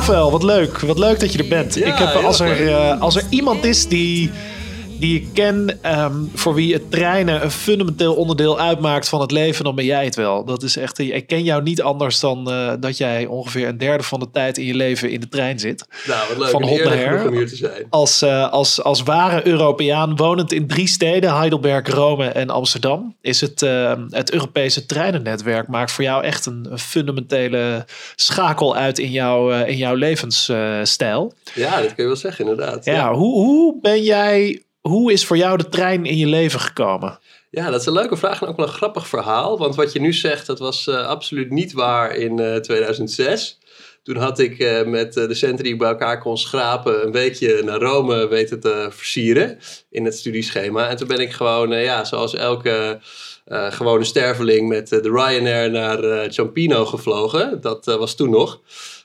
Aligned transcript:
Rafael, 0.00 0.30
wat 0.30 0.42
leuk. 0.42 0.80
Wat 0.80 0.98
leuk 0.98 1.20
dat 1.20 1.32
je 1.32 1.38
er 1.38 1.48
bent. 1.48 1.74
Ja, 1.74 1.86
ik 1.86 1.98
heb, 1.98 2.24
als, 2.24 2.40
er, 2.40 2.68
eh, 2.68 3.00
als 3.00 3.16
er 3.16 3.24
iemand 3.28 3.64
is 3.64 3.88
die, 3.88 4.30
die 5.00 5.20
ik 5.20 5.28
ken, 5.34 5.78
ehm, 5.82 6.14
voor 6.34 6.54
wie 6.54 6.72
het 6.72 6.90
treinen 6.90 7.42
een 7.42 7.50
fundamenteel 7.50 8.14
onderdeel 8.14 8.60
uitmaakt 8.60 9.08
van 9.08 9.20
het 9.20 9.30
leven, 9.30 9.64
dan 9.64 9.74
ben 9.74 9.84
jij 9.84 10.04
het 10.04 10.14
wel. 10.14 10.44
Dat 10.44 10.62
is 10.62 10.76
echt, 10.76 10.98
ik 10.98 11.26
ken 11.26 11.42
jou 11.42 11.62
niet 11.62 11.82
anders 11.82 12.20
dan 12.20 12.50
eh, 12.50 12.72
dat 12.80 12.96
jij 12.96 13.26
ongeveer 13.26 13.68
een 13.68 13.78
derde 13.78 14.04
van 14.04 14.20
de 14.20 14.30
tijd 14.32 14.58
in 14.58 14.64
je 14.64 14.74
leven 14.74 15.10
in 15.10 15.20
de 15.20 15.28
trein 15.28 15.58
zit. 15.58 15.86
Nou, 16.06 16.28
wat 16.28 16.38
leuk. 16.38 16.48
Van 16.48 16.62
Een 16.62 16.68
hot 16.68 16.78
eer 16.78 16.84
naar 16.84 16.96
genoeg 16.96 17.18
her. 17.18 17.28
om 17.28 17.34
hier 17.36 17.48
te 17.48 17.56
zijn. 17.56 17.86
Als, 17.90 18.22
eh, 18.22 18.50
als, 18.50 18.82
als 18.82 19.02
ware 19.02 19.46
Europeaan, 19.46 20.16
wonend 20.16 20.52
in 20.52 20.66
drie 20.66 20.86
steden, 20.88 21.36
Heidelberg, 21.36 21.88
Rome 21.88 22.26
en 22.28 22.50
Amsterdam, 22.50 23.16
is 23.20 23.40
het, 23.40 23.62
eh, 23.62 23.92
het 24.08 24.32
Europese 24.32 24.86
treinennetwerk 24.86 25.68
maakt 25.68 25.92
voor 25.92 26.04
jou 26.04 26.24
echt 26.24 26.46
een, 26.46 26.66
een 26.70 26.78
fundamentele 26.78 27.84
schakel 28.16 28.76
uit 28.76 28.98
in, 28.98 29.10
jouw 29.10 29.52
eh, 29.52 29.68
in 29.68 29.76
jouw 29.76 29.94
levensstijl. 29.94 31.32
Ja, 31.54 31.80
dat 31.80 31.94
kun 31.94 32.02
je 32.02 32.06
wel 32.06 32.16
zeggen, 32.16 32.48
inderdaad. 32.48 32.84
ja, 32.84 33.14
Hoe, 33.14 33.34
hoe 33.34 33.78
ben 33.80 34.02
jij, 34.02 34.62
hoe 34.80 35.12
is 35.12 35.26
voor 35.26 35.36
jou 35.36 35.56
de 35.56 35.68
trein 35.68 36.04
in 36.04 36.16
je 36.16 36.26
leven 36.26 36.60
gekomen? 36.60 37.18
Ja, 37.50 37.70
dat 37.70 37.80
is 37.80 37.86
een 37.86 37.92
leuke 37.92 38.16
vraag 38.16 38.42
en 38.42 38.48
ook 38.48 38.56
wel 38.56 38.66
een 38.66 38.72
grappig 38.72 39.08
verhaal. 39.08 39.58
Want 39.58 39.74
wat 39.74 39.92
je 39.92 40.00
nu 40.00 40.12
zegt, 40.12 40.46
dat 40.46 40.58
was 40.58 40.86
eh, 40.86 41.06
absoluut 41.06 41.50
niet 41.50 41.72
waar 41.72 42.14
in 42.14 42.38
eh, 42.38 42.56
2006. 42.56 43.58
Toen 44.02 44.16
had 44.16 44.38
ik 44.38 44.58
eh, 44.58 44.86
met 44.86 45.16
eh, 45.16 45.28
de 45.28 45.34
centen 45.34 45.64
die 45.64 45.72
ik 45.72 45.78
bij 45.78 45.88
elkaar 45.88 46.20
kon 46.20 46.38
schrapen... 46.38 47.04
een 47.06 47.12
weekje 47.12 47.62
naar 47.62 47.80
Rome 47.80 48.28
weten 48.28 48.60
te 48.60 48.88
versieren 48.90 49.58
in 49.90 50.04
het 50.04 50.14
studieschema. 50.18 50.88
En 50.88 50.96
toen 50.96 51.08
ben 51.08 51.18
ik 51.18 51.32
gewoon, 51.32 51.72
eh, 51.72 51.84
ja, 51.84 52.04
zoals 52.04 52.34
elke 52.34 53.00
eh, 53.50 53.72
gewone 53.72 54.04
sterveling... 54.04 54.68
met 54.68 54.92
eh, 54.92 55.02
de 55.02 55.10
Ryanair 55.10 55.70
naar 55.70 56.04
eh, 56.04 56.30
Ciampino 56.30 56.84
gevlogen. 56.86 57.60
Dat 57.60 57.88
eh, 57.88 57.96
was 57.96 58.14
toen 58.14 58.30
nog. 58.30 58.60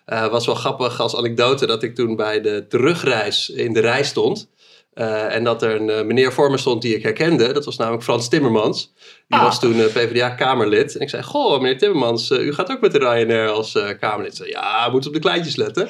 Eh 0.06 0.28
was 0.28 0.46
wel 0.46 0.56
grappig 0.56 1.00
als 1.00 1.16
anekdote 1.16 1.66
dat 1.66 1.84
ik 1.84 1.96
toen 1.96 2.16
bij 2.16 2.42
de 2.42 2.66
terugreis 2.70 3.50
in 3.50 3.74
de 3.74 3.80
rij 3.80 4.04
stond... 4.04 4.50
Eh, 4.96 5.36
en 5.36 5.44
dat 5.44 5.62
er 5.62 5.82
een 5.82 5.90
eh, 5.90 6.04
meneer 6.04 6.34
voor 6.34 6.52
me 6.52 6.58
stond 6.58 6.82
die 6.82 6.96
ik 6.96 7.04
herkende. 7.04 7.52
Dat 7.54 7.66
was 7.66 7.78
namelijk 7.78 8.04
Frans 8.04 8.30
Timmermans. 8.30 8.94
Die 9.28 9.40
Ah. 9.40 9.44
was 9.44 9.60
toen 9.60 9.80
eh, 9.80 9.86
PvdA-Kamerlid. 9.86 10.96
En 10.96 11.02
ik 11.02 11.10
zei, 11.10 11.24
goh, 11.24 11.62
meneer 11.62 11.78
Timmermans, 11.78 12.32
u 12.32 12.54
gaat 12.54 12.72
ook 12.72 12.82
met 12.82 12.92
de 12.92 12.98
Ryanair 12.98 13.50
als 13.50 13.78
Kamerlid. 14.00 14.36
Zei, 14.36 14.50
ja, 14.50 14.90
moet 14.92 15.08
op 15.08 15.14
de 15.14 15.20
kleintjes 15.20 15.56
letten. 15.56 15.90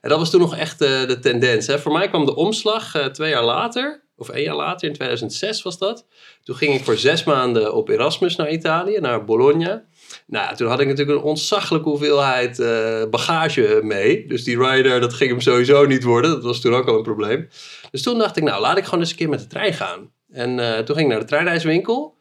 En 0.00 0.08
dat 0.10 0.18
was 0.18 0.30
toen 0.30 0.40
nog 0.40 0.56
echt 0.56 0.78
de 0.78 1.18
tendens. 1.20 1.66
Hè. 1.66 1.78
Voor 1.78 1.92
mij 1.92 2.08
kwam 2.08 2.24
de 2.26 2.36
omslag 2.36 3.08
twee 3.12 3.30
jaar 3.30 3.44
later, 3.44 4.02
of 4.16 4.28
één 4.28 4.42
jaar 4.44 4.56
later, 4.56 4.88
in 4.88 4.94
2006 4.94 5.62
was 5.62 5.78
dat. 5.78 6.06
Toen 6.42 6.56
ging 6.56 6.74
ik 6.74 6.84
voor 6.84 6.96
zes 6.96 7.24
maanden 7.24 7.74
op 7.74 7.88
Erasmus 7.88 8.36
naar 8.36 8.50
Italië, 8.50 8.98
naar 9.00 9.24
Bologna. 9.24 9.84
Nou, 10.26 10.56
toen 10.56 10.68
had 10.68 10.80
ik 10.80 10.86
natuurlijk 10.86 11.18
een 11.18 11.24
ontzaglijke 11.24 11.88
hoeveelheid 11.88 12.58
eh, 12.58 13.02
bagage 13.10 13.80
mee. 13.82 14.26
Dus 14.26 14.44
die 14.44 14.58
rider, 14.58 15.00
dat 15.00 15.14
ging 15.14 15.30
hem 15.30 15.40
sowieso 15.40 15.86
niet 15.86 16.02
worden. 16.02 16.30
Dat 16.30 16.42
was 16.42 16.60
toen 16.60 16.74
ook 16.74 16.88
al 16.88 16.96
een 16.96 17.02
probleem. 17.02 17.48
Dus 17.90 18.02
toen 18.02 18.18
dacht 18.18 18.36
ik, 18.36 18.42
nou, 18.42 18.60
laat 18.60 18.78
ik 18.78 18.84
gewoon 18.84 19.00
eens 19.00 19.10
een 19.10 19.16
keer 19.16 19.28
met 19.28 19.40
de 19.40 19.46
trein 19.46 19.72
gaan. 19.72 20.12
En 20.30 20.58
eh, 20.58 20.78
toen 20.78 20.96
ging 20.96 21.06
ik 21.06 21.12
naar 21.12 21.22
de 21.22 21.28
treinreiswinkel. 21.30 22.16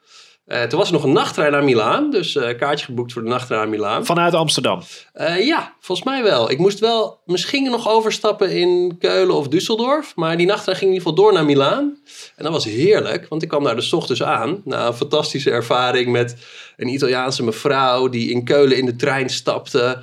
Eh, 0.45 0.63
toen 0.63 0.79
was 0.79 0.87
er 0.87 0.93
nog 0.93 1.03
een 1.03 1.11
nachttrein 1.11 1.51
naar 1.51 1.63
Milaan. 1.63 2.11
Dus 2.11 2.35
eh 2.35 2.57
kaartje 2.57 2.85
geboekt 2.85 3.13
voor 3.13 3.21
de 3.21 3.29
nachttrein 3.29 3.61
naar 3.61 3.69
Milaan. 3.69 4.05
Vanuit 4.05 4.33
Amsterdam. 4.33 4.81
Eh, 5.13 5.45
ja, 5.45 5.73
volgens 5.79 6.07
mij 6.07 6.23
wel. 6.23 6.51
Ik 6.51 6.57
moest 6.57 6.79
wel 6.79 7.21
misschien 7.25 7.63
nog 7.63 7.89
overstappen 7.89 8.51
in 8.51 8.95
Keulen 8.99 9.35
of 9.35 9.47
Düsseldorf. 9.47 10.13
Maar 10.15 10.37
die 10.37 10.45
nachttrein 10.45 10.77
ging 10.77 10.91
in 10.91 10.97
ieder 10.97 11.09
geval 11.09 11.23
door 11.23 11.33
naar 11.33 11.45
Milaan. 11.45 11.97
En 12.35 12.43
dat 12.43 12.51
was 12.51 12.65
heerlijk, 12.65 13.27
want 13.27 13.41
ik 13.41 13.47
kwam 13.49 13.63
daar 13.63 13.75
dus 13.75 13.89
's 13.89 13.93
ochtends 13.93 14.23
aan. 14.23 14.61
Na 14.65 14.87
een 14.87 14.93
fantastische 14.93 15.51
ervaring 15.51 16.11
met 16.11 16.35
een 16.77 16.87
Italiaanse 16.87 17.43
mevrouw 17.43 18.09
die 18.09 18.31
in 18.31 18.43
Keulen 18.43 18.77
in 18.77 18.85
de 18.85 18.95
trein 18.95 19.29
stapte. 19.29 19.99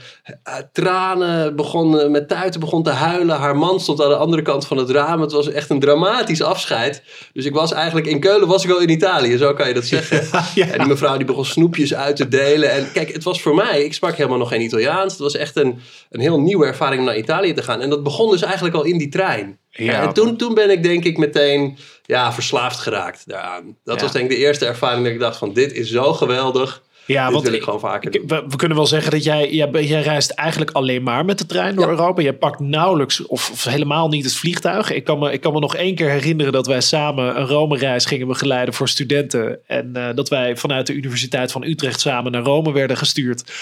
Tranen 0.72 1.56
begon, 1.56 2.10
met 2.10 2.28
tuiten 2.28 2.60
begon 2.60 2.82
te 2.82 2.90
huilen. 2.90 3.36
Haar 3.36 3.56
man 3.56 3.80
stond 3.80 4.02
aan 4.02 4.08
de 4.08 4.16
andere 4.16 4.42
kant 4.42 4.66
van 4.66 4.76
het 4.76 4.90
raam. 4.90 5.20
Het 5.20 5.32
was 5.32 5.48
echt 5.50 5.70
een 5.70 5.80
dramatisch 5.80 6.42
afscheid. 6.42 7.02
Dus 7.32 7.44
ik 7.44 7.54
was 7.54 7.72
eigenlijk 7.72 8.06
in 8.06 8.20
Keulen 8.20 8.48
was 8.48 8.64
ik 8.64 8.70
al 8.70 8.80
in 8.80 8.88
Italië, 8.88 9.36
zo 9.36 9.54
kan 9.54 9.68
je 9.68 9.74
dat 9.74 9.84
zeggen. 9.84 10.28
Ja. 10.54 10.66
En 10.66 10.78
die 10.78 10.86
mevrouw 10.88 11.16
die 11.16 11.26
begon 11.26 11.44
snoepjes 11.44 11.94
uit 11.94 12.16
te 12.16 12.28
delen. 12.28 12.70
En 12.70 12.92
kijk, 12.92 13.12
het 13.12 13.24
was 13.24 13.42
voor 13.42 13.54
mij, 13.54 13.84
ik 13.84 13.94
sprak 13.94 14.16
helemaal 14.16 14.38
nog 14.38 14.48
geen 14.48 14.60
Italiaans. 14.60 15.12
Het 15.12 15.22
was 15.22 15.36
echt 15.36 15.56
een, 15.56 15.78
een 16.10 16.20
heel 16.20 16.40
nieuwe 16.40 16.66
ervaring 16.66 17.00
om 17.00 17.06
naar 17.06 17.16
Italië 17.18 17.52
te 17.54 17.62
gaan. 17.62 17.80
En 17.80 17.90
dat 17.90 18.02
begon 18.02 18.30
dus 18.30 18.42
eigenlijk 18.42 18.74
al 18.74 18.84
in 18.84 18.98
die 18.98 19.08
trein. 19.08 19.58
Ja. 19.70 20.02
En 20.02 20.12
toen, 20.12 20.36
toen 20.36 20.54
ben 20.54 20.70
ik 20.70 20.82
denk 20.82 21.04
ik 21.04 21.18
meteen 21.18 21.78
ja, 22.06 22.32
verslaafd 22.32 22.78
geraakt 22.78 23.22
daaraan. 23.26 23.76
Dat 23.84 23.96
Ja. 23.96 24.02
was 24.02 24.12
denk 24.12 24.30
ik 24.30 24.36
de 24.36 24.44
eerste 24.44 24.66
ervaring 24.66 25.04
dat 25.04 25.12
ik 25.12 25.18
dacht 25.20 25.36
van 25.36 25.52
dit 25.52 25.72
is 25.72 25.90
zo 25.90 26.12
geweldig. 26.12 26.82
Ja, 27.12 27.24
dit 27.24 27.32
want 27.32 27.44
wil 27.44 27.54
ik 27.54 27.62
gewoon 27.62 27.80
vaker 27.80 28.10
doen. 28.10 28.22
we, 28.26 28.44
we 28.48 28.56
kunnen 28.56 28.76
wel 28.76 28.86
zeggen 28.86 29.10
dat 29.10 29.24
jij, 29.24 29.50
jij, 29.52 29.70
jij 29.84 30.02
reist 30.02 30.30
eigenlijk 30.30 30.70
alleen 30.70 31.02
maar 31.02 31.24
met 31.24 31.38
de 31.38 31.46
trein 31.46 31.74
door 31.74 31.84
Ja. 31.84 31.90
Europa. 31.90 32.22
Je 32.22 32.32
pakt 32.34 32.60
nauwelijks 32.60 33.26
of, 33.26 33.50
of 33.50 33.64
helemaal 33.64 34.08
niet 34.08 34.24
het 34.24 34.34
vliegtuig. 34.34 34.90
Ik 34.92 35.04
kan, 35.04 35.18
me, 35.18 35.32
ik 35.32 35.40
kan 35.40 35.52
me 35.52 35.58
nog 35.60 35.74
één 35.76 35.94
keer 35.94 36.10
herinneren 36.10 36.52
dat 36.52 36.66
wij 36.66 36.80
samen 36.80 37.40
een 37.40 37.46
Rome-reis 37.46 38.04
gingen 38.04 38.26
begeleiden 38.26 38.74
voor 38.74 38.88
studenten. 38.88 39.58
En 39.66 39.90
eh, 39.96 40.14
dat 40.14 40.28
wij 40.28 40.56
vanuit 40.56 40.86
de 40.86 40.92
Universiteit 40.92 41.52
van 41.52 41.64
Utrecht 41.64 42.00
samen 42.00 42.32
naar 42.32 42.42
Rome 42.42 42.72
werden 42.72 42.96
gestuurd. 42.96 43.52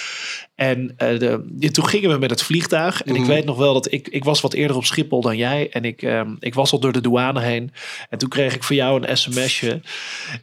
En 0.54 0.94
eh, 0.96 1.18
de, 1.18 1.70
toen 1.70 1.86
gingen 1.88 2.10
we 2.10 2.18
met 2.18 2.30
het 2.30 2.42
vliegtuig. 2.42 3.02
En 3.02 3.14
ik 3.14 3.20
Mhm. 3.20 3.30
weet 3.30 3.44
nog 3.44 3.56
wel 3.56 3.72
dat 3.72 3.92
ik, 3.92 4.08
ik 4.08 4.24
was 4.24 4.40
wat 4.40 4.52
eerder 4.52 4.76
op 4.76 4.84
Schiphol 4.84 5.20
dan 5.20 5.36
jij. 5.36 5.68
En 5.70 5.84
ik, 5.84 6.02
ehm, 6.02 6.30
ik 6.40 6.54
was 6.54 6.72
al 6.72 6.78
door 6.78 6.92
de 6.92 7.00
douane 7.00 7.40
heen. 7.40 7.72
En 8.10 8.18
toen 8.18 8.28
kreeg 8.28 8.54
ik 8.54 8.62
voor 8.64 8.76
jou 8.76 9.02
een 9.06 9.16
sms'je. 9.16 9.80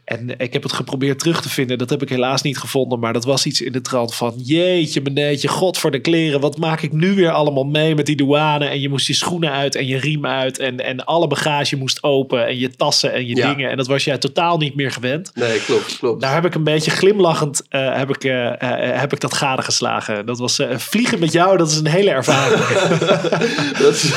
En 0.04 0.40
ik 0.40 0.54
heb 0.54 0.64
het 0.64 0.74
geprobeerd 0.74 1.20
terug 1.20 1.42
te 1.42 1.50
vinden. 1.50 1.78
Dat 1.78 1.90
heb 1.90 2.02
ik 2.02 2.10
helaas 2.10 2.42
niet 2.42 2.58
gevonden. 2.58 2.95
Maar 3.00 3.14
dat 3.14 3.26
was 3.26 3.46
iets 3.46 3.62
in 3.62 3.72
de 3.72 3.82
trant 3.82 4.16
van... 4.16 4.34
Jeetje, 4.38 5.02
meneetje, 5.02 5.48
god 5.48 5.78
voor 5.78 5.92
de 5.92 6.00
kleren. 6.00 6.40
Wat 6.40 6.58
maak 6.58 6.82
ik 6.82 6.92
nu 6.92 7.16
weer 7.16 7.32
allemaal 7.32 7.64
mee 7.64 7.96
met 7.96 8.06
die 8.06 8.16
douane? 8.16 8.66
En 8.66 8.80
je 8.82 8.90
moest 8.90 9.08
je 9.08 9.14
schoenen 9.14 9.52
uit 9.52 9.76
en 9.76 9.88
je 9.88 9.98
riem 9.98 10.26
uit. 10.26 10.60
En, 10.60 10.80
en 10.80 11.06
alle 11.06 11.28
bagage 11.28 11.76
moest 11.78 12.04
open. 12.04 12.46
En 12.48 12.58
je 12.60 12.76
tassen 12.76 13.14
en 13.14 13.26
je 13.28 13.36
Ja. 13.36 13.54
dingen. 13.54 13.70
En 13.70 13.78
dat 13.78 13.88
was 13.88 14.04
jij 14.04 14.18
totaal 14.18 14.58
niet 14.58 14.76
meer 14.76 14.92
gewend. 14.92 15.32
Nee, 15.34 15.60
klopt, 15.60 15.98
klopt. 15.98 16.22
Daar 16.22 16.34
heb 16.34 16.46
ik 16.46 16.56
een 16.56 16.64
beetje 16.64 16.92
glimlachend 16.92 17.62
eh, 17.70 17.98
heb 17.98 18.10
ik, 18.10 18.24
eh, 18.24 18.62
eh, 18.62 19.00
heb 19.00 19.14
ik 19.14 19.20
dat 19.20 19.34
gadegeslagen. 19.34 20.26
Dat 20.26 20.40
was 20.40 20.60
vliegen 20.70 21.20
met 21.20 21.32
jou, 21.32 21.58
dat 21.58 21.70
is 21.72 21.78
een 21.78 21.88
hele 21.88 22.10
ervaring. 22.12 22.62
dat 23.84 23.94
is 23.94 24.12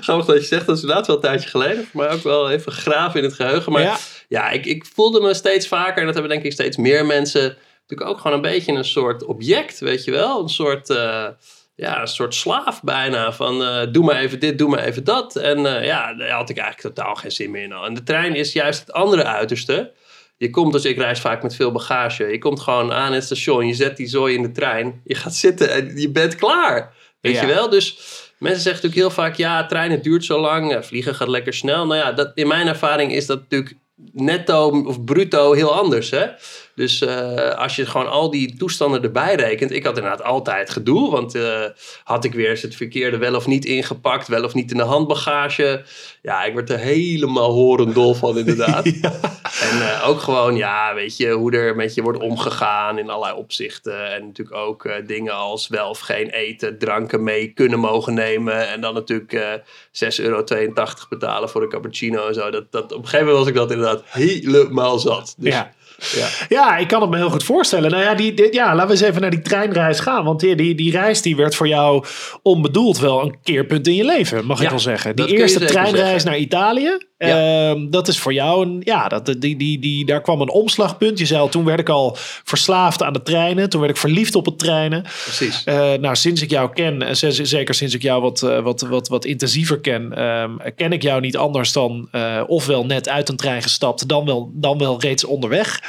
grappig 0.00 0.26
dat 0.26 0.36
je 0.40 0.46
zegt, 0.46 0.66
dat 0.66 0.76
is 0.76 0.82
inderdaad 0.82 1.06
wel 1.06 1.16
een 1.16 1.22
tijdje 1.22 1.48
geleden. 1.48 1.84
Maar 1.92 2.12
ook 2.12 2.22
wel 2.22 2.50
even 2.50 2.72
graven 2.72 3.18
in 3.20 3.26
het 3.26 3.34
geheugen. 3.34 3.72
Maar 3.72 3.82
Ja. 3.82 3.96
ja, 4.28 4.50
ik, 4.50 4.66
ik 4.66 4.84
voelde 4.94 5.20
me 5.20 5.34
steeds 5.34 5.68
vaker, 5.68 5.98
en 5.98 6.04
dat 6.04 6.14
hebben 6.14 6.32
denk 6.32 6.44
ik 6.44 6.52
steeds 6.52 6.76
meer 6.76 7.06
mensen, 7.06 7.56
natuurlijk 7.86 8.10
ook 8.10 8.20
gewoon 8.20 8.36
een 8.36 8.50
beetje 8.52 8.72
een 8.72 8.84
soort 8.84 9.24
object, 9.24 9.78
weet 9.78 10.04
je 10.04 10.10
wel? 10.10 10.42
Een 10.42 10.48
soort, 10.48 10.90
eh, 10.90 11.26
ja, 11.74 12.00
een 12.00 12.08
soort 12.08 12.34
slaaf 12.34 12.82
bijna 12.82 13.32
van 13.32 13.62
eh, 13.64 13.92
doe 13.92 14.04
maar 14.04 14.16
even 14.16 14.40
dit, 14.40 14.58
doe 14.58 14.68
maar 14.68 14.84
even 14.84 15.04
dat. 15.04 15.36
En 15.36 15.66
eh, 15.76 15.86
ja, 15.86 16.14
daar 16.14 16.30
had 16.30 16.50
ik 16.50 16.58
eigenlijk 16.58 16.94
totaal 16.94 17.14
geen 17.14 17.32
zin 17.32 17.50
meer 17.50 17.62
in. 17.62 17.72
En 17.72 17.94
de 17.94 18.02
trein 18.02 18.34
is 18.34 18.52
juist 18.52 18.80
het 18.80 18.92
andere 18.92 19.24
uiterste. 19.24 19.92
Je 20.36 20.50
komt, 20.50 20.72
dus 20.72 20.84
ik 20.84 20.96
reis 20.96 21.20
vaak 21.20 21.42
met 21.42 21.54
veel 21.56 21.72
bagage. 21.72 22.24
Je 22.24 22.38
komt 22.38 22.60
gewoon 22.60 22.92
aan 22.92 23.12
het 23.12 23.24
station, 23.24 23.66
je 23.66 23.74
zet 23.74 23.96
die 23.96 24.06
zooi 24.06 24.34
in 24.34 24.42
de 24.42 24.52
trein. 24.52 25.00
Je 25.04 25.14
gaat 25.14 25.34
zitten 25.34 25.70
en 25.70 26.00
je 26.00 26.10
bent 26.10 26.34
klaar. 26.34 26.94
Weet 27.20 27.34
Ja. 27.34 27.40
je 27.40 27.46
wel? 27.46 27.68
Dus 27.68 27.96
mensen 28.38 28.62
zeggen 28.62 28.82
natuurlijk 28.82 29.14
heel 29.14 29.24
vaak, 29.24 29.34
ja, 29.36 29.66
treinen 29.66 30.02
duurt 30.02 30.24
zo 30.24 30.40
lang, 30.40 30.84
vliegen 30.86 31.14
gaat 31.14 31.28
lekker 31.28 31.54
snel. 31.54 31.86
Nou 31.86 32.00
ja, 32.00 32.12
dat, 32.12 32.32
in 32.34 32.46
mijn 32.48 32.66
ervaring 32.66 33.12
is 33.12 33.26
dat 33.26 33.40
natuurlijk 33.40 33.76
netto 34.12 34.82
of 34.86 35.04
bruto 35.04 35.52
heel 35.52 35.74
anders. 35.74 36.10
Hè? 36.10 36.26
Dus 36.74 37.00
eh, 37.00 37.50
als 37.50 37.76
je 37.76 37.86
gewoon 37.86 38.10
al 38.10 38.30
die 38.30 38.56
toestanden 38.56 39.02
erbij 39.02 39.34
rekent. 39.34 39.70
Ik 39.70 39.84
had 39.84 39.96
inderdaad 39.96 40.22
altijd 40.22 40.70
gedoe. 40.70 41.10
Want 41.10 41.34
eh, 41.34 41.64
had 42.04 42.24
ik 42.24 42.32
weer 42.32 42.50
eens 42.50 42.62
het 42.62 42.76
verkeerde 42.76 43.16
wel 43.16 43.34
of 43.34 43.46
niet 43.46 43.64
ingepakt. 43.64 44.28
Wel 44.28 44.44
of 44.44 44.54
niet 44.54 44.70
in 44.70 44.76
de 44.76 44.82
handbagage. 44.82 45.82
Ja, 46.22 46.44
ik 46.44 46.54
werd 46.54 46.70
er 46.70 46.78
helemaal 46.78 47.52
horendol 47.52 48.14
van 48.14 48.38
inderdaad. 48.38 48.84
En 49.44 49.80
eh, 49.80 50.08
ook 50.08 50.20
gewoon, 50.20 50.56
ja, 50.56 50.94
weet 50.94 51.16
je, 51.16 51.30
hoe 51.30 51.52
er 51.52 51.76
met 51.76 51.94
je 51.94 52.02
wordt 52.02 52.18
omgegaan 52.18 52.98
in 52.98 53.10
allerlei 53.10 53.38
opzichten. 53.38 54.12
En 54.12 54.26
natuurlijk 54.26 54.56
ook 54.56 54.88
dingen 55.06 55.34
als 55.34 55.68
wel 55.68 55.88
of 55.88 55.98
geen 55.98 56.28
eten, 56.28 56.78
dranken 56.78 57.22
mee 57.22 57.52
kunnen 57.52 57.78
mogen 57.78 58.14
nemen. 58.14 58.68
En 58.68 58.80
dan 58.80 58.94
natuurlijk 58.94 59.32
eh 59.32 59.52
6,82 60.18 60.24
euro 60.24 60.44
betalen 61.08 61.48
voor 61.48 61.62
een 61.62 61.68
cappuccino 61.68 62.26
en 62.26 62.34
zo. 62.34 62.50
Dat, 62.50 62.72
dat, 62.72 62.92
op 62.92 62.98
een 62.98 63.04
gegeven 63.04 63.26
moment 63.26 63.38
was 63.38 63.48
ik 63.48 63.54
dat 63.54 63.70
inderdaad 63.70 64.02
helemaal 64.06 64.98
zat. 64.98 65.34
Dus, 65.38 65.52
Ja. 65.52 65.72
Ja. 65.98 66.26
Ja, 66.48 66.76
ik 66.76 66.88
kan 66.88 67.00
het 67.00 67.10
me 67.10 67.16
heel 67.16 67.30
goed 67.30 67.44
voorstellen. 67.44 67.90
Nou 67.90 68.02
ja, 68.02 68.14
die, 68.14 68.34
die- 68.34 68.52
ja 68.52 68.66
laten 68.74 68.86
we 68.86 68.92
eens 68.92 69.02
even 69.02 69.20
naar 69.20 69.30
die 69.30 69.42
treinreis 69.42 70.00
gaan. 70.00 70.24
Want 70.24 70.40
die, 70.40 70.56
die, 70.56 70.74
die 70.74 70.90
reis 70.90 71.22
die 71.22 71.36
werd 71.36 71.54
voor 71.54 71.68
jou 71.68 72.04
onbedoeld 72.42 72.98
wel 72.98 73.22
een 73.22 73.36
keerpunt 73.42 73.86
in 73.86 73.94
je 73.94 74.04
leven, 74.04 74.44
mag 74.46 74.62
ik 74.62 74.68
wel 74.70 74.78
zeggen. 74.78 75.16
Die 75.16 75.24
eerste 75.40 75.58
treinreis 75.64 76.24
naar 76.24 76.36
Italië. 76.38 76.98
Ja. 77.26 77.70
Ehm, 77.70 77.90
dat 77.90 78.08
is 78.08 78.18
voor 78.18 78.32
jou 78.32 78.66
een, 78.66 78.80
ja, 78.84 79.08
dat, 79.08 79.26
die, 79.38 79.56
die, 79.56 79.78
die, 79.78 80.06
daar 80.06 80.20
kwam 80.20 80.40
een 80.40 80.50
omslagpunt. 80.50 81.18
Je 81.18 81.26
zei 81.26 81.40
al, 81.40 81.48
toen 81.48 81.64
werd 81.64 81.80
ik 81.80 81.88
al 81.88 82.16
verslaafd 82.44 83.02
aan 83.02 83.12
de 83.12 83.22
treinen. 83.22 83.68
Toen 83.70 83.80
werd 83.80 83.92
ik 83.92 83.98
verliefd 83.98 84.34
op 84.34 84.46
het 84.46 84.58
treinen. 84.58 85.02
Precies. 85.02 85.64
Eh, 85.64 85.92
nou, 85.92 86.16
sinds 86.16 86.42
ik 86.42 86.50
jou 86.50 86.72
ken, 86.72 87.02
en 87.02 87.16
z- 87.16 87.40
zeker 87.40 87.74
sinds 87.74 87.94
ik 87.94 88.02
jou 88.02 88.22
wat, 88.22 88.42
eh, 88.42 88.60
wat, 88.60 88.80
wat, 88.80 89.08
wat 89.08 89.24
intensiever 89.24 89.80
ken, 89.80 90.12
ehm, 90.16 90.50
ken 90.76 90.92
ik 90.92 91.02
jou 91.02 91.20
niet 91.20 91.36
anders 91.36 91.72
dan 91.72 92.08
eh, 92.10 92.42
ofwel 92.46 92.86
net 92.86 93.08
uit 93.08 93.28
een 93.28 93.36
trein 93.36 93.62
gestapt, 93.62 94.08
dan 94.08 94.24
wel, 94.24 94.50
dan 94.54 94.78
wel 94.78 95.00
reeds 95.00 95.24
onderweg. 95.24 95.80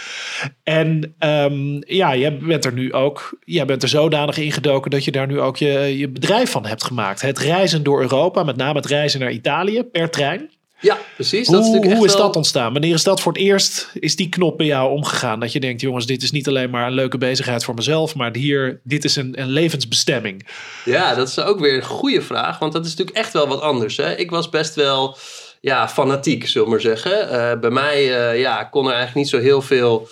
En 0.64 1.16
ehm, 1.20 1.76
ja, 1.80 2.16
jij 2.16 2.38
bent 2.38 2.66
er 2.66 2.74
nu 2.74 2.94
ook, 2.94 3.38
jij 3.44 3.66
bent 3.66 3.84
er 3.84 3.90
zodanig 3.90 4.38
ingedoken 4.38 4.92
dat 4.92 5.04
je 5.06 5.12
daar 5.12 5.28
nu 5.28 5.40
ook 5.40 5.58
je, 5.58 5.98
je 5.98 6.10
bedrijf 6.10 6.52
van 6.52 6.66
hebt 6.66 6.84
gemaakt. 6.84 7.22
Het 7.22 7.40
reizen 7.40 7.84
door 7.84 8.02
Europa, 8.02 8.44
met 8.44 8.56
name 8.56 8.76
het 8.78 8.86
reizen 8.86 9.20
naar 9.20 9.32
Italië 9.32 9.84
per 9.84 10.10
trein. 10.10 10.50
Ja, 10.86 10.98
precies. 11.16 11.48
Hoe, 11.48 11.56
dat 11.56 11.66
is 11.66 11.72
hoe 11.72 11.82
echt 11.82 12.04
is 12.04 12.14
wel- 12.14 12.22
dat 12.22 12.36
ontstaan? 12.36 12.72
Wanneer 12.72 12.94
is 12.94 13.04
dat 13.04 13.22
voor 13.22 13.32
het 13.32 13.42
eerst, 13.42 13.90
is 13.94 14.16
die 14.16 14.30
knop 14.30 14.58
bij 14.58 14.66
jou 14.66 14.92
omgegaan? 14.92 15.40
Dat 15.40 15.52
je 15.52 15.60
denkt, 15.60 15.82
jongens, 15.82 16.06
dit 16.06 16.24
is 16.24 16.32
niet 16.32 16.48
alleen 16.48 16.70
maar 16.70 16.88
een 16.88 16.94
leuke 16.94 17.18
bezigheid 17.18 17.64
voor 17.64 17.74
mezelf, 17.74 18.16
maar 18.16 18.36
hier, 18.36 18.80
dit 18.84 19.04
is 19.04 19.16
een, 19.16 19.42
een 19.42 19.50
levensbestemming. 19.50 20.48
Ja, 20.86 21.16
dat 21.16 21.28
is 21.28 21.40
ook 21.40 21.60
weer 21.60 21.76
een 21.76 21.84
goede 21.84 22.22
vraag. 22.22 22.60
Want 22.60 22.74
dat 22.74 22.86
is 22.86 22.90
natuurlijk 22.90 23.18
echt 23.18 23.34
wel 23.34 23.48
wat 23.48 23.62
anders. 23.62 23.98
Hè? 23.98 24.16
Ik 24.16 24.30
was 24.30 24.50
best 24.50 24.76
wel 24.76 25.18
ja, 25.62 25.90
fanatiek, 25.90 26.48
zullen 26.48 26.68
we 26.68 26.74
maar 26.74 26.82
zeggen. 26.82 27.30
Eh, 27.30 27.60
bij 27.60 27.70
mij 27.70 27.96
eh, 27.96 28.40
ja, 28.40 28.64
kon 28.64 28.86
er 28.86 28.94
eigenlijk 28.94 29.18
niet 29.18 29.30
zo 29.30 29.40
heel 29.40 29.62
veel... 29.62 30.08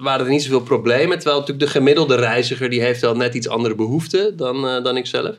waren 0.00 0.26
er 0.26 0.32
niet 0.32 0.42
zoveel 0.42 0.62
problemen. 0.62 1.16
Terwijl 1.16 1.38
natuurlijk 1.38 1.66
de 1.66 1.78
gemiddelde 1.78 2.14
reiziger... 2.14 2.70
die 2.70 2.80
heeft 2.80 3.00
wel 3.00 3.16
net 3.16 3.34
iets 3.34 3.48
andere 3.48 3.74
behoeften 3.74 4.36
dan, 4.36 4.68
eh, 4.68 4.82
dan 4.82 4.96
ik 4.96 5.06
zelf. 5.06 5.36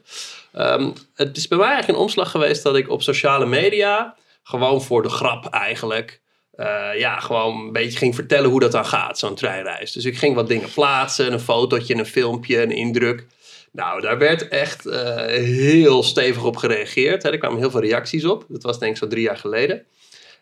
Ehm, 0.51 0.89
het 1.15 1.37
is 1.37 1.47
bij 1.47 1.57
mij 1.57 1.67
eigenlijk 1.67 1.97
een 1.97 2.03
omslag 2.03 2.31
geweest... 2.31 2.63
dat 2.63 2.75
ik 2.75 2.89
op 2.89 3.01
sociale 3.01 3.45
media... 3.45 4.15
gewoon 4.47 4.81
voor 4.81 5.01
de 5.01 5.09
grap 5.09 5.45
eigenlijk... 5.45 6.21
eh, 6.51 6.89
ja, 6.97 7.19
gewoon 7.19 7.65
een 7.65 7.71
beetje 7.71 7.97
ging 7.97 8.15
vertellen 8.15 8.49
hoe 8.49 8.59
dat 8.59 8.71
dan 8.71 8.85
gaat, 8.85 9.19
zo'n 9.19 9.35
treinreis. 9.35 9.91
Dus 9.91 10.05
ik 10.05 10.17
ging 10.17 10.35
wat 10.35 10.47
dingen 10.47 10.71
plaatsen, 10.73 11.33
een 11.33 11.39
fotootje, 11.39 11.95
een 11.95 12.05
filmpje, 12.05 12.61
een 12.61 12.71
indruk. 12.71 13.25
Nou, 13.71 14.01
daar 14.01 14.17
werd 14.17 14.47
echt 14.47 14.85
eh, 14.85 15.15
heel 15.25 16.03
stevig 16.03 16.43
op 16.43 16.55
gereageerd. 16.55 17.23
Hè. 17.23 17.31
Er 17.31 17.37
kwamen 17.37 17.59
heel 17.59 17.71
veel 17.71 17.81
reacties 17.81 18.25
op. 18.25 18.45
Dat 18.47 18.63
was 18.63 18.79
denk 18.79 18.91
ik 18.91 18.97
zo 18.97 19.07
drie 19.07 19.23
jaar 19.23 19.37
geleden. 19.37 19.85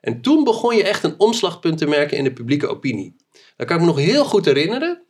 En 0.01 0.21
toen 0.21 0.43
begon 0.43 0.75
je 0.75 0.83
echt 0.83 1.03
een 1.03 1.19
omslagpunt 1.19 1.77
te 1.77 1.87
merken 1.87 2.17
in 2.17 2.23
de 2.23 2.33
publieke 2.33 2.67
opinie. 2.67 3.15
Dat 3.57 3.67
kan 3.67 3.75
ik 3.75 3.81
me 3.81 3.87
nog 3.87 3.99
heel 3.99 4.25
goed 4.25 4.45
herinneren. 4.45 5.03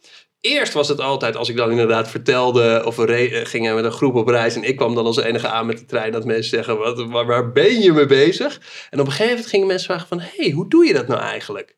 Eerst 0.43 0.73
was 0.73 0.87
het 0.87 0.99
altijd, 0.99 1.35
als 1.35 1.49
ik 1.49 1.55
dan 1.55 1.71
inderdaad 1.71 2.09
vertelde 2.09 2.83
of 2.85 2.95
we 2.95 3.05
eh, 3.05 3.45
gingen 3.45 3.75
met 3.75 3.83
een 3.83 3.91
groep 3.91 4.15
op 4.15 4.27
reis 4.27 4.55
en 4.55 4.63
ik 4.63 4.75
kwam 4.75 4.95
dan 4.95 5.05
als 5.05 5.17
enige 5.17 5.47
aan 5.47 5.65
met 5.65 5.77
de 5.77 5.85
trein, 5.85 6.11
dat 6.11 6.25
mensen 6.25 6.49
zeggen, 6.49 6.77
wat, 6.77 7.05
waar, 7.05 7.25
waar 7.25 7.51
ben 7.51 7.81
je 7.81 7.91
mee 7.91 8.05
bezig? 8.05 8.61
En 8.89 8.99
op 8.99 9.05
een 9.05 9.11
gegeven 9.11 9.31
moment 9.31 9.49
gingen 9.49 9.67
mensen 9.67 9.87
vragen 9.87 10.07
van, 10.07 10.19
hé, 10.19 10.29
hey, 10.35 10.51
hoe 10.51 10.69
doe 10.69 10.85
je 10.85 10.93
dat 10.93 11.07
nou 11.07 11.21
eigenlijk? 11.21 11.77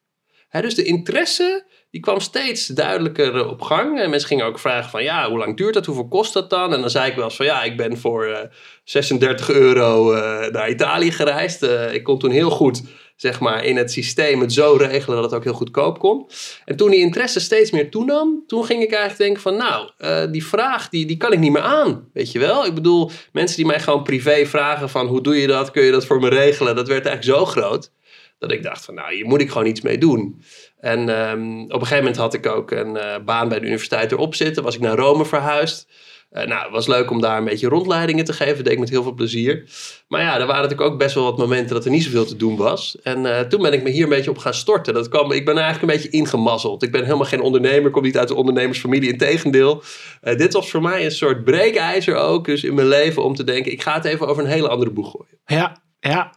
Dus 0.62 0.76
de 0.76 0.84
interesse, 0.84 1.66
die 1.90 2.02
kwam 2.02 2.20
steeds 2.20 2.68
duidelijker 2.68 3.36
eh, 3.36 3.48
op 3.48 3.62
gang. 3.62 4.00
En 4.00 4.10
mensen 4.10 4.28
gingen 4.28 4.46
ook 4.46 4.60
vragen 4.60 4.90
van, 4.90 5.04
ja, 5.04 5.30
hoe 5.30 5.38
lang 5.38 5.58
duurt 5.58 5.74
dat? 5.74 5.86
Hoeveel 5.86 6.08
kost 6.08 6.34
dat 6.34 6.50
dan? 6.50 6.74
En 6.74 6.82
dan 6.82 6.90
zei 6.90 7.10
ik 7.10 7.16
wel 7.16 7.24
eens 7.24 7.36
van, 7.36 7.46
ja, 7.46 7.64
ik 7.64 7.78
ben 7.78 7.98
voor 7.98 8.26
eh, 8.26 8.50
36 8.84 9.50
euro 9.50 10.14
eh, 10.14 10.52
naar 10.52 10.70
Italië 10.70 11.12
gereisd. 11.12 11.64
Eh, 11.64 11.94
ik 11.94 12.04
kon 12.04 12.20
toen 12.20 12.32
heel 12.32 12.50
goed, 12.50 12.84
zeg 13.16 13.40
maar, 13.40 13.66
in 13.66 13.78
het 13.78 13.92
systeem 13.92 14.42
het 14.42 14.54
zo 14.54 14.76
regelen 14.80 15.16
dat 15.16 15.24
het 15.24 15.34
ook 15.34 15.44
heel 15.44 15.54
goedkoop 15.54 16.00
kon. 16.00 16.30
En 16.66 16.76
toen 16.76 16.90
die 16.90 17.00
interesse 17.00 17.40
steeds 17.40 17.72
meer 17.72 17.90
toenam, 17.90 18.44
toen 18.48 18.66
ging 18.66 18.84
ik 18.84 18.92
eigenlijk 18.92 19.22
denken 19.22 19.42
van, 19.42 19.56
nou, 19.56 19.92
eh, 19.98 20.32
die 20.32 20.46
vraag, 20.46 20.90
die, 20.90 21.06
die 21.06 21.18
kan 21.18 21.32
ik 21.32 21.40
niet 21.40 21.52
meer 21.52 21.62
aan, 21.62 22.10
weet 22.14 22.32
je 22.32 22.40
wel? 22.40 22.66
Ik 22.66 22.74
bedoel, 22.74 23.12
mensen 23.32 23.58
die 23.58 23.66
mij 23.66 23.80
gewoon 23.80 24.04
privé 24.04 24.46
vragen 24.46 24.90
van, 24.90 25.08
hoe 25.08 25.22
doe 25.22 25.42
je 25.42 25.48
dat? 25.48 25.72
Kun 25.72 25.84
je 25.84 25.92
dat 25.92 26.06
voor 26.06 26.20
me 26.20 26.30
regelen? 26.30 26.76
Dat 26.76 26.88
werd 26.88 27.06
eigenlijk 27.06 27.38
zo 27.38 27.46
groot, 27.46 27.92
dat 28.40 28.52
ik 28.52 28.64
dacht 28.64 28.86
van, 28.86 28.94
nou, 28.94 29.14
hier 29.14 29.26
moet 29.26 29.42
ik 29.42 29.50
gewoon 29.50 29.68
iets 29.68 29.82
mee 29.82 29.98
doen. 29.98 30.42
En 30.80 31.10
ehm, 31.10 31.62
op 31.62 31.72
een 31.72 31.80
gegeven 31.80 31.98
moment 31.98 32.18
had 32.18 32.34
ik 32.34 32.46
ook 32.46 32.72
een 32.72 32.98
eh, 32.98 33.16
baan 33.26 33.50
bij 33.50 33.60
de 33.60 33.66
universiteit 33.66 34.12
erop 34.12 34.36
zitten. 34.36 34.64
Was 34.64 34.76
ik 34.76 34.82
naar 34.82 34.98
Rome 34.98 35.26
verhuisd. 35.26 35.88
Eh, 36.36 36.48
nou, 36.48 36.64
het 36.64 36.72
was 36.72 36.88
leuk 36.88 37.12
om 37.12 37.22
daar 37.22 37.38
een 37.38 37.44
beetje 37.44 37.68
rondleidingen 37.68 38.26
te 38.26 38.34
geven. 38.34 38.56
Dat 38.56 38.64
deed 38.64 38.74
ik 38.74 38.80
met 38.80 38.90
heel 38.90 39.04
veel 39.04 39.14
plezier. 39.14 39.64
Maar 40.08 40.22
ja, 40.22 40.40
er 40.40 40.46
waren 40.46 40.62
natuurlijk 40.62 40.92
ook 40.92 41.00
best 41.00 41.16
wel 41.16 41.24
wat 41.24 41.38
momenten 41.38 41.76
dat 41.76 41.86
er 41.86 41.92
niet 41.92 42.04
zoveel 42.04 42.26
te 42.26 42.36
doen 42.36 42.56
was. 42.56 42.98
En 43.04 43.26
eh, 43.26 43.40
toen 43.40 43.62
ben 43.62 43.74
ik 43.74 43.84
me 43.84 43.90
hier 43.90 44.04
een 44.04 44.10
beetje 44.10 44.30
op 44.30 44.38
gaan 44.38 44.54
storten. 44.54 44.94
Dat 44.94 45.10
kwam, 45.10 45.32
ik 45.32 45.46
ben 45.46 45.58
eigenlijk 45.58 45.92
een 45.92 46.00
beetje 46.00 46.18
ingemazzeld. 46.18 46.84
Ik 46.84 46.92
ben 46.92 47.04
helemaal 47.04 47.26
geen 47.26 47.42
ondernemer. 47.42 47.86
Ik 47.86 47.92
kom 47.92 48.04
niet 48.04 48.18
uit 48.18 48.28
de 48.28 48.36
ondernemersfamilie. 48.36 49.12
Integendeel. 49.12 49.84
Eh 50.22 50.38
dit 50.38 50.54
was 50.54 50.70
voor 50.70 50.82
mij 50.82 51.06
een 51.06 51.12
soort 51.12 51.44
breekijzer 51.44 52.16
ook. 52.16 52.46
Dus 52.46 52.64
in 52.64 52.74
mijn 52.74 52.88
leven 52.88 53.24
om 53.24 53.36
te 53.36 53.44
denken, 53.44 53.72
ik 53.72 53.82
ga 53.82 53.94
het 53.94 54.06
even 54.06 54.28
over 54.28 54.44
een 54.44 54.50
hele 54.50 54.70
andere 54.70 54.92
boeg 54.92 55.12
gooien. 55.12 55.40
Ja, 55.46 55.82
ja. 56.00 56.34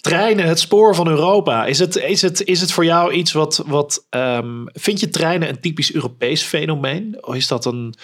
Treinen, 0.00 0.46
het 0.46 0.60
spoor 0.60 0.94
van 0.94 1.08
Europa. 1.08 1.66
Is 1.66 1.78
het, 1.78 1.96
is 1.96 2.22
het, 2.22 2.44
is 2.44 2.60
het 2.60 2.72
voor 2.72 2.84
jou 2.84 3.12
iets 3.12 3.32
wat. 3.32 3.62
wat 3.66 4.06
ehm, 4.10 4.64
vind 4.66 5.00
je 5.00 5.08
treinen 5.08 5.48
een 5.48 5.60
typisch 5.60 5.94
Europees 5.94 6.42
fenomeen? 6.42 7.18
Of 7.20 7.34
is 7.34 7.46
dat 7.46 7.64
een. 7.64 7.94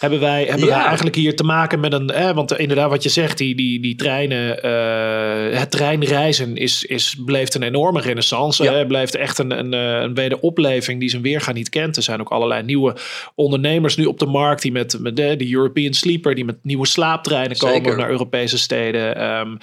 Hebben 0.00 0.20
wij, 0.20 0.44
hebben 0.44 0.66
Ja. 0.66 0.76
wij 0.76 0.84
eigenlijk 0.84 1.16
hier 1.16 1.36
te 1.36 1.44
maken 1.44 1.80
met 1.80 1.92
een. 1.92 2.10
Eh, 2.10 2.30
want 2.30 2.58
inderdaad, 2.58 2.90
wat 2.90 3.02
je 3.02 3.08
zegt, 3.08 3.38
die, 3.38 3.54
die, 3.54 3.80
die 3.80 3.94
treinen. 3.94 4.62
eh, 4.62 5.58
het 5.58 5.70
treinreizen 5.70 6.56
is, 6.56 6.84
is, 6.84 7.16
bleef 7.24 7.54
een 7.54 7.62
enorme 7.62 8.00
renaissance. 8.00 8.62
Ja. 8.62 8.72
hè. 8.72 8.86
bleef 8.86 9.10
echt 9.14 9.38
een, 9.38 9.58
een, 9.58 9.74
eh, 9.74 10.00
een 10.02 10.14
wederopleving 10.14 11.00
die 11.00 11.08
zijn 11.08 11.22
weerga 11.22 11.52
niet 11.52 11.68
kent. 11.68 11.96
Er 11.96 12.02
zijn 12.02 12.20
ook 12.20 12.28
allerlei 12.30 12.62
nieuwe 12.62 12.96
ondernemers 13.34 13.96
nu 13.96 14.04
op 14.04 14.18
de 14.18 14.26
markt. 14.26 14.62
die 14.62 14.72
met, 14.72 14.96
met 15.00 15.16
de, 15.16 15.36
de 15.36 15.52
European 15.52 15.92
Sleeper. 15.92 16.34
die 16.34 16.44
met 16.44 16.56
nieuwe 16.62 16.86
slaaptreinen 16.86 17.56
komen 17.56 17.96
naar 17.96 18.10
Europese 18.10 18.58
steden. 18.58 19.16
ehm, 19.16 19.56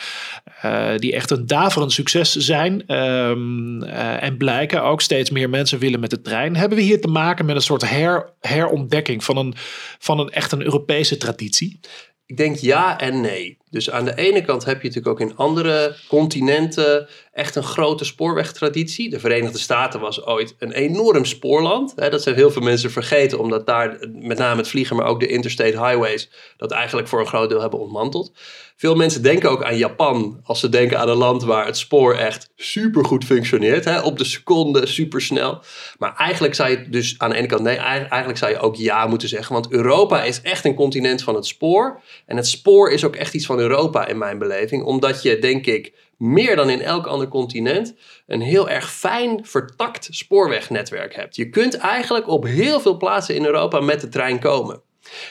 eh, 0.61 0.97
die 0.97 1.13
echt 1.13 1.31
een 1.31 1.47
daverend 1.47 1.91
succes 1.91 2.35
zijn. 2.35 2.83
ehm, 2.87 3.81
eh, 3.83 4.23
en 4.23 4.37
blijken 4.37 4.83
ook 4.83 5.01
steeds 5.01 5.29
meer 5.29 5.49
mensen 5.49 5.79
willen 5.79 5.99
met 5.99 6.09
de 6.09 6.21
trein. 6.21 6.55
Hebben 6.55 6.77
we 6.77 6.83
hier 6.83 7.01
te 7.01 7.07
maken 7.07 7.45
met 7.45 7.55
een 7.55 7.61
soort 7.61 7.89
her, 7.89 8.29
herontdekking 8.41 9.23
van 9.23 9.37
een, 9.37 9.53
van 9.99 10.19
een 10.19 10.26
echt 10.29 10.51
een 10.51 10.61
Europese 10.61 11.17
traditie? 11.17 11.79
Ik 12.25 12.37
denk 12.37 12.55
ja 12.55 12.99
en 12.99 13.21
nee. 13.21 13.57
Dus 13.69 13.91
aan 13.91 14.05
de 14.05 14.15
ene 14.15 14.41
kant 14.45 14.65
heb 14.65 14.81
je 14.81 14.87
natuurlijk 14.87 15.21
ook 15.21 15.29
in 15.29 15.37
andere 15.37 15.95
continenten 16.07 17.07
echt 17.33 17.55
een 17.55 17.63
grote 17.63 18.05
spoorwegtraditie. 18.05 19.09
De 19.09 19.19
Verenigde 19.19 19.59
Staten 19.59 19.99
was 19.99 20.25
ooit 20.25 20.55
een 20.59 20.71
enorm 20.71 21.25
spoorland. 21.25 21.95
Dat 21.95 22.23
zijn 22.23 22.35
heel 22.35 22.51
veel 22.51 22.61
mensen 22.61 22.91
vergeten, 22.91 23.39
omdat 23.39 23.65
daar 23.65 23.97
met 24.11 24.37
name 24.37 24.57
het 24.57 24.67
vliegen, 24.67 24.95
maar 24.95 25.05
ook 25.05 25.19
de 25.19 25.27
interstate 25.27 25.85
highways, 25.85 26.29
dat 26.57 26.71
eigenlijk 26.71 27.07
voor 27.07 27.19
een 27.19 27.27
groot 27.27 27.49
deel 27.49 27.61
hebben 27.61 27.79
ontmanteld. 27.79 28.31
Veel 28.75 28.95
mensen 28.95 29.21
denken 29.21 29.49
ook 29.49 29.63
aan 29.63 29.77
Japan 29.77 30.39
als 30.43 30.59
ze 30.59 30.69
denken 30.69 30.99
aan 30.99 31.09
een 31.09 31.17
land 31.17 31.43
waar 31.43 31.65
het 31.65 31.77
spoor 31.77 32.15
echt 32.15 32.49
supergoed 32.55 33.25
functioneert. 33.25 34.03
Op 34.03 34.17
de 34.17 34.23
seconde, 34.23 34.85
supersnel. 34.85 35.61
Maar 35.97 36.15
eigenlijk 36.15 36.55
zou 36.55 36.69
je 36.69 36.89
dus 36.89 37.15
aan 37.17 37.29
de 37.29 37.35
ene 37.35 37.47
kant 37.47 37.61
nee, 37.61 37.75
eigenlijk 37.75 38.37
zou 38.37 38.51
je 38.51 38.59
ook 38.59 38.75
ja 38.75 39.07
moeten 39.07 39.27
zeggen. 39.27 39.53
Want 39.53 39.71
Europa 39.71 40.23
is 40.23 40.41
echt 40.41 40.65
een 40.65 40.75
continent 40.75 41.23
van 41.23 41.35
het 41.35 41.45
spoor. 41.45 42.01
En 42.25 42.37
het 42.37 42.47
spoor 42.47 42.91
is 42.91 43.03
ook 43.03 43.15
echt 43.15 43.33
iets 43.33 43.45
van 43.45 43.56
Europa 43.57 44.07
in 44.07 44.17
mijn 44.17 44.37
beleving. 44.37 44.83
Omdat 44.83 45.21
je, 45.21 45.39
denk 45.39 45.65
ik, 45.65 45.93
meer 46.17 46.55
dan 46.55 46.69
in 46.69 46.81
elk 46.81 47.05
ander 47.07 47.27
continent 47.27 47.95
een 48.27 48.41
heel 48.41 48.69
erg 48.69 48.91
fijn 48.93 49.45
vertakt 49.45 50.07
spoorwegnetwerk 50.11 51.15
hebt. 51.15 51.35
Je 51.35 51.49
kunt 51.49 51.77
eigenlijk 51.77 52.27
op 52.27 52.43
heel 52.43 52.79
veel 52.79 52.97
plaatsen 52.97 53.35
in 53.35 53.45
Europa 53.45 53.79
met 53.79 54.01
de 54.01 54.09
trein 54.09 54.39
komen. 54.39 54.81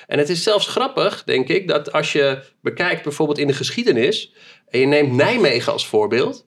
En 0.07 0.19
het 0.19 0.29
is 0.29 0.43
zelfs 0.43 0.67
grappig, 0.67 1.25
denk 1.25 1.49
ik, 1.49 1.69
dat 1.69 1.93
als 1.93 2.13
je 2.13 2.43
bekijkt 2.63 3.03
bijvoorbeeld 3.03 3.39
in 3.39 3.47
de 3.47 3.53
geschiedenis 3.53 4.33
en 4.69 4.81
je 4.81 4.87
neemt 4.87 5.13
Nijmegen 5.13 5.73
als 5.73 5.87
voorbeeld. 5.87 6.47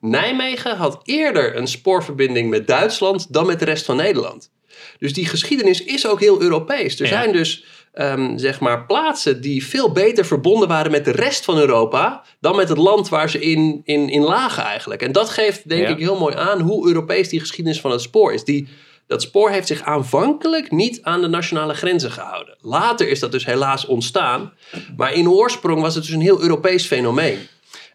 Nijmegen 0.00 0.76
had 0.76 1.00
eerder 1.04 1.56
een 1.56 1.66
spoorverbinding 1.68 2.50
met 2.50 2.66
Duitsland 2.66 3.32
dan 3.32 3.46
met 3.46 3.58
de 3.58 3.64
rest 3.64 3.84
van 3.84 3.96
Nederland. 3.96 4.50
Dus 4.98 5.12
die 5.12 5.26
geschiedenis 5.26 5.84
is 5.84 6.06
ook 6.06 6.20
heel 6.20 6.42
Europees. 6.42 7.00
Er 7.00 7.06
Ja. 7.06 7.12
zijn 7.12 7.32
dus 7.32 7.64
ehm, 7.96 8.38
zeg 8.38 8.60
maar 8.60 8.86
plaatsen 8.86 9.40
die 9.40 9.66
veel 9.66 9.92
beter 9.92 10.24
verbonden 10.26 10.68
waren 10.68 10.90
met 10.90 11.04
de 11.04 11.10
rest 11.10 11.44
van 11.44 11.58
Europa 11.58 12.22
dan 12.40 12.56
met 12.56 12.68
het 12.68 12.78
land 12.78 13.08
waar 13.08 13.30
ze 13.30 13.38
in, 13.38 13.80
in, 13.84 14.08
in 14.08 14.22
lagen 14.22 14.62
eigenlijk. 14.62 15.02
En 15.02 15.12
dat 15.12 15.28
geeft 15.30 15.68
denk 15.68 15.82
Ja. 15.82 15.88
ik 15.88 15.98
heel 15.98 16.18
mooi 16.18 16.34
aan 16.36 16.60
hoe 16.60 16.86
Europees 16.86 17.28
die 17.28 17.40
geschiedenis 17.40 17.80
van 17.80 17.90
het 17.90 18.00
spoor 18.00 18.32
is. 18.32 18.44
Die, 18.44 18.68
dat 19.06 19.22
spoor 19.22 19.50
heeft 19.50 19.66
zich 19.66 19.82
aanvankelijk 19.82 20.70
niet 20.70 20.98
aan 21.02 21.20
de 21.20 21.28
nationale 21.28 21.74
grenzen 21.74 22.10
gehouden. 22.10 22.56
Later 22.60 23.08
is 23.08 23.20
dat 23.20 23.32
dus 23.32 23.46
helaas 23.46 23.86
ontstaan. 23.86 24.52
Maar 24.96 25.12
in 25.14 25.28
oorsprong 25.30 25.80
was 25.80 25.94
het 25.94 26.04
dus 26.04 26.12
een 26.14 26.20
heel 26.20 26.40
Europees 26.42 26.86
fenomeen. 26.86 27.38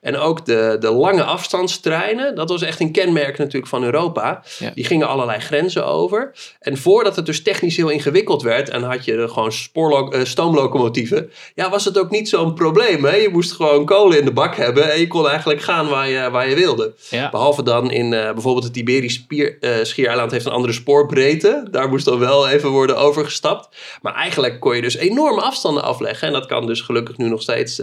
En 0.01 0.17
ook 0.17 0.45
de, 0.45 0.77
de 0.79 0.91
lange 0.91 1.23
afstandstreinen, 1.23 2.35
dat 2.35 2.49
was 2.49 2.61
echt 2.61 2.79
een 2.79 2.91
kenmerk 2.91 3.37
natuurlijk 3.37 3.67
van 3.67 3.83
Europa. 3.83 4.43
Ja. 4.59 4.71
Die 4.75 4.85
gingen 4.85 5.07
allerlei 5.07 5.39
grenzen 5.39 5.85
over. 5.85 6.31
En 6.59 6.77
voordat 6.77 7.15
het 7.15 7.25
dus 7.25 7.43
technisch 7.43 7.77
heel 7.77 7.89
ingewikkeld 7.89 8.41
werd 8.41 8.69
en 8.69 8.83
had 8.83 9.05
je 9.05 9.27
gewoon 9.29 9.51
spoorlo- 9.51 10.09
eh, 10.09 10.23
stoomlocomotieven, 10.23 11.31
ja, 11.55 11.69
was 11.69 11.85
het 11.85 11.97
ook 11.97 12.09
niet 12.09 12.29
zo'n 12.29 12.53
probleem. 12.53 13.05
Hè? 13.05 13.15
Je 13.15 13.29
moest 13.29 13.51
gewoon 13.51 13.85
kolen 13.85 14.19
in 14.19 14.25
de 14.25 14.31
bak 14.31 14.55
hebben 14.55 14.91
en 14.91 14.99
je 14.99 15.07
kon 15.07 15.27
eigenlijk 15.29 15.61
gaan 15.61 15.87
waar 15.87 16.09
je, 16.09 16.29
waar 16.29 16.49
je 16.49 16.55
wilde. 16.55 16.93
Ja. 17.09 17.29
Behalve 17.29 17.63
dan 17.63 17.91
in 17.91 18.13
eh, 18.13 18.31
bijvoorbeeld 18.33 18.65
het 18.65 18.77
Iberisch 18.77 19.13
Spier- 19.13 19.57
eh, 19.59 19.71
Schiereiland 19.83 20.31
heeft 20.31 20.45
een 20.45 20.51
andere 20.51 20.73
spoorbreedte. 20.73 21.67
Daar 21.71 21.89
moest 21.89 22.05
dan 22.05 22.19
wel 22.19 22.49
even 22.49 22.69
worden 22.69 22.97
overgestapt. 22.97 23.69
Maar 24.01 24.13
eigenlijk 24.13 24.59
kon 24.59 24.75
je 24.75 24.81
dus 24.81 24.95
enorme 24.95 25.41
afstanden 25.41 25.83
afleggen. 25.83 26.27
En 26.27 26.33
dat 26.33 26.45
kan 26.45 26.65
dus 26.65 26.81
gelukkig 26.81 27.17
nu 27.17 27.29
nog 27.29 27.41
steeds 27.41 27.81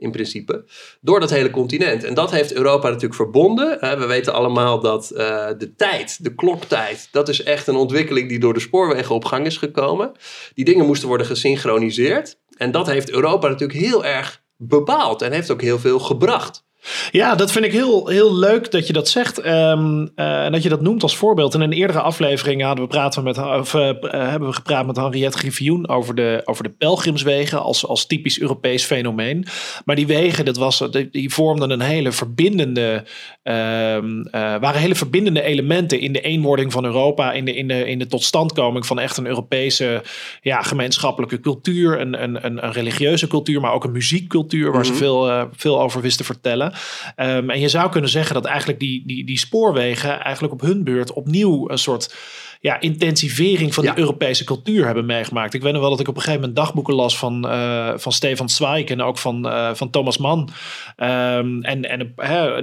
in 0.00 0.10
principe, 0.10 0.64
door 1.00 1.20
dat 1.20 1.30
hele 1.30 1.50
continent. 1.50 2.04
En 2.04 2.14
dat 2.14 2.30
heeft 2.30 2.52
Europa 2.52 2.86
natuurlijk 2.86 3.14
verbonden. 3.14 3.78
we 3.80 4.06
weten 4.06 4.32
allemaal 4.32 4.80
dat 4.80 5.10
uh, 5.12 5.18
de 5.58 5.74
tijd, 5.76 6.24
de 6.24 6.34
kloktijd, 6.34 7.08
dat 7.10 7.28
is 7.28 7.42
echt 7.42 7.66
een 7.66 7.76
ontwikkeling 7.76 8.28
die 8.28 8.38
door 8.38 8.54
de 8.54 8.60
spoorwegen 8.60 9.14
op 9.14 9.24
gang 9.24 9.46
is 9.46 9.56
gekomen. 9.56 10.12
Die 10.54 10.64
dingen 10.64 10.86
moesten 10.86 11.08
worden 11.08 11.26
gesynchroniseerd. 11.26 12.38
En 12.56 12.70
dat 12.70 12.86
heeft 12.86 13.10
Europa 13.10 13.48
natuurlijk 13.48 13.78
heel 13.78 14.04
erg 14.04 14.42
bepaald 14.56 15.22
en 15.22 15.32
heeft 15.32 15.50
ook 15.50 15.62
heel 15.62 15.78
veel 15.78 15.98
gebracht. 15.98 16.68
Ja, 17.10 17.34
dat 17.34 17.52
vind 17.52 17.64
ik 17.64 17.72
heel, 17.72 18.06
heel 18.06 18.34
leuk 18.34 18.70
dat 18.70 18.86
je 18.86 18.92
dat 18.92 19.08
zegt. 19.08 19.38
Ehm, 19.38 20.06
eh, 20.14 20.44
en 20.44 20.52
dat 20.52 20.62
je 20.62 20.68
dat 20.68 20.80
noemt 20.80 21.02
als 21.02 21.16
voorbeeld. 21.16 21.54
In 21.54 21.60
een 21.60 21.72
eerdere 21.72 22.00
aflevering 22.00 22.62
hadden 22.62 22.84
we 22.84 22.90
praten 22.90 23.22
met, 23.22 23.38
of, 23.38 23.74
uh, 23.74 23.90
hebben 24.10 24.48
we 24.48 24.54
gepraat 24.54 24.86
met 24.86 24.96
Henriette 24.96 25.38
Griffioen 25.38 25.88
over 25.88 26.14
de, 26.14 26.42
over 26.44 26.62
de 26.62 26.70
pelgrimswegen 26.70 27.62
als, 27.62 27.86
als 27.86 28.06
typisch 28.06 28.40
Europees 28.40 28.84
fenomeen. 28.84 29.46
Maar 29.84 29.96
die 29.96 30.06
wegen, 30.06 30.44
dat 30.44 30.56
was, 30.56 30.88
die, 31.10 31.32
vormden 31.32 31.70
een 31.70 31.80
hele 31.80 32.12
verbindende, 32.12 33.04
ehm, 33.42 34.22
waren 34.32 34.80
hele 34.80 34.94
verbindende 34.94 35.42
elementen 35.42 36.00
in 36.00 36.12
de 36.12 36.20
eenwording 36.20 36.72
van 36.72 36.84
Europa, 36.84 37.32
in 37.32 37.44
de, 37.44 37.54
in 37.54 37.68
de, 37.68 37.86
in 37.88 37.98
de 37.98 38.06
totstandkoming 38.06 38.86
van 38.86 38.98
echt 38.98 39.16
een 39.16 39.26
Europese 39.26 40.02
ja, 40.42 40.62
gemeenschappelijke 40.62 41.40
cultuur, 41.40 42.00
een, 42.00 42.22
een, 42.22 42.44
een, 42.44 42.64
een 42.64 42.72
religieuze 42.72 43.26
cultuur, 43.26 43.60
maar 43.60 43.72
ook 43.72 43.84
een 43.84 43.92
muziekcultuur 43.92 44.72
waar 44.72 44.84
ze 44.84 44.92
mhm. 44.92 45.00
veel, 45.00 45.48
veel 45.56 45.80
over 45.80 46.00
wisten 46.00 46.24
vertellen. 46.24 46.69
Ehm, 47.16 47.50
en 47.50 47.60
je 47.60 47.68
zou 47.68 47.90
kunnen 47.90 48.10
zeggen 48.10 48.34
dat 48.34 48.44
eigenlijk 48.44 48.80
die, 48.80 49.02
die, 49.06 49.24
die 49.24 49.38
spoorwegen 49.38 50.20
eigenlijk 50.20 50.52
op 50.52 50.60
hun 50.60 50.84
beurt 50.84 51.12
opnieuw 51.12 51.70
een 51.70 51.78
soort 51.78 52.14
ja, 52.62 52.80
intensivering 52.80 53.74
van 53.74 53.84
de 53.84 53.92
Europese 53.94 54.44
cultuur 54.44 54.84
hebben 54.84 55.06
meegemaakt. 55.06 55.54
Ik 55.54 55.62
weet 55.62 55.72
nog 55.72 55.80
wel 55.80 55.90
dat 55.90 56.00
ik 56.00 56.08
op 56.08 56.14
een 56.14 56.20
gegeven 56.20 56.40
moment 56.40 56.58
dagboeken 56.58 56.94
las 56.94 57.18
van, 57.18 57.46
uh, 57.46 57.92
van 57.96 58.12
Stefan 58.12 58.48
Zweig 58.48 58.84
en 58.84 59.02
ook 59.02 59.18
van, 59.18 59.46
uh, 59.46 59.74
van 59.74 59.90
Thomas 59.90 60.18
Mann. 60.18 60.48
Um, 60.96 61.62
en 61.62 61.82
en 61.84 62.14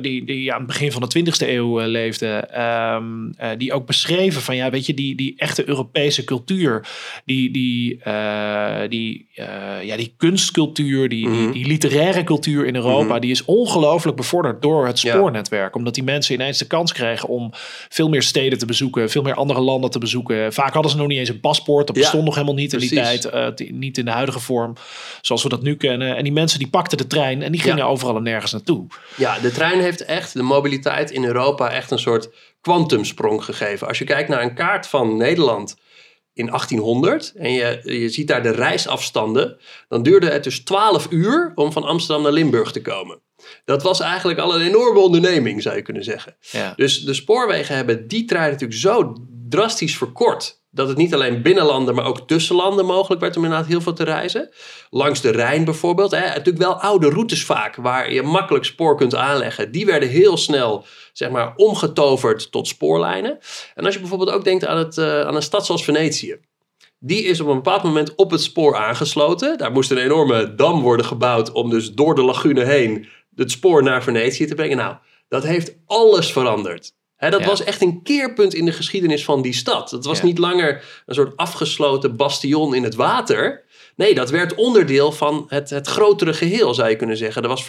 die, 0.01 0.25
die 0.25 0.53
aan 0.53 0.57
het 0.57 0.67
begin 0.67 0.91
van 0.91 1.01
de 1.01 1.19
20e 1.19 1.47
eeuw 1.47 1.79
leefde. 1.79 2.49
Um, 2.95 3.35
die 3.57 3.73
ook 3.73 3.85
beschreven 3.85 4.41
van, 4.41 4.55
ja, 4.55 4.69
weet 4.69 4.85
je, 4.85 4.93
die, 4.93 5.15
die 5.15 5.33
echte 5.37 5.67
Europese 5.67 6.23
cultuur, 6.23 6.87
die, 7.25 7.51
die, 7.51 8.01
die, 8.89 9.27
ja, 9.81 9.95
die 9.95 10.13
kunstcultuur, 10.17 11.09
die, 11.09 11.29
die, 11.29 11.43
mhm. 11.43 11.51
die, 11.51 11.67
literaire 11.67 12.23
cultuur 12.23 12.65
in 12.65 12.75
Europa, 12.75 13.13
mhm. 13.13 13.21
die 13.21 13.31
is 13.31 13.45
ongelooflijk 13.45 14.17
bevorderd 14.17 14.61
door 14.61 14.87
het 14.87 14.99
spoornetwerk. 14.99 15.75
Omdat 15.75 15.93
die 15.93 16.03
mensen 16.03 16.33
ineens 16.33 16.57
de 16.57 16.67
kans 16.67 16.93
kregen 16.93 17.29
om 17.29 17.49
veel 17.89 18.09
meer 18.09 18.23
steden 18.23 18.59
te 18.59 18.65
bezoeken, 18.65 19.09
veel 19.09 19.21
meer 19.21 19.35
andere 19.35 19.59
landen 19.59 19.85
te 19.91 19.99
bezoeken. 19.99 20.53
Vaak 20.53 20.73
hadden 20.73 20.91
ze 20.91 20.97
nog 20.97 21.07
niet 21.07 21.19
eens 21.19 21.29
een 21.29 21.39
paspoort. 21.39 21.87
Dat 21.87 21.95
bestond 21.95 22.23
nog 22.23 22.33
helemaal 22.33 22.55
niet 22.55 22.73
in 22.73 22.79
die 22.79 22.93
tijd. 22.93 23.25
Uh, 23.25 23.47
niet 23.71 23.97
in 23.97 24.05
de 24.05 24.11
huidige 24.11 24.39
vorm 24.39 24.73
zoals 25.21 25.43
we 25.43 25.49
dat 25.49 25.61
nu 25.61 25.75
kennen. 25.75 26.15
En 26.15 26.23
die 26.23 26.33
mensen 26.33 26.59
die 26.59 26.69
pakten 26.69 26.97
de 26.97 27.07
trein 27.07 27.41
en 27.41 27.51
die 27.51 27.61
gingen 27.61 27.85
overal 27.85 28.15
en 28.15 28.23
nergens 28.23 28.51
naartoe. 28.51 28.87
Ja, 29.15 29.39
de 29.39 29.51
trein 29.51 29.79
heeft 29.79 30.05
echt 30.05 30.33
de 30.33 30.43
mobiliteit 30.43 31.11
in 31.11 31.23
Europa 31.23 31.71
echt 31.71 31.91
een 31.91 31.99
soort 31.99 32.29
kwantumsprong 32.61 33.43
gegeven. 33.43 33.87
Als 33.87 33.97
je 33.97 34.05
kijkt 34.05 34.29
naar 34.29 34.41
een 34.41 34.55
kaart 34.55 34.87
van 34.87 35.17
Nederland 35.17 35.77
in 36.33 36.45
1800 36.45 37.33
en 37.35 37.51
je, 37.51 37.79
je 37.83 38.09
ziet 38.09 38.27
daar 38.27 38.43
de 38.43 38.51
reisafstanden, 38.51 39.57
dan 39.87 40.03
duurde 40.03 40.29
het 40.29 40.43
dus 40.43 40.59
12 40.59 41.07
uur 41.09 41.51
om 41.55 41.71
van 41.71 41.83
Amsterdam 41.83 42.23
naar 42.23 42.31
Limburg 42.31 42.71
te 42.71 42.81
komen. 42.81 43.21
Dat 43.65 43.83
was 43.83 43.99
eigenlijk 43.99 44.39
al 44.39 44.55
een 44.55 44.67
enorme 44.67 44.99
onderneming, 44.99 45.61
zou 45.61 45.75
je 45.75 45.81
kunnen 45.81 46.03
zeggen. 46.03 46.35
Ja. 46.39 46.73
Dus 46.75 47.01
de 47.01 47.13
spoorwegen 47.13 47.75
hebben 47.75 48.07
die 48.07 48.25
trein 48.25 48.51
natuurlijk 48.51 48.79
zo 48.79 49.15
drastisch 49.49 49.97
verkort. 49.97 50.61
Dat 50.71 50.87
het 50.87 50.97
niet 50.97 51.13
alleen 51.13 51.41
binnenlanden, 51.41 51.95
maar 51.95 52.05
ook 52.05 52.27
tussenlanden 52.27 52.85
mogelijk 52.85 53.21
werd 53.21 53.37
om 53.37 53.43
inderdaad 53.43 53.67
heel 53.67 53.81
veel 53.81 53.93
te 53.93 54.03
reizen. 54.03 54.49
Langs 54.89 55.21
de 55.21 55.29
Rijn 55.29 55.65
bijvoorbeeld. 55.65 56.11
Hè, 56.11 56.19
natuurlijk 56.19 56.57
wel 56.57 56.79
oude 56.79 57.09
routes 57.09 57.45
vaak, 57.45 57.75
waar 57.75 58.13
je 58.13 58.21
makkelijk 58.21 58.65
spoor 58.65 58.95
kunt 58.97 59.15
aanleggen. 59.15 59.71
Die 59.71 59.85
werden 59.85 60.09
heel 60.09 60.37
snel 60.37 60.85
zeg 61.13 61.29
maar, 61.29 61.53
omgetoverd 61.55 62.51
tot 62.51 62.67
spoorlijnen. 62.67 63.39
En 63.75 63.85
als 63.85 63.93
je 63.93 63.99
bijvoorbeeld 63.99 64.31
ook 64.31 64.43
denkt 64.43 64.65
aan, 64.65 64.77
het, 64.77 64.97
uh, 64.97 65.21
aan 65.21 65.35
een 65.35 65.41
stad 65.41 65.65
zoals 65.65 65.83
Venetië. 65.83 66.39
Die 66.99 67.23
is 67.23 67.39
op 67.39 67.47
een 67.47 67.55
bepaald 67.55 67.83
moment 67.83 68.15
op 68.15 68.31
het 68.31 68.41
spoor 68.41 68.75
aangesloten. 68.75 69.57
Daar 69.57 69.71
moest 69.71 69.91
een 69.91 69.97
enorme 69.97 70.55
dam 70.55 70.81
worden 70.81 71.05
gebouwd 71.05 71.51
om 71.51 71.69
dus 71.69 71.93
door 71.93 72.15
de 72.15 72.23
lagune 72.23 72.63
heen 72.63 73.07
het 73.35 73.51
spoor 73.51 73.83
naar 73.83 74.03
Venetië 74.03 74.45
te 74.45 74.55
brengen. 74.55 74.77
Nou, 74.77 74.95
dat 75.27 75.43
heeft 75.43 75.75
alles 75.85 76.31
veranderd 76.31 76.96
dat 77.17 77.45
was 77.45 77.63
echt 77.63 77.81
een 77.81 78.03
keerpunt 78.03 78.53
in 78.53 78.65
de 78.65 78.71
geschiedenis 78.71 79.23
van 79.23 79.41
die 79.41 79.53
stad. 79.53 79.91
Het 79.91 80.05
was 80.05 80.21
niet 80.21 80.37
langer 80.37 80.83
een 81.05 81.15
soort 81.15 81.37
afgesloten 81.37 82.15
bastion 82.15 82.75
in 82.75 82.83
het 82.83 82.95
water. 82.95 83.65
Nee, 83.95 84.15
dat 84.15 84.29
werd 84.29 84.55
onderdeel 84.55 85.11
van 85.11 85.45
het, 85.47 85.69
het 85.69 85.87
grotere 85.87 86.33
geheel, 86.33 86.73
zou 86.73 86.89
je 86.89 86.95
kunnen 86.95 87.17
zeggen. 87.17 87.41
Er 87.41 87.47
was 87.47 87.65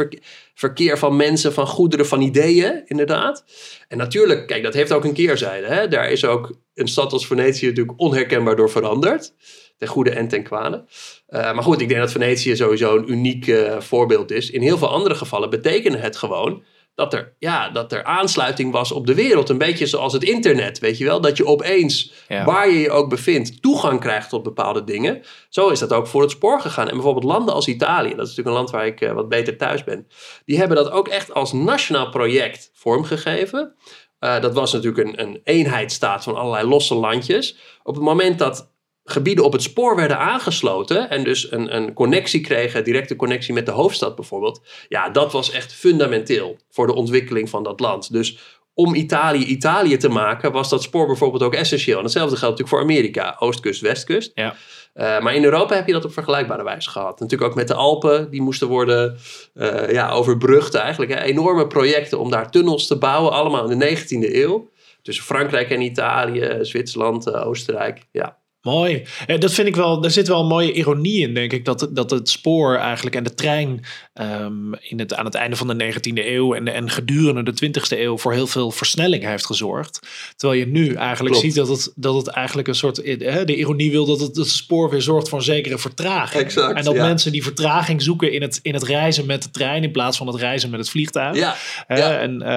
verkeer 0.55 0.99
van 0.99 1.17
mensen, 1.17 1.52
van 1.52 1.67
goederen, 1.67 2.07
van 2.07 2.21
ideeën, 2.21 2.83
inderdaad. 2.87 3.45
En 3.88 3.99
natuurlijk, 3.99 4.47
kijk, 4.47 4.62
dat 4.62 4.75
heeft 4.75 4.93
ook 4.93 5.05
een 5.05 5.12
keerzijde. 5.12 5.67
Hè? 5.67 5.88
Daar 5.88 6.11
is 6.11 6.25
ook 6.25 6.52
een 6.75 6.88
stad 6.88 7.12
als 7.12 7.26
Venetië 7.26 7.67
natuurlijk 7.67 8.00
onherkenbaar 8.00 8.57
door 8.57 8.71
veranderd. 8.71 9.35
Ten 9.76 9.88
goede 9.88 10.11
en 10.11 10.28
ten 10.28 10.43
kwade. 10.43 10.85
Uh, 11.28 11.40
maar 11.55 11.62
goed, 11.62 11.81
ik 11.81 11.88
denk 11.88 12.00
dat 12.00 12.12
Venetië 12.12 12.57
sowieso 12.57 12.97
een 12.97 13.11
uniek 13.11 13.47
uh, 13.47 13.81
voorbeeld 13.81 14.31
is. 14.31 14.50
In 14.50 14.62
heel 14.62 14.78
veel 14.78 14.90
andere 14.90 15.14
gevallen 15.14 15.50
betekende 15.50 15.99
het 15.99 16.17
gewoon 16.17 16.62
dat 16.99 17.14
er, 17.14 17.35
ja, 17.38 17.69
dat 17.69 17.93
er 17.93 18.05
aansluiting 18.05 18.73
was 18.73 18.93
op 18.93 19.07
de 19.07 19.14
wereld. 19.14 19.49
Een 19.49 19.59
beetje 19.59 19.87
zoals 19.87 20.12
het 20.12 20.25
internet, 20.25 20.78
weet 20.78 20.99
je 20.99 21.05
wel. 21.05 21.21
Dat 21.21 21.37
je 21.37 21.47
opeens, 21.47 22.12
waar 22.28 22.69
je 22.69 22.78
je 22.78 22.90
ook 22.90 23.09
bevindt, 23.09 23.62
toegang 23.62 24.00
krijgt 24.00 24.28
tot 24.28 24.43
bepaalde 24.43 24.85
dingen. 24.85 25.23
Zo 25.49 25.69
is 25.69 25.78
dat 25.78 25.93
ook 25.93 26.07
voor 26.07 26.23
het 26.23 26.31
spoor 26.31 26.61
gegaan. 26.61 26.88
En 26.88 26.95
bijvoorbeeld 26.95 27.25
landen 27.25 27.55
als 27.55 27.69
Italië, 27.69 28.14
dat 28.14 28.26
is 28.26 28.37
natuurlijk 28.37 28.49
een 28.49 28.52
land 28.52 28.71
waar 28.71 28.87
ik 28.87 29.00
uh, 29.00 29.12
wat 29.12 29.28
beter 29.28 29.57
thuis 29.57 29.85
ben. 29.85 30.07
Die 30.45 30.59
hebben 30.59 30.76
dat 30.76 30.90
ook 30.90 31.09
echt 31.09 31.35
als 31.35 31.52
nationaal 31.52 32.09
project 32.09 32.71
vormgegeven. 32.73 33.75
Uh, 34.21 34.40
dat 34.40 34.55
was 34.55 34.73
natuurlijk 34.73 35.09
een, 35.09 35.21
een 35.21 35.40
eenheidsstaat 35.45 36.23
van 36.23 36.37
allerlei 36.37 36.69
losse 36.69 36.95
landjes. 36.95 37.57
Op 37.83 37.95
het 37.95 38.05
moment 38.05 38.38
dat 38.38 38.73
gebieden 39.11 39.45
op 39.45 39.53
het 39.53 39.62
spoor 39.62 39.97
werden 39.97 40.19
aangesloten 40.19 41.11
en 41.11 41.25
dus 41.25 41.53
een, 41.53 41.77
een 41.77 41.93
connectie 41.93 42.41
kregen, 42.41 42.85
directe 42.85 43.17
connectie 43.17 43.55
met 43.55 43.67
de 43.67 43.73
hoofdstad 43.73 44.15
bijvoorbeeld, 44.15 44.62
ja, 44.88 45.09
dat 45.09 45.33
was 45.33 45.50
echt 45.50 45.73
fundamenteel 45.73 46.57
voor 46.71 46.87
de 46.87 46.95
ontwikkeling 46.95 47.49
van 47.49 47.62
dat 47.62 47.81
land. 47.81 48.12
Dus 48.12 48.38
om 48.75 48.95
Italië 48.95 49.45
Italië 49.45 49.97
te 49.97 50.09
maken, 50.09 50.53
was 50.53 50.69
dat 50.69 50.83
spoor 50.83 51.07
bijvoorbeeld 51.07 51.43
ook 51.43 51.55
essentieel. 51.55 51.99
En 51.99 52.05
hetzelfde 52.05 52.37
geldt 52.37 52.59
natuurlijk 52.59 52.87
voor 52.87 52.95
Amerika, 52.95 53.37
oostkust, 53.38 53.81
westkust. 53.81 54.31
Ja. 54.35 54.55
Uh, 54.95 55.21
maar 55.21 55.35
in 55.35 55.45
Europa 55.45 55.75
heb 55.75 55.87
je 55.87 55.93
dat 55.93 56.05
op 56.05 56.12
vergelijkbare 56.12 56.65
wijze 56.65 56.91
gehad. 56.91 57.21
Natuurlijk 57.21 57.50
ook 57.50 57.57
met 57.57 57.69
de 57.69 57.75
Alpen, 57.75 58.31
die 58.31 58.43
moesten 58.43 58.69
worden 58.69 59.19
uh, 59.55 59.91
ja, 59.91 60.11
overbrugd 60.11 60.75
eigenlijk. 60.75 61.15
Hè. 61.15 61.21
Enorme 61.21 61.67
projecten 61.67 62.19
om 62.19 62.31
daar 62.31 62.50
tunnels 62.50 62.87
te 62.87 62.99
bouwen, 62.99 63.33
allemaal 63.33 63.71
in 63.71 63.79
de 63.79 63.97
19e 63.97 64.35
eeuw. 64.35 64.71
Tussen 65.03 65.25
Frankrijk 65.25 65.71
en 65.71 65.81
Italië, 65.81 66.59
Zwitserland, 66.61 67.27
uh, 67.27 67.47
Oostenrijk. 67.47 68.03
Ja. 68.12 68.38
Mooi. 68.62 69.05
Dat 69.38 69.53
vind 69.53 69.69
ik 69.69 69.77
wel, 69.77 70.05
er 70.05 70.11
zit 70.11 70.29
wel 70.29 70.41
een 70.41 70.47
mooie 70.47 70.73
ironie 70.73 71.21
in, 71.21 71.35
denk 71.35 71.53
ik. 71.53 71.65
Dat, 71.65 71.88
dat 71.91 72.11
het 72.11 72.29
spoor 72.29 72.77
eigenlijk 72.77 73.17
en 73.17 73.25
de 73.25 73.35
trein 73.35 73.85
um, 74.15 74.75
in 74.81 74.99
het, 74.99 75.15
aan 75.15 75.25
het 75.25 75.35
einde 75.35 75.57
van 75.57 75.79
de 75.79 75.93
19e 75.95 76.27
eeuw 76.27 76.55
en, 76.55 76.69
en 76.69 76.91
gedurende 76.91 77.53
de 77.53 77.67
20e 77.67 77.99
eeuw 77.99 78.19
voor 78.19 78.33
heel 78.33 78.47
veel 78.47 78.71
versnelling 78.71 79.25
heeft 79.25 79.47
gezorgd. 79.47 79.99
Terwijl 80.37 80.61
je 80.61 80.67
nu 80.67 80.95
eigenlijk 80.95 81.37
ziet 81.37 81.55
dat 81.55 81.69
het, 81.69 81.93
dat 81.95 82.15
het 82.15 82.27
eigenlijk 82.27 82.69
een 82.69 82.75
soort. 82.75 82.97
Hè, 83.05 83.45
de 83.45 83.57
ironie 83.57 83.91
wil 83.91 84.07
dat 84.07 84.21
het, 84.21 84.37
het 84.37 84.49
spoor 84.49 84.91
weer 84.91 85.03
zorgt 85.03 85.29
voor 85.29 85.38
een 85.38 85.45
zekere 85.45 85.79
vertraging. 85.79 86.43
Exact, 86.43 86.77
en 86.79 86.85
dat 86.85 86.95
mensen 86.95 87.33
die 87.33 87.43
vertraging 87.43 88.03
zoeken 88.03 88.33
in 88.33 88.43
het, 88.43 88.59
in 88.62 88.75
het 88.75 88.83
reizen 88.83 89.27
met 89.27 89.43
de 89.43 89.50
trein 89.50 89.83
in 89.83 89.93
plaats 89.93 90.17
van 90.17 90.27
het 90.27 90.37
reizen 90.37 90.71
met 90.71 90.81
het 90.81 90.91
vliegtuig. 90.91 91.37
Ja, 91.37 91.57
ja. 91.88 92.19
En, 92.19 92.35
uh, 92.35 92.49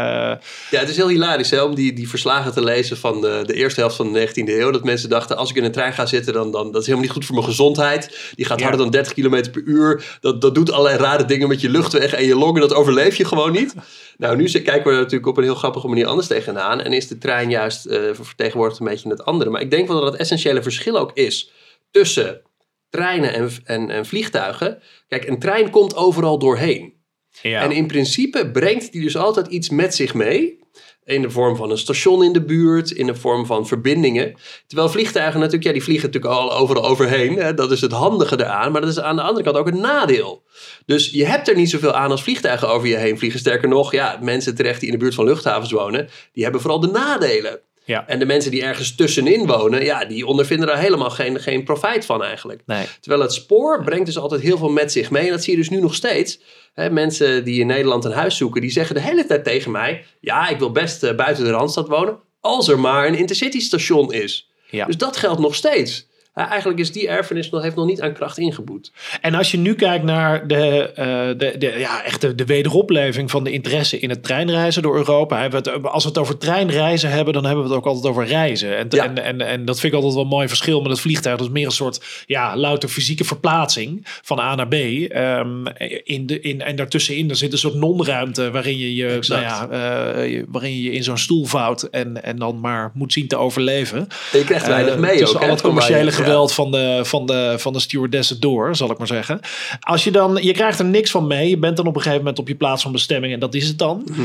ja 0.70 0.80
het 0.80 0.90
is 0.90 0.96
heel 0.96 1.10
hilarisch 1.10 1.52
hè, 1.52 1.62
om 1.62 1.76
die, 1.76 1.94
die 1.94 2.10
verslagen 2.10 2.54
te 2.54 2.64
lezen 2.64 2.98
van 2.98 3.22
de, 3.22 3.44
de 3.46 3.54
eerste 3.54 3.80
helft 3.80 3.96
van 3.96 4.14
de 4.14 4.28
19e 4.28 4.34
eeuw. 4.34 4.72
Dat 4.72 4.84
mensen 4.84 5.10
dachten: 5.10 5.38
als 5.38 5.50
ik 5.50 5.56
in 5.56 5.64
een 5.64 5.72
trein 5.72 5.91
ga 5.94 6.06
zitten, 6.06 6.34
dan, 6.34 6.52
dan 6.52 6.72
dat 6.72 6.82
is 6.82 6.88
helemaal 6.88 7.06
niet 7.06 7.16
goed 7.16 7.26
voor 7.26 7.36
mijn 7.36 7.48
gezondheid. 7.48 8.32
Die 8.36 8.46
gaat 8.46 8.62
harder 8.62 8.80
dan 8.80 8.90
30 8.90 9.14
km 9.14 9.52
per 9.52 9.62
uur. 9.66 10.18
Dat, 10.22 10.42
dat 10.42 10.56
doet 10.56 10.72
allerlei 10.72 10.98
rare 10.98 11.26
dingen 11.26 11.48
met 11.48 11.62
je 11.62 11.70
luchtweg 11.70 12.14
en 12.14 12.26
je 12.26 12.36
longen. 12.36 12.62
Dat 12.62 12.74
overleef 12.74 13.16
je 13.16 13.26
gewoon 13.26 13.52
niet. 13.52 13.74
Nou, 14.18 14.36
nu 14.36 14.50
kijken 14.50 14.84
we 14.84 14.90
er 14.90 14.96
natuurlijk 14.96 15.28
op 15.28 15.38
een 15.38 15.44
heel 15.44 15.56
grappige 15.56 15.88
manier 15.88 16.06
anders 16.06 16.28
tegenaan. 16.28 16.82
En 16.82 16.94
is 16.94 17.08
de 17.08 17.18
trein 17.18 17.50
juist 17.50 17.86
uh, 17.86 18.10
vertegenwoordigt 18.14 18.80
een 18.80 18.86
beetje 18.86 19.10
het 19.10 19.26
andere. 19.26 19.50
Maar 19.50 19.62
ik 19.62 19.72
denk 19.72 19.88
wel 19.88 20.02
dat 20.02 20.12
het 20.12 20.22
essentiële 20.22 20.64
verschil 20.64 20.98
ook 20.98 21.12
is 21.14 21.52
tussen 21.92 22.42
treinen 22.90 23.34
en, 23.34 23.50
en, 23.64 23.90
en 23.90 24.06
vliegtuigen. 24.06 24.82
Kijk, 25.08 25.28
een 25.28 25.40
trein 25.40 25.70
komt 25.70 25.96
overal 25.96 26.40
doorheen. 26.40 26.94
Ja. 27.42 27.62
En 27.62 27.72
in 27.72 27.88
principe 27.88 28.52
brengt 28.52 28.92
die 28.92 29.02
dus 29.02 29.18
altijd 29.18 29.48
iets 29.48 29.70
met 29.70 29.96
zich 29.96 30.14
mee. 30.14 30.60
In 31.04 31.22
de 31.22 31.30
vorm 31.30 31.56
van 31.56 31.72
een 31.72 31.78
station 31.78 32.24
in 32.24 32.34
de 32.34 32.44
buurt, 32.44 32.92
in 32.92 33.06
de 33.06 33.16
vorm 33.16 33.46
van 33.46 33.68
verbindingen. 33.68 34.36
Terwijl 34.68 34.90
vliegtuigen 34.90 35.40
natuurlijk, 35.40 35.66
ja, 35.66 35.72
die 35.72 35.84
vliegen 35.84 36.06
natuurlijk 36.06 36.34
al 36.34 36.54
overal 36.54 36.86
overheen. 36.86 37.38
Hè? 37.38 37.54
Dat 37.54 37.72
is 37.72 37.82
het 37.82 37.92
handige 37.92 38.40
eraan, 38.40 38.72
maar 38.72 38.82
dat 38.82 38.90
is 38.90 39.00
aan 39.00 39.16
de 39.16 39.22
andere 39.22 39.44
kant 39.44 39.58
ook 39.58 39.68
een 39.68 39.82
nadeel. 39.82 40.44
Dus 40.86 41.10
je 41.10 41.26
hebt 41.26 41.48
er 41.48 41.56
niet 41.56 41.70
zoveel 41.70 41.94
aan 41.94 42.12
als 42.12 42.24
vliegtuigen 42.24 42.70
over 42.70 42.88
je 42.88 42.96
heen 42.96 43.18
vliegen. 43.18 43.40
Sterker 43.40 43.68
nog, 43.68 43.92
ja, 43.92 44.20
mensen 44.22 44.56
terecht 44.56 44.80
die 44.80 44.90
in 44.90 44.94
de 44.94 45.04
buurt 45.04 45.16
van 45.16 45.26
luchthavens 45.26 45.72
wonen, 45.72 46.10
die 46.34 46.44
hebben 46.44 46.62
vooral 46.62 46.80
de 46.80 46.88
nadelen. 46.88 47.60
Ja. 47.84 48.08
En 48.08 48.20
de 48.20 48.26
mensen 48.26 48.52
die 48.52 48.64
ergens 48.64 48.96
tussenin 48.96 49.48
wonen, 49.48 49.84
ja, 49.84 50.06
die 50.06 50.26
ondervinden 50.26 50.68
daar 50.68 50.80
helemaal 50.80 51.10
geen, 51.10 51.40
geen 51.40 51.64
profijt 51.64 52.06
van 52.06 52.24
eigenlijk. 52.24 52.62
Nee. 52.66 52.86
Terwijl 53.00 53.22
het 53.22 53.34
spoor 53.34 53.84
brengt 53.84 54.06
dus 54.06 54.18
altijd 54.18 54.42
heel 54.42 54.58
veel 54.58 54.70
met 54.70 54.92
zich 54.92 55.12
mee. 55.12 55.26
En 55.26 55.32
dat 55.32 55.44
zie 55.44 55.54
je 55.54 55.60
dus 55.60 55.70
nu 55.70 55.80
nog 55.80 55.96
steeds. 55.96 56.40
Hè, 56.74 56.90
mensen 56.90 57.44
die 57.44 57.60
in 57.60 57.68
Nederland 57.68 58.06
een 58.06 58.12
huis 58.12 58.38
zoeken, 58.38 58.62
die 58.62 58.72
zeggen 58.72 58.96
de 58.96 59.02
hele 59.02 59.26
tijd 59.26 59.44
tegen 59.44 59.72
mij... 59.72 60.06
ja, 60.20 60.50
ik 60.50 60.60
wil 60.60 60.72
best 60.72 61.04
eh, 61.04 61.16
buiten 61.16 61.44
de 61.44 61.50
Randstad 61.50 61.88
wonen, 61.88 62.20
als 62.40 62.68
er 62.68 62.80
maar 62.80 63.08
een 63.08 63.18
intercity 63.18 63.60
station 63.60 64.14
is. 64.14 64.52
Ja. 64.70 64.86
Dus 64.86 64.98
dat 64.98 65.18
geldt 65.18 65.40
nog 65.40 65.56
steeds. 65.56 66.10
Ja, 66.36 66.50
eigenlijk 66.50 66.80
is 66.80 66.92
die 66.92 67.08
erfenis 67.08 67.50
nog, 67.50 67.62
heeft 67.62 67.76
nog 67.76 67.86
niet 67.86 68.02
aan 68.02 68.14
kracht 68.14 68.38
ingeboet. 68.38 68.92
En 69.22 69.34
als 69.36 69.52
je 69.52 69.58
nu 69.58 69.74
kijkt 69.76 70.04
naar 70.04 70.48
de, 70.48 70.92
eh, 70.96 71.06
de, 71.38 71.56
de, 71.58 71.74
ja, 71.78 72.04
echt 72.04 72.22
de, 72.22 72.36
de 72.36 72.46
wederopleving 72.46 73.32
van 73.32 73.44
de 73.44 73.52
interesse 73.52 74.00
in 74.00 74.10
het 74.10 74.24
treinreizen 74.24 74.82
door 74.82 74.96
Europa. 74.96 75.50
Het, 75.50 75.84
als 75.84 76.04
we 76.04 76.10
het 76.10 76.18
over 76.18 76.38
treinreizen 76.38 77.10
hebben, 77.10 77.34
dan 77.34 77.46
hebben 77.46 77.64
we 77.64 77.70
het 77.70 77.78
ook 77.80 77.86
altijd 77.86 78.06
over 78.06 78.26
reizen. 78.26 78.78
En, 78.78 78.86
Ja. 78.90 79.04
en, 79.06 79.18
en, 79.24 79.42
en 79.42 79.66
dat 79.66 79.80
vind 79.80 79.92
ik 79.94 79.98
altijd 79.98 80.14
wel 80.16 80.24
een 80.24 80.30
mooi 80.30 80.48
verschil 80.48 80.82
met 80.82 80.92
het 80.92 81.00
vliegtuig. 81.00 81.38
Dat 81.38 81.46
is 81.48 81.54
meer 81.54 81.66
een 81.66 81.72
soort 81.72 82.24
ja, 82.26 82.58
louter 82.58 82.90
fysieke 82.90 83.24
verplaatsing 83.24 84.02
van 84.22 84.40
A 84.40 84.56
naar 84.56 84.68
B. 84.68 84.74
Ehm, 84.74 85.66
in 86.04 86.26
de, 86.26 86.40
in, 86.40 86.62
en 86.62 86.76
daartussenin 86.76 87.30
er 87.30 87.36
zit 87.36 87.52
een 87.52 87.58
soort 87.58 87.74
non-ruimte 87.76 88.52
waarin 88.52 88.78
je 88.78 88.96
je, 88.96 89.18
nou 89.28 89.42
ja, 89.42 89.68
eh, 89.70 90.32
je- 90.32 90.46
waarin 90.50 90.72
je 90.76 90.82
je 90.84 90.92
in 90.92 91.04
zo'n 91.04 91.18
stoel 91.18 91.46
vouwt 91.46 91.84
en, 91.84 92.24
en 92.24 92.36
dan 92.38 92.60
maar 92.60 92.92
moet 92.94 93.14
zien 93.14 93.28
te 93.28 93.38
overleven. 93.38 93.98
En 94.34 94.40
je 94.40 94.44
krijgt 94.44 94.68
weinig 94.68 94.94
Eh, 94.94 95.00
mee 95.00 95.18
tussen 95.18 95.38
ook. 95.40 95.44
al 95.46 95.50
het 95.50 95.62
commerciële. 95.62 96.20
Geweld 96.24 96.54
van, 96.54 96.72
de, 96.72 97.00
van, 97.04 97.26
de, 97.26 97.56
van 97.58 97.74
de 97.74 97.80
stewardessen 97.80 98.40
door, 98.40 98.76
zal 98.76 98.92
ik 98.92 98.98
maar 98.98 99.08
zeggen. 99.08 99.40
Als 99.80 100.04
je 100.04 100.12
dan, 100.12 100.40
je 100.42 100.54
krijgt 100.54 100.80
er 100.80 100.86
niks 100.86 101.12
van 101.12 101.28
mee. 101.28 101.50
Je 101.50 101.58
bent 101.58 101.78
dan 101.78 101.88
op 101.88 101.96
een 101.96 102.02
gegeven 102.02 102.24
moment 102.24 102.40
op 102.40 102.48
je 102.48 102.56
plaats 102.56 102.84
van 102.84 102.92
bestemming 102.92 103.34
en 103.34 103.40
dat 103.40 103.54
is 103.54 103.68
het 103.68 103.78
dan. 103.78 104.08
Mhm. 104.12 104.22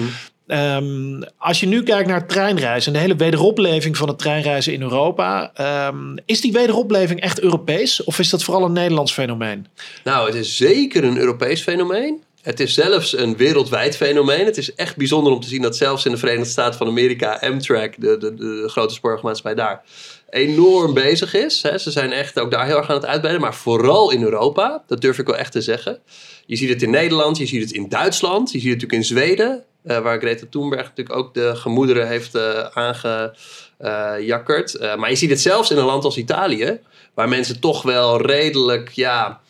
Ehm, 0.47 1.23
als 1.39 1.61
je 1.61 1.67
nu 1.67 1.83
kijkt 1.83 2.09
naar 2.09 2.19
het 2.21 2.29
treinreizen 2.29 2.93
en 2.93 2.99
de 2.99 3.05
hele 3.05 3.17
wederopleving 3.17 3.97
van 3.97 4.09
het 4.09 4.19
treinreizen 4.19 4.73
in 4.73 4.83
Europa. 4.83 5.51
ehm, 5.55 6.17
is 6.25 6.41
die 6.41 6.53
wederopleving 6.53 7.21
echt 7.21 7.41
Europees 7.41 8.05
of 8.05 8.19
is 8.19 8.31
dat 8.31 8.45
vooral 8.45 8.65
een 8.65 8.73
Nederlands 8.73 9.13
fenomeen? 9.13 9.67
Nou, 10.05 10.27
het 10.27 10.35
is 10.35 10.57
zeker 10.57 11.05
een 11.05 11.19
Europees 11.19 11.63
fenomeen. 11.63 12.23
Het 12.47 12.61
is 12.61 12.75
zelfs 12.75 13.17
een 13.17 13.37
wereldwijd 13.37 13.97
fenomeen. 13.97 14.45
Het 14.45 14.57
is 14.57 14.75
echt 14.75 14.97
bijzonder 14.97 15.33
om 15.33 15.41
te 15.41 15.49
zien 15.49 15.63
dat 15.63 15.77
zelfs 15.77 16.05
in 16.05 16.11
de 16.11 16.19
Verenigde 16.19 16.51
Staten 16.51 16.79
van 16.79 16.87
Amerika, 16.87 17.39
Amtrak, 17.41 17.95
de, 17.99 18.19
de, 18.19 18.35
de 18.35 18.65
grote 18.67 18.95
spoorwegmaatschappij 18.95 19.65
daar, 19.65 19.83
enorm 20.31 20.95
bezig 20.95 21.35
is. 21.35 21.63
Hè. 21.63 21.79
Ze 21.79 21.91
zijn 21.91 22.13
echt 22.13 22.39
ook 22.39 22.51
daar 22.51 22.67
heel 22.67 22.77
erg 22.77 22.89
aan 22.89 22.97
het 22.97 23.07
uitbreiden, 23.07 23.43
maar 23.43 23.55
vooral 23.55 24.11
in 24.11 24.23
Europa, 24.23 24.83
dat 24.87 25.01
durf 25.01 25.19
ik 25.19 25.27
wel 25.27 25.37
echt 25.37 25.53
te 25.53 25.61
zeggen. 25.61 25.99
Je 26.47 26.57
ziet 26.57 26.69
het 26.69 26.83
in 26.83 26.91
Nederland, 26.91 27.39
je 27.39 27.47
ziet 27.47 27.63
het 27.63 27.73
in 27.73 27.89
Duitsland, 27.89 28.53
je 28.53 28.59
ziet 28.59 28.71
het 28.71 28.81
natuurlijk 28.81 29.11
in 29.11 29.17
Zweden, 29.17 29.65
eh, 29.83 29.99
waar 29.99 30.19
Greta 30.19 30.47
Thunberg 30.51 30.83
natuurlijk 30.83 31.17
ook 31.17 31.35
de 31.35 31.57
gemoederen 31.57 32.09
heeft 32.09 32.35
eh 32.35 32.67
aangejakkerd. 32.73 34.75
Eh, 34.75 34.97
maar 34.97 35.11
je 35.11 35.17
ziet 35.17 35.31
het 35.31 35.41
zelfs 35.41 35.71
in 35.71 35.77
een 35.77 35.85
land 35.85 36.05
als 36.05 36.17
Italië, 36.17 36.81
waar 37.15 37.29
mensen 37.29 37.61
toch 37.61 37.83
wel 37.83 38.21
redelijk, 38.21 38.91
ja, 38.91 39.41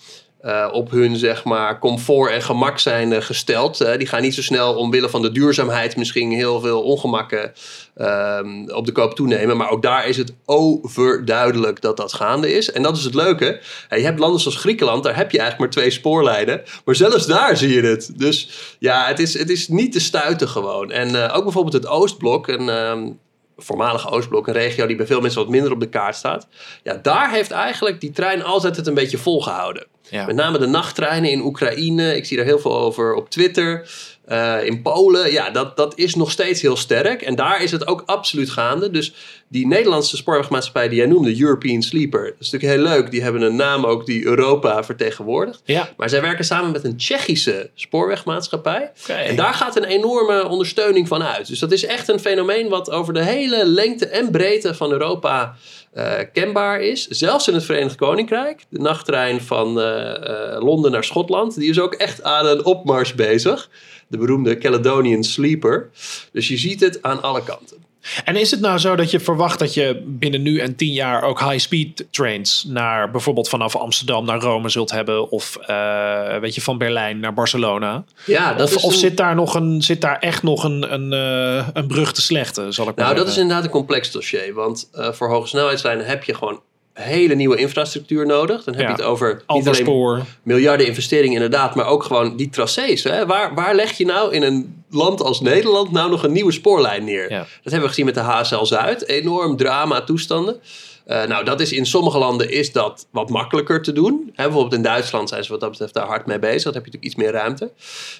eh, 0.46 0.68
op 0.72 0.90
hun 0.90 1.16
zeg 1.16 1.44
maar, 1.44 1.78
comfort 1.78 2.30
en 2.30 2.42
gemak 2.42 2.78
zijn 2.78 3.12
eh, 3.12 3.22
gesteld. 3.22 3.98
Die 3.98 4.06
gaan 4.06 4.22
niet 4.22 4.34
zo 4.34 4.42
snel 4.42 4.74
omwille 4.74 5.08
van 5.08 5.22
de 5.22 5.32
duurzaamheid 5.32 5.96
misschien 5.96 6.30
heel 6.32 6.60
veel 6.60 6.82
ongemakken 6.82 7.52
ehm, 7.94 8.68
op 8.68 8.86
de 8.86 8.92
koop 8.92 9.14
toenemen. 9.14 9.56
Maar 9.56 9.70
ook 9.70 9.82
daar 9.82 10.06
is 10.06 10.16
het 10.16 10.32
overduidelijk 10.44 11.80
dat 11.80 11.96
dat 11.96 12.12
gaande 12.12 12.52
is. 12.52 12.72
En 12.72 12.82
dat 12.82 12.96
is 12.96 13.04
het 13.04 13.14
leuke. 13.14 13.60
Je 13.88 13.96
hebt 13.96 14.18
landen 14.18 14.40
zoals 14.40 14.56
Griekenland, 14.56 15.04
daar 15.04 15.16
heb 15.16 15.30
je 15.30 15.38
eigenlijk 15.38 15.74
maar 15.74 15.82
twee 15.82 15.94
spoorlijnen. 15.94 16.62
Maar 16.84 16.94
zelfs 16.94 17.26
daar 17.26 17.56
zie 17.56 17.72
je 17.72 17.82
het. 17.82 18.12
Dus 18.16 18.48
ja, 18.78 19.06
het 19.06 19.18
is, 19.18 19.38
het 19.38 19.50
is 19.50 19.68
niet 19.68 19.92
te 19.92 20.00
stuiten 20.00 20.48
gewoon. 20.48 20.90
En 20.90 21.24
eh, 21.24 21.36
ook 21.36 21.42
bijvoorbeeld 21.42 21.74
het 21.74 21.86
Oostblok, 21.86 22.48
een 22.48 22.68
ehm, 22.68 23.08
voormalige 23.56 24.10
Oostblok, 24.10 24.46
een 24.46 24.52
regio 24.52 24.86
die 24.86 24.96
bij 24.96 25.06
veel 25.06 25.20
mensen 25.20 25.40
wat 25.40 25.50
minder 25.50 25.72
op 25.72 25.80
de 25.80 25.88
kaart 25.88 26.16
staat. 26.16 26.46
Ja, 26.82 26.94
daar 27.02 27.30
heeft 27.30 27.50
eigenlijk 27.50 28.00
die 28.00 28.10
trein 28.10 28.42
altijd 28.42 28.76
het 28.76 28.86
een 28.86 28.94
beetje 28.94 29.18
volgehouden. 29.18 29.86
Ja. 30.10 30.26
Met 30.26 30.36
name 30.36 30.58
de 30.58 30.66
nachttreinen 30.66 31.30
in 31.30 31.40
Oekraïne. 31.40 32.16
Ik 32.16 32.24
zie 32.24 32.36
daar 32.36 32.46
heel 32.46 32.58
veel 32.58 32.78
over 32.78 33.14
op 33.14 33.30
Twitter. 33.30 33.90
Eh, 34.24 34.64
in 34.64 34.82
Polen, 34.82 35.32
ja, 35.32 35.50
dat, 35.50 35.76
dat 35.76 35.98
is 35.98 36.14
nog 36.14 36.30
steeds 36.30 36.62
heel 36.62 36.76
sterk. 36.76 37.22
En 37.22 37.34
daar 37.34 37.62
is 37.62 37.70
het 37.70 37.86
ook 37.86 38.02
absoluut 38.06 38.50
gaande. 38.50 38.90
Dus 38.90 39.14
die 39.48 39.66
Nederlandse 39.66 40.16
spoorwegmaatschappij 40.16 40.88
die 40.88 40.98
jij 40.98 41.06
noemde, 41.06 41.40
European 41.40 41.82
Sleeper. 41.82 42.24
Dat 42.24 42.40
is 42.40 42.50
natuurlijk 42.50 42.80
heel 42.80 42.96
leuk. 42.96 43.10
Die 43.10 43.22
hebben 43.22 43.42
een 43.42 43.56
naam 43.56 43.84
ook 43.84 44.06
die 44.06 44.24
Europa 44.24 44.84
vertegenwoordigt. 44.84 45.60
Ja, 45.64 45.88
Maar 45.96 46.08
zij 46.08 46.20
werken 46.20 46.44
samen 46.44 46.72
met 46.72 46.84
een 46.84 46.96
Tsjechische 46.96 47.70
spoorwegmaatschappij. 47.74 48.92
En 49.06 49.36
daar 49.36 49.54
gaat 49.54 49.76
een 49.76 49.84
enorme 49.84 50.48
ondersteuning 50.48 51.08
van 51.08 51.22
uit. 51.22 51.46
Dus 51.46 51.58
dat 51.58 51.72
is 51.72 51.84
echt 51.84 52.08
een 52.08 52.20
fenomeen 52.20 52.68
wat 52.68 52.90
over 52.90 53.14
de 53.14 53.22
hele 53.22 53.66
lengte 53.66 54.06
en 54.06 54.30
breedte 54.30 54.74
van 54.74 54.92
Europa 54.92 55.56
eh, 55.92 56.18
kenbaar 56.32 56.80
is. 56.80 57.06
Zelfs 57.06 57.48
in 57.48 57.54
het 57.54 57.64
Verenigd 57.64 57.96
Koninkrijk. 57.96 58.64
De 58.68 58.80
nachttrein 58.80 59.40
van 59.40 59.80
eh, 59.80 60.54
eh, 60.54 60.62
Londen 60.62 60.90
naar 60.90 61.04
Schotland. 61.04 61.54
Die 61.54 61.70
is 61.70 61.80
ook 61.80 61.94
echt 61.94 62.22
aan 62.22 62.46
een 62.46 62.64
opmars 62.64 63.14
bezig. 63.14 63.70
De 64.08 64.18
beroemde 64.18 64.58
Caledonian 64.58 65.24
Sleeper. 65.24 65.90
Dus 66.32 66.48
je 66.48 66.56
ziet 66.56 66.80
het 66.80 67.02
aan 67.02 67.22
alle 67.22 67.42
kanten. 67.42 67.76
En 68.24 68.36
is 68.36 68.50
het 68.50 68.60
nou 68.60 68.78
zo 68.78 68.96
dat 68.96 69.10
je 69.10 69.20
verwacht 69.20 69.58
dat 69.58 69.74
je 69.74 70.02
binnen 70.06 70.42
nu 70.42 70.58
en 70.58 70.76
tien 70.76 70.92
jaar 70.92 71.22
ook 71.22 71.40
high-speed 71.40 72.06
trains 72.10 72.64
naar 72.68 73.10
bijvoorbeeld 73.10 73.48
vanaf 73.48 73.76
Amsterdam 73.76 74.24
naar 74.24 74.38
Rome 74.40 74.68
zult 74.68 74.90
hebben 74.90 75.30
of 75.30 75.56
eh, 75.56 76.36
weet 76.38 76.54
je 76.54 76.60
van 76.60 76.78
Berlijn 76.78 77.18
naar 77.20 77.34
Barcelona? 77.34 78.04
Ja, 78.26 78.54
dat 78.54 78.68
Of, 78.68 78.76
is 78.76 78.82
of 78.82 78.92
een- 78.92 78.98
zit 78.98 79.16
daar 79.16 79.34
nog 79.34 79.54
een 79.54 79.82
zit 79.82 80.00
daar 80.00 80.18
echt 80.18 80.42
nog 80.42 80.64
een, 80.64 80.92
een, 80.92 81.12
eh, 81.12 81.68
een 81.72 81.86
brug 81.86 82.12
te 82.12 82.22
slechten, 82.22 82.72
zal 82.72 82.88
ik 82.88 82.96
maar 82.96 83.04
Nou, 83.04 83.16
dat 83.16 83.28
is 83.28 83.36
inderdaad 83.36 83.64
een 83.64 83.70
complex 83.70 84.10
dossier. 84.10 84.54
Want 84.54 84.88
eh, 84.92 85.12
voor 85.12 85.28
hoge 85.28 85.46
snelheidslijnen 85.48 86.06
heb 86.06 86.24
je 86.24 86.34
gewoon 86.34 86.60
hele 87.02 87.34
nieuwe 87.34 87.56
infrastructuur 87.56 88.26
nodig. 88.26 88.64
Dan 88.64 88.74
heb 88.74 88.82
Ja. 88.82 88.88
je 88.88 88.94
het 88.96 89.04
over 89.04 89.42
niet 89.46 89.68
alleen 89.68 90.24
miljarden 90.42 90.86
investeringen 90.86 91.34
inderdaad, 91.34 91.74
maar 91.74 91.86
ook 91.86 92.02
gewoon 92.02 92.36
die 92.36 92.48
tracés. 92.48 93.04
Hè? 93.04 93.26
Waar, 93.26 93.54
waar 93.54 93.74
leg 93.74 93.92
je 93.92 94.04
nou 94.04 94.32
in 94.32 94.42
een 94.42 94.84
land 94.90 95.22
als 95.22 95.40
Nederland 95.40 95.92
nou 95.92 96.10
nog 96.10 96.22
een 96.22 96.32
nieuwe 96.32 96.52
spoorlijn 96.52 97.04
neer? 97.04 97.30
Ja. 97.30 97.38
Dat 97.38 97.46
hebben 97.62 97.80
we 97.80 97.88
gezien 97.88 98.04
met 98.04 98.14
de 98.14 98.20
HSL 98.20 98.64
Zuid. 98.64 99.08
Enorm 99.08 99.56
drama 99.56 100.00
toestanden. 100.00 100.60
Eh, 101.04 101.24
nou, 101.26 101.44
dat 101.44 101.60
is 101.60 101.72
in 101.72 101.86
sommige 101.86 102.18
landen 102.18 102.50
is 102.50 102.72
dat 102.72 103.06
wat 103.10 103.28
makkelijker 103.30 103.82
te 103.82 103.92
doen. 103.92 104.30
Hè, 104.34 104.44
bijvoorbeeld 104.44 104.74
in 104.74 104.82
Duitsland 104.82 105.28
zijn 105.28 105.44
ze 105.44 105.50
wat 105.50 105.60
dat 105.60 105.70
betreft 105.70 105.94
daar 105.94 106.06
hard 106.06 106.26
mee 106.26 106.38
bezig. 106.38 106.62
Dan 106.62 106.72
heb 106.72 106.84
je 106.84 106.90
natuurlijk 106.90 107.04
iets 107.04 107.14
meer 107.14 107.32
ruimte. 107.32 107.70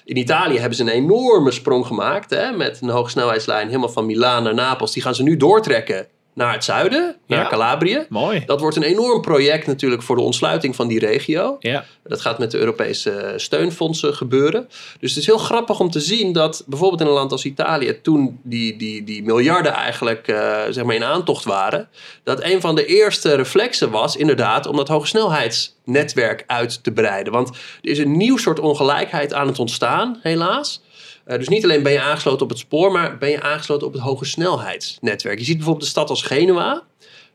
In 0.05 0.17
Italië 0.17 0.57
hebben 0.57 0.77
ze 0.77 0.83
een 0.83 0.89
enorme 0.89 1.51
sprong 1.51 1.85
gemaakt. 1.85 2.29
Hè, 2.29 2.51
met 2.51 2.79
een 2.81 2.89
hogesnelheidslijn 2.89 3.67
helemaal 3.67 3.89
van 3.89 4.05
Milaan 4.05 4.43
naar 4.43 4.53
Napels. 4.53 4.93
Die 4.93 5.01
gaan 5.03 5.15
ze 5.15 5.23
nu 5.23 5.37
doortrekken 5.37 6.07
naar 6.37 6.53
het 6.53 6.63
zuiden, 6.63 7.15
naar 7.27 7.43
Ja. 7.43 7.49
Calabrië. 7.49 8.05
Mooi. 8.09 8.43
Dat 8.45 8.59
wordt 8.59 8.75
een 8.75 8.83
enorm 8.83 9.21
project 9.21 9.67
natuurlijk 9.67 10.01
voor 10.01 10.15
de 10.15 10.21
ontsluiting 10.21 10.75
van 10.75 10.87
die 10.87 10.99
regio. 10.99 11.57
Ja. 11.59 11.85
Dat 12.03 12.21
gaat 12.21 12.39
met 12.39 12.51
de 12.51 12.57
Europese 12.57 13.33
steunfondsen 13.35 14.13
gebeuren. 14.15 14.67
Dus 14.99 15.09
het 15.09 15.19
is 15.19 15.25
heel 15.25 15.37
grappig 15.37 15.79
om 15.79 15.91
te 15.91 15.99
zien 15.99 16.33
dat 16.33 16.63
bijvoorbeeld 16.67 17.01
in 17.01 17.07
een 17.07 17.13
land 17.13 17.31
als 17.31 17.45
Italië, 17.45 18.01
toen 18.01 18.39
die, 18.43 18.77
die, 18.77 19.03
die 19.03 19.23
miljarden 19.23 19.73
eigenlijk 19.73 20.27
eh, 20.27 20.61
zeg 20.69 20.83
maar 20.83 20.95
in 20.95 21.03
aantocht 21.03 21.43
waren, 21.43 21.89
dat 22.23 22.43
een 22.43 22.61
van 22.61 22.75
de 22.75 22.85
eerste 22.85 23.35
reflexen 23.35 23.89
was 23.89 24.15
inderdaad 24.15 24.65
om 24.65 24.75
dat 24.75 24.87
hogesnelheidsnetwerk 24.87 26.43
uit 26.47 26.83
te 26.83 26.91
breiden. 26.91 27.33
Want 27.33 27.49
er 27.49 27.89
is 27.89 27.97
een 27.99 28.17
nieuw 28.17 28.37
soort 28.37 28.59
ongelijkheid 28.59 29.33
aan 29.33 29.47
het 29.47 29.59
ontstaan, 29.59 30.19
helaas. 30.21 30.81
Eh, 31.27 31.37
dus 31.37 31.47
niet 31.47 31.63
alleen 31.63 31.83
ben 31.83 31.91
je 31.91 32.01
aangesloten 32.01 32.41
op 32.41 32.49
het 32.49 32.57
spoor, 32.57 32.91
maar 32.91 33.17
ben 33.17 33.29
je 33.29 33.41
aangesloten 33.41 33.87
op 33.87 33.93
het 33.93 34.01
hogesnelheidsnetwerk. 34.01 35.39
Je 35.39 35.45
ziet 35.45 35.55
bijvoorbeeld 35.55 35.85
de 35.85 35.91
stad 35.91 36.09
als 36.09 36.21
Genua 36.21 36.83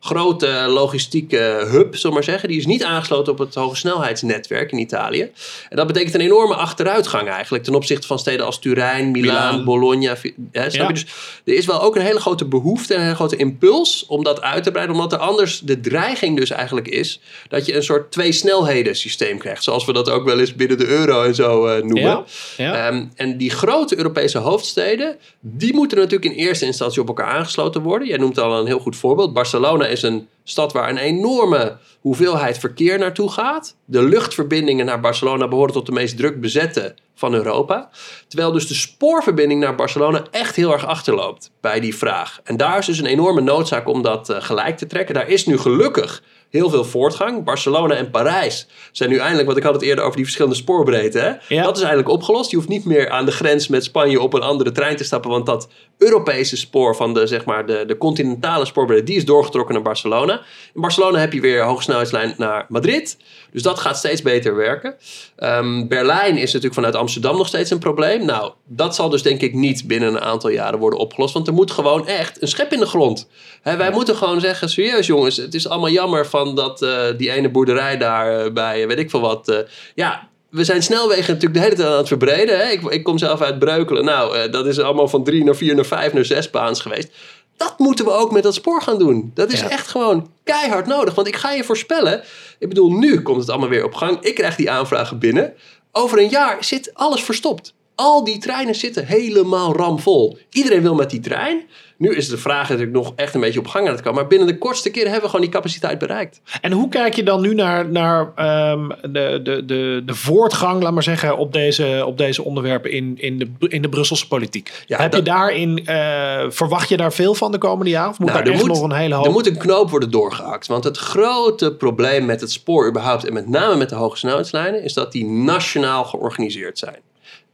grote 0.05 0.65
logistieke 0.69 1.67
hub, 1.71 1.97
zullen 1.97 2.15
maar 2.15 2.25
zeggen. 2.25 2.49
Die 2.49 2.59
is 2.59 2.67
niet 2.67 2.85
aangesloten 2.85 3.33
op 3.33 3.39
het 3.39 3.55
hogesnelheidsnetwerk 3.55 4.73
in 4.73 4.79
Italië. 4.79 5.31
En 5.69 5.77
dat 5.77 5.87
betekent 5.87 6.15
een 6.15 6.21
enorme 6.21 6.55
achteruitgang 6.55 7.29
eigenlijk 7.29 7.65
ten 7.65 7.75
opzichte 7.75 8.07
van 8.07 8.19
steden 8.19 8.47
als 8.47 8.59
Turijn, 8.59 9.11
Milaan. 9.11 9.65
Bologna. 9.65 10.17
Hè, 10.53 10.71
snap 10.71 10.73
Ja. 10.73 10.87
je? 10.87 10.93
Dus 10.93 11.07
er 11.45 11.55
is 11.55 11.67
wel 11.67 11.83
ook 11.83 11.97
een 11.97 12.03
hele 12.03 12.21
grote 12.21 12.45
behoefte 12.45 12.93
en 12.93 12.99
een 12.99 13.05
hele 13.05 13.17
grote 13.17 13.37
impuls 13.37 14.05
om 14.09 14.25
dat 14.25 14.41
uit 14.41 14.63
te 14.65 14.71
breiden. 14.71 14.95
Omdat 14.97 15.13
er 15.13 15.19
anders 15.19 15.61
de 15.61 15.81
dreiging 15.81 16.37
dus 16.37 16.51
eigenlijk 16.51 16.89
is 16.89 17.21
dat 17.49 17.67
je 17.67 17.75
een 17.77 17.83
soort 17.83 18.13
twee 18.13 18.33
snelheden 18.33 18.97
systeem 18.97 19.39
krijgt. 19.39 19.63
Zoals 19.65 19.85
we 19.85 19.93
dat 19.93 20.11
ook 20.11 20.25
wel 20.25 20.41
eens 20.41 20.55
binnen 20.55 20.79
de 20.79 20.87
euro 20.87 21.23
en 21.23 21.35
zo 21.35 21.67
eh, 21.67 21.83
noemen. 21.83 22.03
Ja. 22.03 22.25
Ja. 22.57 22.87
Ehm, 22.89 23.05
en 23.15 23.37
die 23.37 23.51
grote 23.51 23.97
Europese 23.97 24.39
hoofdsteden, 24.39 25.17
die 25.41 25.75
moeten 25.75 25.99
natuurlijk 25.99 26.33
in 26.35 26.39
eerste 26.39 26.65
instantie 26.65 27.01
op 27.01 27.09
elkaar 27.09 27.27
aangesloten 27.27 27.83
worden. 27.83 28.09
Jij 28.09 28.19
noemt 28.19 28.39
al 28.39 28.59
een 28.59 28.67
heel 28.67 28.79
goed 28.79 28.97
voorbeeld. 28.97 29.33
Barcelona 29.33 29.87
is 29.93 30.03
een 30.03 30.29
stad 30.45 30.73
waar 30.73 30.89
een 30.89 30.97
enorme 30.97 31.77
hoeveelheid 32.01 32.59
verkeer 32.59 32.99
naartoe 32.99 33.31
gaat. 33.31 33.77
De 33.85 34.03
luchtverbindingen 34.03 34.87
naar 34.87 35.01
Barcelona 35.01 35.49
behoren 35.49 35.73
tot 35.73 35.87
de 35.87 35.93
meest 35.93 36.17
druk 36.17 36.41
bezette 36.41 36.95
van 37.15 37.35
Europa. 37.35 37.91
Terwijl 38.29 38.53
dus 38.53 38.67
de 38.67 38.75
spoorverbinding 38.75 39.61
naar 39.61 39.75
Barcelona 39.75 40.25
echt 40.31 40.57
heel 40.57 40.73
erg 40.73 40.87
achterloopt 40.87 41.51
bij 41.61 41.81
die 41.81 41.97
vraag. 41.97 42.41
En 42.45 42.57
daar 42.57 42.79
is 42.79 42.87
dus 42.87 42.99
een 42.99 43.07
enorme 43.07 43.41
noodzaak 43.41 43.89
om 43.89 44.03
dat 44.03 44.31
eh, 44.31 44.43
gelijk 44.43 44.77
te 44.77 44.87
trekken. 44.87 45.15
Daar 45.15 45.29
is 45.29 45.47
nu 45.47 45.59
gelukkig 45.59 46.23
heel 46.53 46.71
veel 46.71 46.85
voortgang. 46.85 47.45
Barcelona 47.45 47.95
en 47.95 48.11
Parijs 48.11 48.67
zijn 48.93 49.11
nu 49.11 49.17
eindelijk, 49.17 49.47
want 49.47 49.59
ik 49.59 49.65
had 49.65 49.75
het 49.75 49.83
eerder 49.83 50.05
over 50.05 50.17
die 50.17 50.25
verschillende 50.25 50.57
spoorbreedte. 50.57 51.19
Hè? 51.19 51.55
Ja. 51.55 51.63
Dat 51.63 51.77
is 51.77 51.83
eigenlijk 51.83 52.13
opgelost. 52.13 52.51
Je 52.51 52.57
hoeft 52.57 52.69
niet 52.69 52.85
meer 52.85 53.11
aan 53.11 53.25
de 53.25 53.33
grens 53.33 53.69
met 53.69 53.85
Spanje 53.85 54.21
op 54.21 54.33
een 54.33 54.43
andere 54.43 54.73
trein 54.73 54.97
te 54.97 55.05
stappen, 55.05 55.31
want 55.31 55.47
dat 55.47 55.69
Europese 55.99 56.57
spoor 56.57 56.97
van 56.97 57.15
de, 57.15 57.27
zeg 57.27 57.45
maar, 57.45 57.67
de, 57.67 57.85
de 57.87 57.99
continentale 57.99 58.65
spoorbreedte, 58.65 59.05
die 59.05 59.17
is 59.17 59.25
doorgetrokken 59.25 59.75
naar 59.75 59.83
Barcelona. 59.83 60.41
In 60.75 60.81
Barcelona 60.81 61.19
heb 61.19 61.33
je 61.33 61.41
weer 61.41 61.61
een 61.61 61.67
hogesnelheidslijn 61.67 62.35
naar 62.37 62.67
Madrid. 62.69 63.17
Dus 63.53 63.63
dat 63.63 63.79
gaat 63.79 63.97
steeds 63.97 64.23
beter 64.23 64.57
werken. 64.57 64.95
Ehm, 65.37 65.87
Berlijn 65.87 66.37
is 66.37 66.47
natuurlijk 66.47 66.75
vanuit 66.75 66.95
Amsterdam 66.95 67.37
nog 67.37 67.47
steeds 67.47 67.71
een 67.71 67.79
probleem. 67.79 68.25
Nou, 68.25 68.53
dat 68.67 68.95
zal 68.95 69.09
dus 69.09 69.23
denk 69.23 69.41
ik 69.41 69.55
niet 69.55 69.87
binnen 69.87 70.09
een 70.09 70.21
aantal 70.21 70.51
jaren 70.51 70.79
worden 70.79 70.99
opgelost. 70.99 71.35
Want 71.35 71.47
er 71.47 71.53
moet 71.53 71.71
gewoon 71.71 72.07
echt 72.07 72.43
een 72.43 72.49
schep 72.49 72.73
in 72.73 72.79
de 72.79 72.87
grond. 72.87 73.29
Wij 73.63 73.91
moeten 73.91 74.17
gewoon 74.17 74.41
zeggen, 74.41 74.69
serieus 74.69 75.07
jongens, 75.07 75.37
het 75.37 75.55
is 75.55 75.69
allemaal 75.69 75.91
jammer 75.91 76.27
van 76.27 76.55
dat 76.55 76.83
eh, 76.83 77.05
die 77.17 77.31
ene 77.31 77.51
boerderij 77.51 77.99
daar 77.99 78.45
eh, 78.45 78.53
bij, 78.53 78.87
weet 78.87 78.99
ik 78.99 79.11
veel 79.11 79.21
wat. 79.21 79.49
eh, 79.49 79.59
ja, 79.95 80.29
we 80.51 80.65
zijn 80.65 80.83
snelwegen 80.83 81.35
natuurlijk 81.35 81.55
de 81.55 81.61
hele 81.61 81.75
tijd 81.75 81.89
aan 81.89 81.97
het 81.97 82.09
verbreden. 82.09 82.59
Hè? 82.59 82.71
Ik, 82.71 82.83
ik 82.83 83.03
kom 83.03 83.19
zelf 83.19 83.41
uit 83.41 83.59
Breukelen. 83.59 84.05
Nou, 84.05 84.51
dat 84.51 84.67
is 84.67 84.79
allemaal 84.79 85.09
van 85.09 85.25
drie 85.25 85.45
naar 85.45 85.57
vier 85.57 85.75
naar 85.75 85.85
vijf 85.85 86.13
naar 86.13 86.25
zes 86.25 86.51
baans 86.51 86.81
geweest. 86.81 87.13
Dat 87.57 87.79
moeten 87.79 88.05
we 88.05 88.11
ook 88.11 88.33
met 88.33 88.43
dat 88.43 88.55
spoor 88.55 88.83
gaan 88.83 88.99
doen. 88.99 89.31
Dat 89.35 89.53
is 89.53 89.61
Ja. 89.61 89.69
echt 89.69 89.87
gewoon 89.89 90.31
keihard 90.45 90.87
nodig. 90.87 91.15
Want 91.15 91.27
ik 91.27 91.37
ga 91.37 91.51
je 91.53 91.65
voorspellen. 91.65 92.23
Ik 92.59 92.69
bedoel, 92.69 92.91
nu 92.93 93.23
komt 93.23 93.41
het 93.41 93.51
allemaal 93.51 93.69
weer 93.69 93.85
op 93.85 93.95
gang. 93.95 94.21
Ik 94.21 94.35
krijg 94.35 94.57
die 94.57 94.71
aanvragen 94.71 95.19
binnen. 95.19 95.53
Over 95.93 96.19
een 96.19 96.29
jaar 96.29 96.65
zit 96.65 96.95
alles 96.95 97.23
verstopt. 97.23 97.75
Al 97.95 98.25
die 98.25 98.39
treinen 98.39 98.75
zitten 98.75 99.07
helemaal 99.07 99.77
ramvol. 99.77 100.39
Iedereen 100.51 100.83
wil 100.83 100.95
met 100.95 101.11
die 101.11 101.21
trein. 101.21 101.63
Nu 102.03 102.15
is 102.15 102.29
de 102.29 102.39
vraag 102.39 102.69
natuurlijk 102.69 102.97
nog 102.97 103.13
echt 103.17 103.35
een 103.35 103.41
beetje 103.41 103.59
op 103.59 103.67
gang 103.67 103.87
aan 103.87 103.93
het 103.93 104.03
komen. 104.03 104.21
Maar 104.21 104.29
binnen 104.29 104.47
de 104.49 104.59
kortste 104.59 104.91
keren 104.91 105.05
hebben 105.11 105.23
we 105.23 105.31
gewoon 105.31 105.45
die 105.45 105.55
capaciteit 105.55 105.99
bereikt. 105.99 106.41
En 106.61 106.73
hoe 106.73 106.89
kijk 106.89 107.15
je 107.15 107.23
dan 107.23 107.41
nu 107.41 107.55
naar, 107.55 107.89
naar 107.89 108.33
ehm, 108.35 108.89
de, 108.89 109.41
de, 109.43 109.65
de, 109.65 110.03
de 110.07 110.15
voortgang, 110.15 110.83
laat 110.83 110.93
maar 110.93 111.03
zeggen, 111.03 111.37
op 111.37 111.53
deze, 111.53 112.03
op 112.07 112.19
deze 112.19 112.45
onderwerpen 112.45 112.91
in, 112.91 113.15
in, 113.19 113.39
de, 113.39 113.69
in 113.69 113.83
de 113.83 113.89
Brusselse 113.89 114.29
politiek? 114.29 114.85
Ja, 114.87 114.99
Heb 114.99 115.15
je 115.15 115.23
daarin, 115.23 115.87
eh, 115.87 116.45
verwacht 116.49 116.89
je 116.89 116.97
daar 116.97 117.13
veel 117.13 117.35
van 117.35 117.53
de 117.53 117.59
komende 117.59 117.91
jaren? 117.91 118.11
Of 118.11 118.19
moet 118.19 118.29
Nou, 118.29 118.39
daar 118.39 118.49
er 118.53 118.59
echt 118.59 118.67
moet- 118.67 118.77
nog 118.77 118.85
een 118.91 118.97
hele 118.97 119.15
hoop... 119.15 119.25
Er 119.25 119.33
moet 119.33 119.47
een 119.47 119.59
knoop 119.59 119.91
worden 119.91 120.11
doorgehakt. 120.11 120.67
Want 120.67 120.85
het 120.85 120.97
grote 120.99 121.75
probleem 121.75 122.25
met 122.25 122.41
het 122.41 122.51
spoor 122.53 122.89
überhaupt... 122.89 123.25
en 123.27 123.33
met 123.33 123.49
name 123.49 123.77
met 123.77 123.89
de 123.89 123.95
hoge 123.95 124.17
snelheidslijnen... 124.17 124.83
is 124.83 124.93
dat 124.93 125.13
die 125.13 125.25
nationaal 125.25 126.05
georganiseerd 126.05 126.79
zijn. 126.79 126.99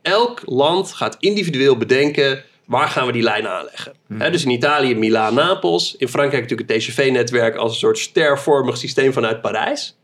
Elk 0.02 0.42
land 0.44 0.92
gaat 0.92 1.16
individueel 1.18 1.76
bedenken... 1.76 2.42
waar 2.68 2.88
gaan 2.88 3.07
we 3.07 3.12
die 3.12 3.22
lijnen 3.22 3.50
aanleggen. 3.50 3.92
Dus 4.09 4.44
in 4.44 4.50
Italië 4.50 4.94
Milaan-Napels. 4.94 5.96
In 5.96 6.09
Frankrijk 6.09 6.42
natuurlijk 6.42 6.70
het 6.70 6.81
TGV-netwerk... 6.81 7.57
als 7.57 7.72
een 7.72 7.78
soort 7.78 7.98
stervormig 7.98 8.76
systeem 8.76 9.12
vanuit 9.12 9.40
Parijs. 9.40 9.98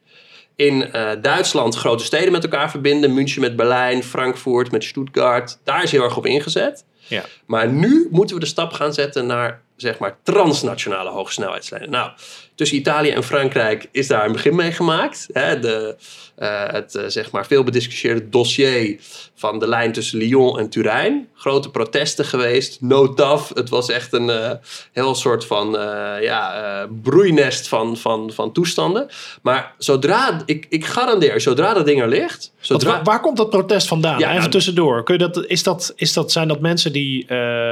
In 0.56 0.92
eh, 0.92 1.10
Duitsland 1.20 1.74
grote 1.74 2.04
steden 2.04 2.32
met 2.32 2.42
elkaar 2.42 2.70
verbinden. 2.70 3.14
München 3.14 3.40
met 3.40 3.56
Berlijn, 3.56 4.02
Frankfurt 4.02 4.70
met 4.70 4.84
Stuttgart. 4.84 5.58
Daar 5.64 5.82
is 5.82 5.90
heel 5.90 6.02
erg 6.02 6.16
op 6.16 6.26
ingezet. 6.26 6.84
Ja. 7.06 7.24
Maar 7.46 7.68
nu 7.68 8.08
moeten 8.10 8.34
we 8.34 8.42
de 8.42 8.48
stap 8.48 8.72
gaan 8.72 8.94
zetten 8.94 9.26
naar 9.26 9.62
zeg 9.76 9.98
maar 9.98 10.16
transnationale 10.22 11.10
hogesnelheidslijnen. 11.10 11.90
Nou, 11.90 12.10
tussen 12.54 12.78
Italië 12.78 13.10
en 13.10 13.24
Frankrijk 13.24 13.88
is 13.92 14.06
daar 14.06 14.26
een 14.26 14.32
begin 14.32 14.54
mee 14.54 14.72
gemaakt. 14.72 15.26
Hè, 15.32 15.58
de, 15.58 15.96
eh, 16.34 16.62
het 16.66 16.94
eh, 16.94 17.04
zeg 17.06 17.30
maar 17.30 17.46
veel 17.46 17.64
bediscussieerde 17.64 18.28
dossier 18.28 18.96
van 19.34 19.58
de 19.58 19.68
lijn 19.68 19.92
tussen 19.92 20.18
Lyon 20.18 20.58
en 20.58 20.68
Turijn. 20.68 21.28
Grote 21.34 21.70
protesten 21.70 22.24
geweest, 22.24 22.80
no 22.80 23.14
taf. 23.14 23.50
Het 23.54 23.68
was 23.68 23.90
echt 23.90 24.12
een 24.12 24.30
eh, 24.30 24.50
heel 24.92 25.14
soort 25.14 25.46
van 25.46 25.70
ja, 26.20 26.88
broeinest 27.02 27.68
van, 27.68 27.96
van, 27.96 28.30
van 28.32 28.52
toestanden. 28.52 29.08
Maar 29.42 29.74
zodra, 29.78 30.42
ik, 30.46 30.66
ik 30.68 30.86
garandeer, 30.86 31.40
zodra 31.40 31.74
dat 31.74 31.86
ding 31.86 32.00
er 32.00 32.08
ligt... 32.08 32.52
Zodra, 32.60 32.90
waar, 32.90 33.02
waar 33.02 33.20
komt 33.20 33.36
dat 33.36 33.50
protest 33.50 33.86
vandaan? 33.86 34.18
Ja, 34.18 34.26
Even 34.28 34.38
nou- 34.38 34.50
tussendoor. 34.50 35.02
Kun 35.02 35.18
je 35.18 35.28
dat, 35.28 35.46
is 35.46 35.62
dat, 35.62 35.92
is 35.96 36.12
dat, 36.12 36.32
zijn 36.32 36.48
dat 36.48 36.60
mensen 36.60 36.92
die 36.92 37.26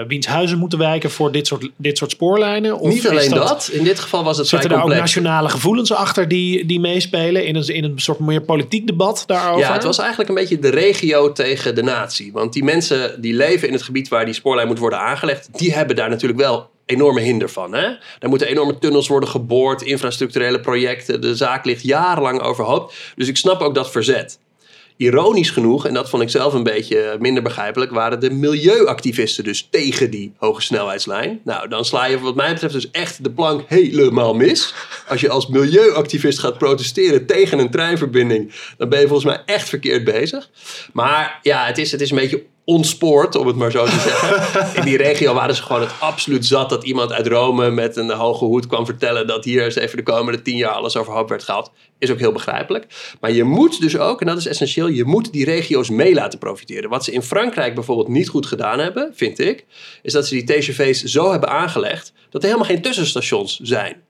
wiens 0.06 0.26
huizen 0.26 0.58
moeten 0.58 0.78
wijken 0.78 1.10
voor 1.10 1.32
dit 1.32 1.46
soort, 1.46 1.68
dit 1.76 1.98
soort 1.98 2.10
spoorlijnen? 2.10 2.78
Of 2.78 2.92
niet 2.92 3.08
alleen 3.08 3.30
dat, 3.30 3.70
in 3.72 3.84
dit 3.84 3.98
geval 3.98 4.24
was 4.24 4.38
het 4.38 4.46
Daar 4.74 4.84
ook 4.84 4.90
nationale 4.90 5.48
gevoelens 5.48 5.92
achter 5.92 6.28
die, 6.28 6.66
die 6.66 6.80
meespelen 6.80 7.44
in 7.46 7.56
een, 7.56 7.66
in 7.66 7.84
een 7.84 7.98
soort 7.98 8.18
meer 8.18 8.42
politiek 8.42 8.86
debat 8.86 9.24
daarover? 9.26 9.66
Ja, 9.66 9.72
het 9.72 9.84
was 9.84 9.98
eigenlijk 9.98 10.28
een 10.28 10.34
beetje 10.34 10.58
de 10.58 10.68
regio 10.68 11.32
tegen 11.32 11.74
de 11.74 11.82
natie. 11.82 12.32
Want 12.32 12.52
die 12.52 12.64
mensen 12.64 13.20
die 13.20 13.34
leven 13.34 13.68
in 13.68 13.74
het 13.74 13.82
gebied 13.82 14.08
waar 14.08 14.24
die 14.24 14.34
spoorlijn 14.34 14.66
moet 14.66 14.78
worden 14.78 14.98
aangelegd, 14.98 15.48
die 15.58 15.74
hebben 15.74 15.96
daar 15.96 16.08
natuurlijk 16.08 16.40
wel 16.40 16.70
enorme 16.86 17.20
hinder 17.20 17.50
van. 17.50 17.74
Hè? 17.74 17.88
Daar 18.18 18.30
moeten 18.30 18.48
enorme 18.48 18.78
tunnels 18.78 19.08
worden 19.08 19.28
geboord, 19.28 19.82
infrastructurele 19.82 20.60
projecten. 20.60 21.20
De 21.20 21.36
zaak 21.36 21.64
ligt 21.64 21.82
jarenlang 21.82 22.40
overhoop. 22.40 22.92
Dus 23.16 23.28
ik 23.28 23.36
snap 23.36 23.60
ook 23.60 23.74
dat 23.74 23.90
verzet. 23.90 24.38
Ironisch 24.96 25.50
genoeg, 25.50 25.86
en 25.86 25.94
dat 25.94 26.10
vond 26.10 26.22
ik 26.22 26.28
zelf 26.28 26.54
een 26.54 26.62
beetje 26.62 27.16
minder 27.18 27.42
begrijpelijk, 27.42 27.90
waren 27.90 28.20
de 28.20 28.30
milieuactivisten 28.30 29.44
dus 29.44 29.68
tegen 29.70 30.10
die 30.10 30.32
hoge 30.36 30.62
snelheidslijn. 30.62 31.40
Nou, 31.44 31.68
dan 31.68 31.84
sla 31.84 32.06
je 32.06 32.18
wat 32.20 32.34
mij 32.34 32.52
betreft 32.52 32.74
dus 32.74 32.90
echt 32.90 33.24
de 33.24 33.30
plank 33.30 33.62
helemaal 33.68 34.34
mis. 34.34 34.74
Als 35.08 35.20
je 35.20 35.28
als 35.28 35.46
milieuactivist 35.46 36.38
gaat 36.38 36.58
protesteren 36.58 37.26
tegen 37.26 37.58
een 37.58 37.70
treinverbinding, 37.70 38.52
dan 38.76 38.88
ben 38.88 39.00
je 39.00 39.06
volgens 39.06 39.34
mij 39.34 39.42
echt 39.46 39.68
verkeerd 39.68 40.04
bezig. 40.04 40.50
Maar 40.92 41.38
ja, 41.42 41.66
het 41.66 41.78
is, 41.78 41.92
het 41.92 42.00
is 42.00 42.10
een 42.10 42.16
beetje 42.16 42.42
ontspoord, 42.64 43.36
om 43.36 43.46
het 43.46 43.56
maar 43.56 43.70
zo 43.70 43.84
te 43.84 44.00
zeggen. 44.00 44.76
In 44.78 44.84
die 44.84 44.96
regio 44.96 45.34
waren 45.34 45.54
ze 45.54 45.62
gewoon 45.62 45.80
het 45.80 45.92
absoluut 46.00 46.46
zat 46.46 46.68
dat 46.68 46.84
iemand 46.84 47.12
uit 47.12 47.26
Rome 47.26 47.70
met 47.70 47.96
een 47.96 48.10
hoge 48.10 48.44
hoed 48.44 48.66
kwam 48.66 48.86
vertellen 48.86 49.26
dat 49.26 49.44
hier 49.44 49.64
eens 49.64 49.74
even 49.74 49.96
de 49.96 50.02
komende 50.02 50.42
tien 50.42 50.56
jaar 50.56 50.72
alles 50.72 50.96
overhoop 50.96 51.28
werd 51.28 51.42
gehaald. 51.42 51.70
Is 51.98 52.10
ook 52.10 52.18
heel 52.18 52.32
begrijpelijk. 52.32 53.14
Maar 53.20 53.32
je 53.32 53.44
moet 53.44 53.80
dus 53.80 53.98
ook, 53.98 54.20
en 54.20 54.26
dat 54.26 54.38
is 54.38 54.46
essentieel, 54.46 54.88
je 54.88 55.04
moet 55.04 55.32
die 55.32 55.44
regio's 55.44 55.90
mee 55.90 56.14
laten 56.14 56.38
profiteren. 56.38 56.90
Wat 56.90 57.04
ze 57.04 57.12
in 57.12 57.22
Frankrijk 57.22 57.74
bijvoorbeeld 57.74 58.08
niet 58.08 58.28
goed 58.28 58.46
gedaan 58.46 58.78
hebben, 58.78 59.12
vind 59.14 59.38
ik, 59.38 59.66
is 60.02 60.12
dat 60.12 60.26
ze 60.26 60.34
die 60.34 60.44
TGV's 60.44 61.02
zo 61.02 61.30
hebben 61.30 61.48
aangelegd 61.48 62.12
dat 62.30 62.42
er 62.42 62.48
helemaal 62.48 62.70
geen 62.70 62.82
tussenstations 62.82 63.58
zijn. 63.62 64.02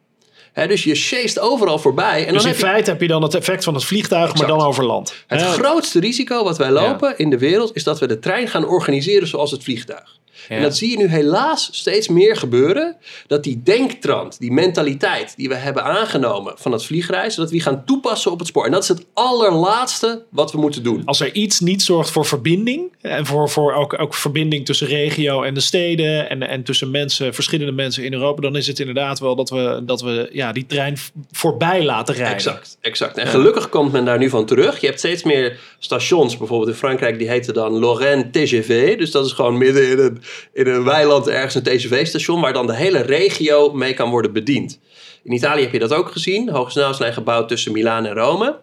Dus 0.55 0.85
je 0.85 0.95
chased 0.95 1.39
overal 1.39 1.79
voorbij. 1.79 2.19
En 2.19 2.25
dan 2.25 2.33
dus 2.35 2.43
in 2.43 2.49
heb 2.49 2.59
je- 2.59 2.65
feite 2.67 2.91
heb 2.91 3.01
je 3.01 3.09
dan 3.09 3.23
het 3.23 3.35
effect 3.35 3.65
van 3.65 3.75
het 3.75 3.85
vliegtuig, 3.85 4.37
maar 4.37 4.47
dan 4.47 4.61
over 4.61 4.85
land. 4.85 5.15
het 5.27 5.43
grootste 5.43 6.01
risico 6.01 6.45
wat 6.45 6.59
wij 6.59 6.71
lopen 6.71 7.19
in 7.19 7.31
de 7.31 7.39
wereld 7.39 7.71
is 7.77 7.85
dat 7.85 7.99
we 7.99 8.07
de 8.07 8.19
trein 8.19 8.49
gaan 8.49 8.67
organiseren 8.67 9.29
zoals 9.29 9.51
het 9.51 9.63
vliegtuig. 9.63 10.21
Ja. 10.49 10.57
En 10.57 10.63
dat 10.63 10.77
zie 10.77 10.91
je 10.91 10.97
nu 10.97 11.07
helaas 11.09 11.69
steeds 11.73 12.09
meer 12.09 12.37
gebeuren. 12.37 12.97
Dat 13.27 13.45
die 13.45 13.61
denktrand, 13.63 14.39
die 14.39 14.53
mentaliteit 14.53 15.35
die 15.37 15.49
we 15.49 15.55
hebben 15.55 15.85
aangenomen 15.85 16.55
van 16.57 16.73
het 16.73 16.85
vliegreizen, 16.85 17.41
dat 17.41 17.51
we 17.51 17.55
die 17.57 17.65
gaan 17.65 17.85
toepassen 17.85 18.31
op 18.31 18.39
het 18.39 18.49
spoor. 18.49 18.65
En 18.65 18.71
dat 18.71 18.83
is 18.83 18.89
het 18.89 19.05
allerlaatste 19.15 20.25
wat 20.31 20.53
we 20.53 20.59
moeten 20.59 20.83
doen. 20.83 21.03
Als 21.05 21.21
er 21.21 21.35
iets 21.35 21.61
niet 21.61 21.83
zorgt 21.83 22.11
voor 22.11 22.25
verbinding, 22.27 22.93
en 23.01 23.27
voor, 23.27 23.49
voor 23.51 23.73
ook, 23.73 23.99
ook 24.01 24.15
verbinding 24.15 24.65
tussen 24.65 24.87
regio 24.87 25.43
en 25.43 25.55
de 25.55 25.61
steden 25.61 26.31
en, 26.31 26.49
en 26.49 26.63
tussen 26.63 26.91
mensen, 26.91 27.35
verschillende 27.35 27.73
mensen 27.73 28.05
in 28.05 28.13
Europa, 28.13 28.41
dan 28.41 28.57
is 28.57 28.67
het 28.67 28.79
inderdaad 28.79 29.19
wel 29.19 29.37
dat 29.37 29.51
we, 29.51 29.83
dat 29.85 30.01
we 30.01 30.29
ja, 30.33 30.42
die 30.51 30.67
trein 30.67 30.97
voorbij 31.31 31.85
laten 31.85 32.15
rijden. 32.15 32.35
Exact, 32.35 32.79
exact. 32.81 33.19
En 33.19 33.27
gelukkig 33.27 33.69
komt 33.69 33.93
men 33.93 34.05
daar 34.05 34.19
nu 34.19 34.31
van 34.31 34.47
terug. 34.47 34.81
Je 34.81 34.87
hebt 34.87 34.99
steeds 34.99 35.23
meer 35.23 35.59
stations, 35.79 36.37
bijvoorbeeld 36.37 36.71
in 36.71 36.77
Frankrijk, 36.77 37.19
die 37.19 37.29
heten 37.29 37.55
dan 37.55 37.79
Lorraine 37.79 38.31
TGV. 38.31 38.99
Dus 38.99 39.11
dat 39.11 39.27
is 39.27 39.33
gewoon 39.33 39.59
midden 39.59 39.91
in 39.91 39.99
een, 39.99 40.23
in 40.53 40.67
een 40.67 40.85
weiland 40.85 41.29
ergens 41.29 41.55
een 41.55 41.63
TGV-station, 41.63 42.41
waar 42.41 42.53
dan 42.53 42.67
de 42.67 42.77
hele 42.77 43.01
regio 43.01 43.73
mee 43.73 43.95
kan 43.95 44.11
worden 44.11 44.33
bediend. 44.33 44.81
In 45.25 45.33
Italië 45.33 45.63
heb 45.63 45.73
je 45.73 45.79
dat 45.79 45.95
ook 45.95 46.13
gezien. 46.13 46.49
Hoge 46.49 46.71
snelheidslijn 46.71 47.13
gebouwd 47.13 47.49
tussen 47.49 47.73
Milaan 47.73 48.07
en 48.07 48.15
Rome. 48.15 48.59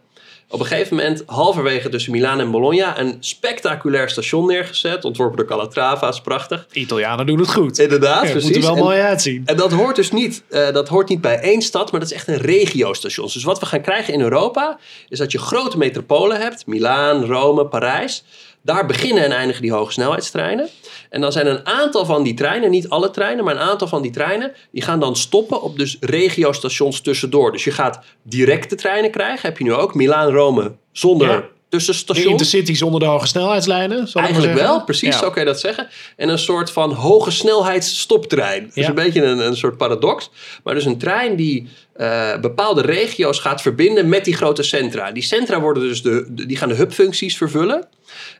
Op 0.51 0.59
een 0.59 0.65
gegeven 0.65 0.95
moment, 0.95 1.23
halverwege 1.25 1.89
tussen 1.89 2.11
Milaan 2.11 2.39
en 2.39 2.51
Bologna, 2.51 2.99
een 2.99 3.17
spectaculair 3.19 4.09
station 4.09 4.47
neergezet. 4.47 5.05
Ontworpen 5.05 5.37
door 5.37 5.45
Calatrava, 5.45 6.07
is 6.07 6.21
prachtig. 6.21 6.65
De 6.71 6.79
Italianen 6.79 7.25
doen 7.25 7.39
het 7.39 7.51
goed. 7.53 7.79
Inderdaad, 7.79 8.15
Ja, 8.27 8.29
het 8.29 8.31
precies. 8.31 8.47
moet 8.49 8.55
er 8.57 8.61
wel 8.69 8.75
En- 8.77 8.83
mooi 8.83 8.99
uitzien. 8.99 9.41
en 9.45 9.57
dat 9.57 9.71
hoort 9.71 9.95
dus 9.95 10.11
niet, 10.11 10.43
eh, 10.49 10.71
dat 10.71 10.87
hoort 10.87 11.09
niet 11.09 11.21
bij 11.21 11.39
één 11.39 11.61
stad, 11.61 11.91
maar 11.91 11.99
dat 11.99 12.09
is 12.09 12.15
echt 12.15 12.27
een 12.27 12.37
regiostation. 12.37 13.29
Dus 13.33 13.43
wat 13.43 13.59
we 13.59 13.65
gaan 13.65 13.81
krijgen 13.81 14.13
in 14.13 14.21
Europa, 14.21 14.77
is 15.09 15.17
dat 15.17 15.31
je 15.31 15.37
grote 15.37 15.77
metropolen 15.77 16.39
hebt. 16.41 16.65
Milaan, 16.65 17.25
Rome, 17.25 17.65
Parijs. 17.65 18.23
Daar 18.63 18.85
beginnen 18.85 19.23
en 19.23 19.31
eindigen 19.31 19.61
die 19.61 19.71
hoge 19.71 19.91
snelheidstreinen. 19.91 20.69
En 21.09 21.21
dan 21.21 21.31
zijn 21.31 21.47
een 21.47 21.65
aantal 21.65 22.05
van 22.05 22.23
die 22.23 22.33
treinen, 22.33 22.69
niet 22.71 22.89
alle 22.89 23.09
treinen, 23.11 23.43
maar 23.43 23.55
een 23.55 23.61
aantal 23.61 23.87
van 23.87 24.01
die 24.01 24.11
treinen, 24.11 24.51
die 24.71 24.81
gaan 24.81 24.99
dan 24.99 25.15
stoppen 25.15 25.61
op 25.61 25.77
dus 25.77 25.97
regiostations 25.99 27.01
tussendoor. 27.01 27.51
Dus 27.51 27.63
je 27.63 27.71
gaat 27.71 27.99
directe 28.23 28.75
treinen 28.75 29.11
krijgen, 29.11 29.49
heb 29.49 29.57
je 29.57 29.63
nu 29.63 29.73
ook. 29.73 29.93
Milaan, 29.95 30.31
Rome, 30.31 30.71
zonder 30.91 31.27
Ja. 31.29 31.35
De 31.69 31.77
tussenstation. 31.77 32.31
intercity 32.31 32.73
zonder 32.73 32.99
de 32.99 33.05
hoge 33.05 33.27
snelheidslijnen. 33.27 34.09
Eigenlijk 34.13 34.53
wel, 34.53 34.83
precies, 34.83 35.13
Ja. 35.13 35.19
zo 35.19 35.29
kan 35.29 35.41
je 35.43 35.47
dat 35.49 35.59
zeggen. 35.59 35.87
En 36.15 36.29
een 36.29 36.39
soort 36.39 36.71
van 36.71 36.91
hoge 36.93 37.31
snelheidsstoptrein. 37.31 38.63
Dat 38.63 38.77
is 38.77 38.83
Ja. 38.83 38.89
een 38.89 38.95
beetje 38.95 39.23
een, 39.23 39.39
een 39.39 39.55
soort 39.57 39.77
paradox. 39.77 40.29
Maar 40.63 40.73
dus 40.73 40.85
een 40.85 40.97
trein 40.97 41.35
die 41.35 41.67
eh, 41.93 42.39
bepaalde 42.39 42.81
regio's 42.81 43.39
gaat 43.39 43.61
verbinden 43.61 44.09
met 44.09 44.25
die 44.25 44.35
grote 44.35 44.63
centra. 44.63 45.11
Die 45.11 45.23
centra 45.23 45.61
worden 45.61 45.83
dus 45.83 46.01
de, 46.01 46.25
de- 46.29 46.45
die 46.45 46.57
gaan 46.57 46.69
de 46.69 46.75
hubfuncties 46.75 47.37
vervullen. 47.37 47.87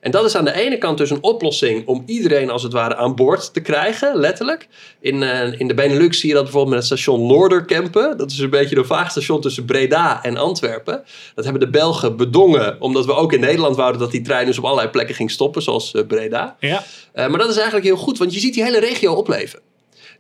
En 0.02 0.12
dat 0.12 0.26
is 0.26 0.36
aan 0.36 0.46
de 0.46 0.54
ene 0.54 0.78
kant 0.78 0.98
dus 0.98 1.10
een 1.10 1.24
oplossing 1.24 1.88
om 1.88 2.04
iedereen 2.06 2.50
als 2.50 2.64
het 2.64 2.74
ware 2.74 2.96
aan 2.96 3.16
boord 3.16 3.54
te 3.54 3.60
krijgen, 3.60 4.16
letterlijk. 4.16 4.68
In, 5.00 5.24
eh, 5.24 5.60
in 5.60 5.68
de 5.68 5.74
Benelux 5.74 6.20
zie 6.20 6.30
je 6.30 6.36
dat 6.36 6.44
bijvoorbeeld 6.44 6.76
met 6.76 6.90
het 6.90 7.00
station 7.00 7.28
Noorderkempen. 7.28 8.18
Dat 8.18 8.32
is 8.32 8.40
een 8.40 8.50
beetje 8.50 8.78
een 8.78 8.86
vaag 8.86 9.12
station 9.12 9.42
tussen 9.42 9.66
Breda 9.66 10.24
en 10.24 10.38
Antwerpen. 10.38 11.04
Dat 11.36 11.44
hebben 11.44 11.62
de 11.62 11.70
Belgen 11.70 12.18
bedongen, 12.18 12.82
omdat 12.82 13.06
we 13.06 13.14
ook 13.14 13.34
in 13.34 13.40
Nederland 13.40 13.76
wouden 13.76 14.02
dat 14.02 14.12
die 14.12 14.22
trein 14.22 14.46
dus 14.46 14.58
op 14.58 14.64
allerlei 14.64 14.90
plekken 14.90 15.16
ging 15.16 15.32
stoppen, 15.32 15.62
zoals 15.62 15.94
eh, 15.94 16.06
Breda. 16.08 16.56
Ja. 16.60 16.84
Eh, 17.14 17.28
maar 17.28 17.40
dat 17.40 17.50
is 17.50 17.56
eigenlijk 17.56 17.86
heel 17.86 17.98
goed, 17.98 18.18
want 18.18 18.34
je 18.34 18.40
ziet 18.40 18.54
die 18.54 18.64
hele 18.64 18.80
regio 18.80 19.14
opleven. 19.14 19.60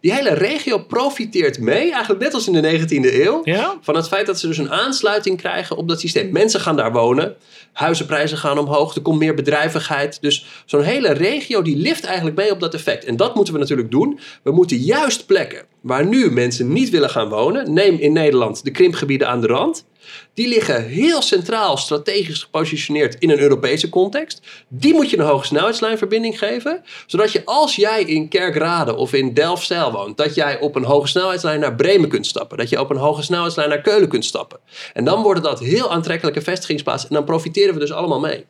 Die 0.01 0.13
hele 0.13 0.33
regio 0.33 0.77
profiteert 0.77 1.59
mee, 1.59 1.91
eigenlijk 1.91 2.21
net 2.21 2.33
als 2.33 2.47
in 2.47 2.53
de 2.53 2.79
19e 2.79 3.13
eeuw, 3.13 3.41
Ja? 3.43 3.77
van 3.81 3.95
het 3.95 4.07
feit 4.07 4.25
dat 4.25 4.39
ze 4.39 4.47
dus 4.47 4.57
een 4.57 4.71
aansluiting 4.71 5.37
krijgen 5.37 5.77
op 5.77 5.87
dat 5.87 5.99
systeem. 5.99 6.31
Mensen 6.31 6.59
gaan 6.59 6.75
daar 6.75 6.91
wonen, 6.91 7.35
huizenprijzen 7.73 8.37
gaan 8.37 8.57
omhoog, 8.57 8.95
er 8.95 9.01
komt 9.01 9.19
meer 9.19 9.33
bedrijvigheid. 9.33 10.21
Dus 10.21 10.45
zo'n 10.65 10.81
hele 10.81 11.11
regio 11.11 11.61
die 11.61 11.77
lift 11.77 12.03
eigenlijk 12.03 12.37
mee 12.37 12.51
op 12.51 12.59
dat 12.59 12.73
effect. 12.73 13.05
En 13.05 13.15
dat 13.15 13.35
moeten 13.35 13.53
we 13.53 13.59
natuurlijk 13.59 13.91
doen. 13.91 14.19
We 14.43 14.51
moeten 14.51 14.77
juist 14.77 15.25
plekken 15.25 15.65
waar 15.81 16.05
nu 16.05 16.31
mensen 16.31 16.73
niet 16.73 16.89
willen 16.89 17.09
gaan 17.09 17.29
wonen, 17.29 17.73
neem 17.73 17.97
in 17.97 18.13
Nederland 18.13 18.63
de 18.63 18.71
krimpgebieden 18.71 19.27
aan 19.27 19.41
de 19.41 19.47
rand. 19.47 19.85
Die 20.33 20.47
liggen 20.47 20.83
heel 20.83 21.21
centraal 21.21 21.77
strategisch 21.77 22.43
gepositioneerd 22.43 23.15
in 23.19 23.29
een 23.29 23.39
Europese 23.39 23.89
context. 23.89 24.41
Die 24.67 24.93
moet 24.93 25.09
je 25.09 25.17
een 25.17 25.25
hoge 25.25 25.45
snelheidslijnverbinding 25.45 26.39
geven. 26.39 26.83
Zodat 27.05 27.31
je 27.31 27.45
als 27.45 27.75
jij 27.75 28.03
in 28.03 28.27
Kerkrade 28.27 28.95
of 28.95 29.13
in 29.13 29.33
Delfzijl 29.33 29.91
woont, 29.91 30.17
dat 30.17 30.35
jij 30.35 30.59
op 30.59 30.75
een 30.75 30.83
hoge 30.83 31.07
snelheidslijn 31.07 31.59
naar 31.59 31.75
Bremen 31.75 32.09
kunt 32.09 32.25
stappen. 32.25 32.57
Dat 32.57 32.69
je 32.69 32.79
op 32.79 32.89
een 32.89 32.97
hoge 32.97 33.21
snelheidslijn 33.21 33.69
naar 33.69 33.81
Keulen 33.81 34.09
kunt 34.09 34.25
stappen. 34.25 34.59
En 34.93 35.05
dan 35.05 35.21
worden 35.21 35.43
dat 35.43 35.59
heel 35.59 35.91
aantrekkelijke 35.91 36.41
vestigingsplaatsen. 36.41 37.09
En 37.09 37.15
dan 37.15 37.25
profiteren 37.25 37.73
we 37.73 37.79
dus 37.79 37.91
allemaal 37.91 38.19
mee. 38.19 38.45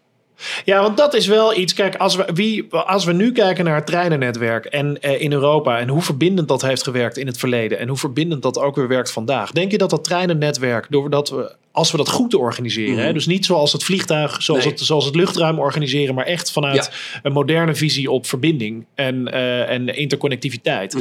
Ja, 0.65 0.81
want 0.81 0.97
dat 0.97 1.13
is 1.13 1.27
wel 1.27 1.57
iets. 1.57 1.73
Kijk, 1.73 1.95
als 1.95 2.15
we, 2.15 2.25
wie, 2.33 2.73
als 2.73 3.05
we 3.05 3.13
nu 3.13 3.31
kijken 3.31 3.65
naar 3.65 3.75
het 3.75 3.85
treinennetwerk 3.85 4.65
en 4.65 5.01
eh, 5.01 5.21
in 5.21 5.31
Europa 5.31 5.79
en 5.79 5.87
hoe 5.87 6.01
verbindend 6.01 6.47
dat 6.47 6.61
heeft 6.61 6.83
gewerkt 6.83 7.17
in 7.17 7.27
het 7.27 7.37
verleden 7.37 7.79
en 7.79 7.87
hoe 7.87 7.97
verbindend 7.97 8.41
dat 8.41 8.59
ook 8.59 8.75
weer 8.75 8.87
werkt 8.87 9.11
vandaag, 9.11 9.51
denk 9.51 9.71
je 9.71 9.77
dat 9.77 9.89
dat 9.89 10.03
treinennetwerk, 10.03 10.87
doordat 10.89 11.29
we, 11.29 11.55
als 11.71 11.91
we 11.91 11.97
dat 11.97 12.09
goed 12.09 12.33
organiseren, 12.33 12.93
Mhm. 12.95 13.03
hè, 13.03 13.13
dus 13.13 13.25
niet 13.25 13.45
zoals 13.45 13.71
het 13.73 13.83
vliegtuig, 13.83 14.41
zoals, 14.43 14.63
Nee. 14.63 14.73
het, 14.73 14.81
zoals 14.81 15.05
het 15.05 15.15
luchtruim 15.15 15.59
organiseren, 15.59 16.15
maar 16.15 16.25
echt 16.25 16.51
vanuit 16.51 16.91
een 17.23 17.31
moderne 17.31 17.75
visie 17.75 18.11
op 18.11 18.25
verbinding 18.27 18.85
en, 18.95 19.31
eh, 19.33 19.69
en 19.69 19.95
interconnectiviteit. 19.95 20.97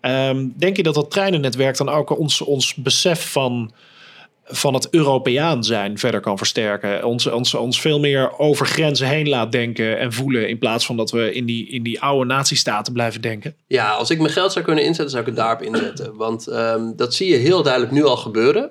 Ehm, 0.00 0.46
denk 0.56 0.76
je 0.76 0.82
dat 0.82 0.94
dat 0.94 1.10
treinennetwerk 1.10 1.76
dan 1.76 1.88
ook 1.88 2.18
ons, 2.18 2.40
ons 2.40 2.74
besef 2.74 3.30
van 3.32 3.72
van 4.44 4.74
het 4.74 4.88
Europeaan 4.90 5.64
zijn 5.64 5.98
verder 5.98 6.20
kan 6.20 6.38
versterken. 6.38 7.04
Ons, 7.04 7.26
ons, 7.26 7.54
ons 7.54 7.80
veel 7.80 8.00
meer 8.00 8.38
over 8.38 8.66
grenzen 8.66 9.06
heen 9.06 9.28
laat 9.28 9.52
denken 9.52 9.98
en 9.98 10.12
voelen. 10.12 10.48
In 10.48 10.58
plaats 10.58 10.86
van 10.86 10.96
dat 10.96 11.10
we 11.10 11.32
in 11.32 11.46
die, 11.46 11.68
in 11.68 11.82
die 11.82 12.00
oude 12.00 12.26
nazistaten 12.26 12.92
blijven 12.92 13.20
denken. 13.20 13.56
Ja, 13.66 13.90
als 13.90 14.10
ik 14.10 14.18
mijn 14.18 14.32
geld 14.32 14.52
zou 14.52 14.64
kunnen 14.64 14.84
inzetten, 14.84 15.10
zou 15.10 15.22
ik 15.22 15.28
het 15.28 15.36
daarop 15.36 15.62
inzetten. 15.62 16.16
Want 16.16 16.46
ehm, 16.46 16.92
dat 16.96 17.14
zie 17.14 17.30
je 17.30 17.36
heel 17.36 17.62
duidelijk 17.62 17.92
nu 17.92 18.04
al 18.04 18.16
gebeuren. 18.16 18.70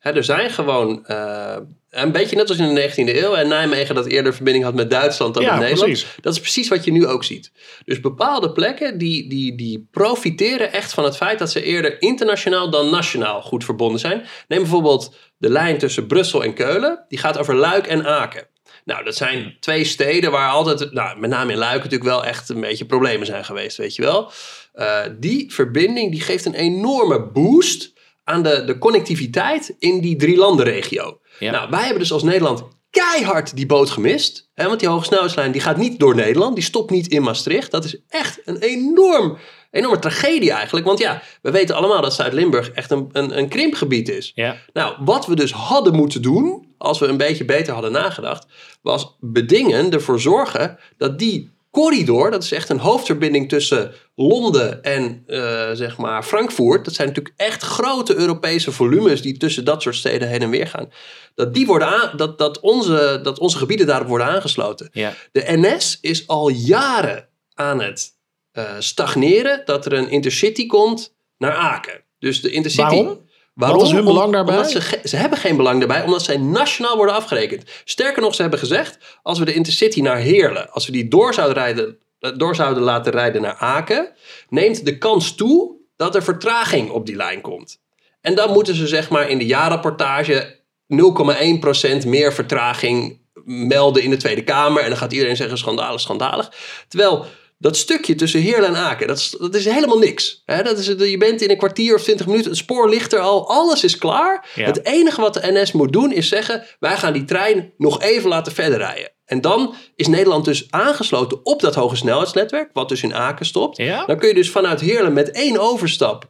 Er 0.00 0.24
zijn 0.24 0.50
gewoon, 0.50 1.06
eh, 1.06 1.56
een 1.90 2.12
beetje 2.12 2.36
net 2.36 2.48
als 2.48 2.58
in 2.58 2.74
de 2.74 2.90
19e 2.90 3.16
eeuw... 3.16 3.34
en 3.34 3.48
Nijmegen 3.48 3.94
dat 3.94 4.06
eerder 4.06 4.34
verbinding 4.34 4.64
had 4.64 4.74
met 4.74 4.90
Duitsland 4.90 5.34
dan 5.34 5.42
Ja, 5.42 5.50
met 5.50 5.60
Nederland. 5.60 5.90
precies. 5.90 6.16
Dat 6.20 6.32
is 6.32 6.40
precies 6.40 6.68
wat 6.68 6.84
je 6.84 6.92
nu 6.92 7.06
ook 7.06 7.24
ziet. 7.24 7.52
Dus 7.84 8.00
bepaalde 8.00 8.52
plekken 8.52 8.98
die, 8.98 9.28
die, 9.28 9.56
die 9.56 9.88
profiteren 9.90 10.72
echt 10.72 10.92
van 10.92 11.04
het 11.04 11.16
feit... 11.16 11.38
dat 11.38 11.50
ze 11.50 11.62
eerder 11.62 12.02
internationaal 12.02 12.70
dan 12.70 12.90
nationaal 12.90 13.42
goed 13.42 13.64
verbonden 13.64 14.00
zijn. 14.00 14.26
Neem 14.48 14.60
bijvoorbeeld 14.60 15.14
de 15.36 15.50
lijn 15.50 15.78
tussen 15.78 16.06
Brussel 16.06 16.44
en 16.44 16.54
Keulen. 16.54 17.04
Die 17.08 17.18
gaat 17.18 17.38
over 17.38 17.54
Luik 17.54 17.86
en 17.86 18.06
Aken. 18.06 18.46
Nou, 18.84 19.04
dat 19.04 19.16
zijn 19.16 19.56
twee 19.60 19.84
steden 19.84 20.30
waar 20.30 20.50
altijd, 20.50 20.92
nou, 20.92 21.18
met 21.18 21.30
name 21.30 21.52
in 21.52 21.58
Luik 21.58 21.76
natuurlijk 21.76 22.10
wel 22.10 22.24
echt 22.24 22.48
een 22.48 22.60
beetje 22.60 22.86
problemen 22.86 23.26
zijn 23.26 23.44
geweest, 23.44 23.76
weet 23.76 23.94
je 23.94 24.02
wel. 24.02 24.30
Eh, 24.72 25.00
die 25.18 25.52
verbinding 25.52 26.10
die 26.10 26.20
geeft 26.20 26.44
een 26.44 26.54
enorme 26.54 27.22
boost 27.30 27.92
aan 28.24 28.42
de, 28.42 28.64
de 28.64 28.78
connectiviteit 28.78 29.76
in 29.78 30.00
die 30.00 30.16
drie 30.16 30.36
landenregio. 30.36 31.20
Ja. 31.40 31.50
Nou, 31.50 31.70
wij 31.70 31.82
hebben 31.82 31.98
dus 31.98 32.12
als 32.12 32.22
Nederland 32.22 32.62
keihard 32.90 33.56
die 33.56 33.66
boot 33.66 33.90
gemist. 33.90 34.50
Hè, 34.54 34.66
want 34.66 34.80
die 34.80 34.88
hoge 34.88 35.04
snelheidslijn 35.04 35.52
die 35.52 35.60
gaat 35.60 35.76
niet 35.76 35.98
door 35.98 36.14
Nederland, 36.14 36.54
die 36.54 36.64
stopt 36.64 36.90
niet 36.90 37.06
in 37.06 37.22
Maastricht. 37.22 37.70
Dat 37.70 37.84
is 37.84 38.00
echt 38.08 38.40
een 38.44 38.56
enorm, 38.56 39.38
enorme 39.70 39.98
tragedie 39.98 40.50
eigenlijk. 40.50 40.86
Want 40.86 40.98
ja, 40.98 41.22
we 41.42 41.50
weten 41.50 41.74
allemaal 41.76 42.02
dat 42.02 42.14
Zuid-Limburg 42.14 42.70
echt 42.70 42.90
een, 42.90 43.08
een, 43.12 43.38
een 43.38 43.48
krimpgebied 43.48 44.08
is. 44.08 44.32
Ja. 44.34 44.56
Nou, 44.72 44.96
wat 45.04 45.26
we 45.26 45.34
dus 45.34 45.52
hadden 45.52 45.94
moeten 45.94 46.22
doen, 46.22 46.74
als 46.78 46.98
we 46.98 47.06
een 47.06 47.16
beetje 47.16 47.44
beter 47.44 47.72
hadden 47.72 47.92
nagedacht, 47.92 48.46
was 48.82 49.16
bedingen, 49.20 49.90
ervoor 49.90 50.20
zorgen 50.20 50.78
dat 50.96 51.18
die 51.18 51.50
corridor, 51.70 52.30
dat 52.30 52.42
is 52.42 52.52
echt 52.52 52.68
een 52.68 52.78
hoofdverbinding 52.78 53.48
tussen 53.48 53.92
Londen 54.14 54.82
en 54.82 55.22
eh, 55.26 55.70
zeg 55.72 55.96
maar 55.96 56.22
Frankfurt, 56.22 56.84
dat 56.84 56.94
zijn 56.94 57.08
natuurlijk 57.08 57.34
echt 57.36 57.62
grote 57.62 58.14
Europese 58.14 58.72
volumes 58.72 59.22
die 59.22 59.36
tussen 59.36 59.64
dat 59.64 59.82
soort 59.82 59.94
steden 59.94 60.28
heen 60.28 60.42
en 60.42 60.50
weer 60.50 60.66
gaan, 60.66 60.92
dat, 61.34 61.54
die 61.54 61.66
worden 61.66 61.88
aan, 61.88 62.16
dat, 62.16 62.38
dat, 62.38 62.60
onze, 62.60 63.20
dat 63.22 63.38
onze 63.38 63.58
gebieden 63.58 63.86
daarop 63.86 64.08
worden 64.08 64.26
aangesloten. 64.26 64.88
Ja. 64.92 65.14
De 65.32 65.44
NS 65.46 65.98
is 66.00 66.26
al 66.26 66.48
jaren 66.48 67.28
aan 67.54 67.80
het 67.80 68.18
eh, 68.52 68.74
stagneren 68.78 69.62
dat 69.64 69.86
er 69.86 69.92
een 69.92 70.10
intercity 70.10 70.66
komt 70.66 71.14
naar 71.38 71.54
Aken. 71.54 72.04
Dus 72.18 72.40
de 72.40 72.50
intercity. 72.50 72.82
Waarom? 72.82 73.28
Waarom? 73.60 73.78
Wat 73.78 73.86
is 73.86 73.92
hun 73.92 74.04
belang 74.04 74.32
daarbij? 74.32 74.56
Omdat 74.56 74.70
ze, 74.70 75.00
ze 75.04 75.16
hebben 75.16 75.38
geen 75.38 75.56
belang 75.56 75.78
daarbij, 75.78 76.02
omdat 76.02 76.22
zij 76.22 76.36
nationaal 76.36 76.96
worden 76.96 77.14
afgerekend. 77.14 77.64
Sterker 77.84 78.22
nog, 78.22 78.34
ze 78.34 78.40
hebben 78.40 78.58
gezegd, 78.58 78.98
als 79.22 79.38
we 79.38 79.44
de 79.44 79.54
intercity 79.54 80.00
naar 80.00 80.16
Heerlen, 80.16 80.70
als 80.70 80.86
we 80.86 80.92
die 80.92 81.08
door 81.08 81.34
zouden, 81.34 81.56
rijden, 81.56 81.98
eh, 82.20 82.30
door 82.36 82.54
zouden 82.54 82.82
laten 82.82 83.12
rijden 83.12 83.42
naar 83.42 83.54
Aken, 83.54 84.08
neemt 84.48 84.84
de 84.84 84.98
kans 84.98 85.34
toe 85.34 85.76
dat 85.96 86.14
er 86.14 86.22
vertraging 86.22 86.90
op 86.90 87.06
die 87.06 87.16
lijn 87.16 87.40
komt. 87.40 87.80
En 88.20 88.34
dan 88.34 88.52
moeten 88.52 88.74
ze 88.74 88.86
zeg 88.86 89.10
maar 89.10 89.28
in 89.28 89.38
de 89.38 89.46
jaarrapportage 89.46 90.58
0,1% 90.86 92.06
meer 92.06 92.32
vertraging 92.32 93.20
melden 93.44 94.02
in 94.02 94.10
de 94.10 94.16
Tweede 94.16 94.44
Kamer. 94.44 94.82
En 94.82 94.88
dan 94.88 94.98
gaat 94.98 95.12
iedereen 95.12 95.36
zeggen 95.36 95.58
schandalig, 95.58 96.00
schandalig. 96.00 96.52
Terwijl 96.88 97.26
dat 97.60 97.76
stukje 97.76 98.14
tussen 98.14 98.40
Heerlen 98.40 98.68
en 98.68 98.76
Aken, 98.76 99.06
dat 99.06 99.18
is, 99.18 99.36
dat 99.38 99.54
is 99.54 99.64
helemaal 99.64 99.98
niks. 99.98 100.42
Dat 100.44 100.78
is, 100.78 100.86
je 100.86 101.16
bent 101.18 101.42
in 101.42 101.50
een 101.50 101.56
kwartier 101.56 101.94
of 101.94 102.02
twintig 102.02 102.26
minuten, 102.26 102.50
het 102.50 102.58
spoor 102.58 102.88
ligt 102.88 103.12
er 103.12 103.20
al, 103.20 103.48
alles 103.48 103.84
is 103.84 103.98
klaar. 103.98 104.48
Ja. 104.54 104.64
Het 104.64 104.84
enige 104.84 105.20
wat 105.20 105.34
de 105.34 105.52
NS 105.52 105.72
moet 105.72 105.92
doen 105.92 106.12
is 106.12 106.28
zeggen, 106.28 106.66
wij 106.78 106.96
gaan 106.96 107.12
die 107.12 107.24
trein 107.24 107.72
nog 107.76 108.02
even 108.02 108.28
laten 108.28 108.52
verder 108.52 108.78
rijden. 108.78 109.12
En 109.24 109.40
dan 109.40 109.74
is 109.96 110.06
Nederland 110.06 110.44
dus 110.44 110.66
aangesloten 110.70 111.40
op 111.42 111.60
dat 111.60 111.74
hoge 111.74 111.96
snelheidsnetwerk, 111.96 112.70
wat 112.72 112.88
dus 112.88 113.02
in 113.02 113.14
Aken 113.14 113.46
stopt. 113.46 113.76
Ja? 113.76 114.04
Dan 114.04 114.18
kun 114.18 114.28
je 114.28 114.34
dus 114.34 114.50
vanuit 114.50 114.80
Heerlen 114.80 115.12
met 115.12 115.30
één 115.30 115.58
overstap, 115.58 116.28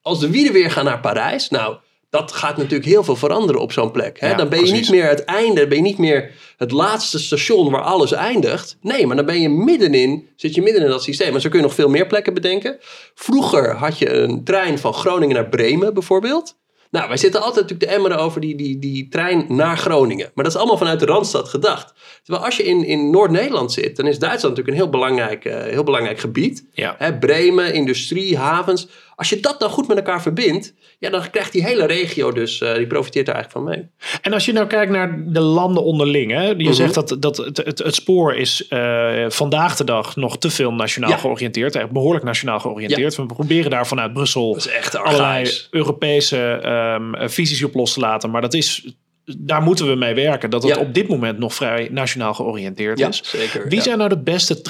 als 0.00 0.20
de 0.20 0.30
wielen 0.30 0.52
weer 0.52 0.70
gaan 0.70 0.84
naar 0.84 1.00
Parijs. 1.00 1.48
Nou, 1.48 1.76
dat 2.12 2.32
gaat 2.32 2.56
natuurlijk 2.56 2.84
heel 2.84 3.04
veel 3.04 3.16
veranderen 3.16 3.60
op 3.60 3.72
zo'n 3.72 3.90
plek. 3.90 4.20
Hè? 4.20 4.28
Ja, 4.28 4.36
dan 4.36 4.48
ben 4.48 4.58
je 4.58 4.64
precies. 4.64 4.88
niet 4.88 5.00
meer 5.00 5.08
het 5.08 5.24
einde, 5.24 5.66
ben 5.66 5.76
je 5.76 5.82
niet 5.82 5.98
meer 5.98 6.30
het 6.56 6.70
laatste 6.70 7.18
station 7.18 7.70
waar 7.70 7.82
alles 7.82 8.12
eindigt. 8.12 8.76
Nee, 8.80 9.06
maar 9.06 9.16
dan 9.16 9.24
ben 9.26 9.40
je 9.40 9.48
middenin, 9.48 10.28
zit 10.36 10.54
je 10.54 10.62
midden 10.62 10.82
in 10.82 10.88
dat 10.88 11.02
systeem. 11.02 11.34
En 11.34 11.40
zo 11.40 11.48
kun 11.48 11.58
je 11.58 11.64
nog 11.64 11.74
veel 11.74 11.88
meer 11.88 12.06
plekken 12.06 12.34
bedenken. 12.34 12.76
Vroeger 13.14 13.76
had 13.76 13.98
je 13.98 14.12
een 14.12 14.44
trein 14.44 14.78
van 14.78 14.94
Groningen 14.94 15.34
naar 15.34 15.48
Bremen 15.48 15.94
bijvoorbeeld. 15.94 16.56
Nou, 16.92 17.08
wij 17.08 17.16
zitten 17.16 17.40
altijd 17.40 17.60
natuurlijk 17.60 17.90
te 17.90 17.96
emmeren 17.96 18.18
over 18.18 18.40
die, 18.40 18.56
die, 18.56 18.78
die 18.78 19.08
trein 19.08 19.44
naar 19.48 19.78
Groningen. 19.78 20.30
Maar 20.34 20.44
dat 20.44 20.52
is 20.52 20.58
allemaal 20.58 20.78
vanuit 20.78 21.00
de 21.00 21.06
Randstad 21.06 21.48
gedacht. 21.48 21.94
Terwijl 22.22 22.44
als 22.44 22.56
je 22.56 22.62
in, 22.62 22.84
in 22.84 23.10
Noord-Nederland 23.10 23.72
zit, 23.72 23.96
dan 23.96 24.06
is 24.06 24.18
Duitsland 24.18 24.56
natuurlijk 24.56 24.68
een 24.68 24.82
heel 24.82 25.00
belangrijk, 25.00 25.44
eh, 25.44 25.62
heel 25.62 25.84
belangrijk 25.84 26.18
gebied. 26.18 26.66
Ja. 26.72 26.94
Hè, 26.98 27.18
Bremen, 27.18 27.74
industrie, 27.74 28.38
havens. 28.38 28.88
Als 29.16 29.28
je 29.28 29.40
dat 29.40 29.60
dan 29.60 29.70
goed 29.70 29.88
met 29.88 29.96
elkaar 29.96 30.22
verbindt, 30.22 30.74
ja, 30.98 31.10
dan 31.10 31.30
krijgt 31.30 31.52
die 31.52 31.64
hele 31.64 31.84
regio 31.86 32.32
dus, 32.32 32.60
eh, 32.60 32.74
die 32.74 32.86
profiteert 32.86 33.28
er 33.28 33.34
eigenlijk 33.34 33.66
van 33.66 33.74
mee. 33.76 33.90
En 34.22 34.32
als 34.32 34.44
je 34.44 34.52
nou 34.52 34.66
kijkt 34.66 34.92
naar 34.92 35.22
de 35.26 35.40
landen 35.40 35.84
onderling. 35.84 36.30
Hè? 36.32 36.42
Je 36.48 36.54
Mhm. 36.54 36.72
zegt 36.72 36.94
dat, 36.94 37.16
dat 37.18 37.36
het, 37.36 37.56
het, 37.56 37.78
het 37.78 37.94
spoor 37.94 38.34
is 38.34 38.68
eh, 38.68 39.24
vandaag 39.28 39.76
de 39.76 39.84
dag 39.84 40.16
nog 40.16 40.38
te 40.38 40.50
veel 40.50 40.72
nationaal 40.72 41.10
Ja. 41.10 41.16
georiënteerd. 41.16 41.74
Echt 41.76 41.90
behoorlijk 41.90 42.24
nationaal 42.24 42.60
georiënteerd. 42.60 43.16
We 43.16 43.26
proberen 43.26 43.70
daar 43.70 43.86
vanuit 43.86 44.12
Brussel 44.12 44.58
allerlei. 44.92 45.50
Europese 45.70 46.38
ehm, 46.62 47.28
visies 47.28 47.64
op 47.64 47.74
los 47.74 47.92
te 47.92 48.00
laten. 48.00 48.30
Maar 48.30 48.40
dat 48.40 48.54
is, 48.54 48.94
daar 49.38 49.62
moeten 49.62 49.86
we 49.88 49.94
mee 49.94 50.14
werken. 50.14 50.50
Dat 50.50 50.62
het 50.62 50.74
Ja. 50.74 50.80
op 50.80 50.94
dit 50.94 51.08
moment 51.08 51.38
nog 51.38 51.54
vrij 51.54 51.88
nationaal 51.90 52.34
georiënteerd 52.34 52.98
Ja, 52.98 53.08
is. 53.08 53.20
zeker. 53.24 53.68
Wie 53.68 53.76
ja. 53.76 53.82
zijn 53.82 53.98
nou 53.98 54.08
de 54.08 54.22
beste 54.22 54.62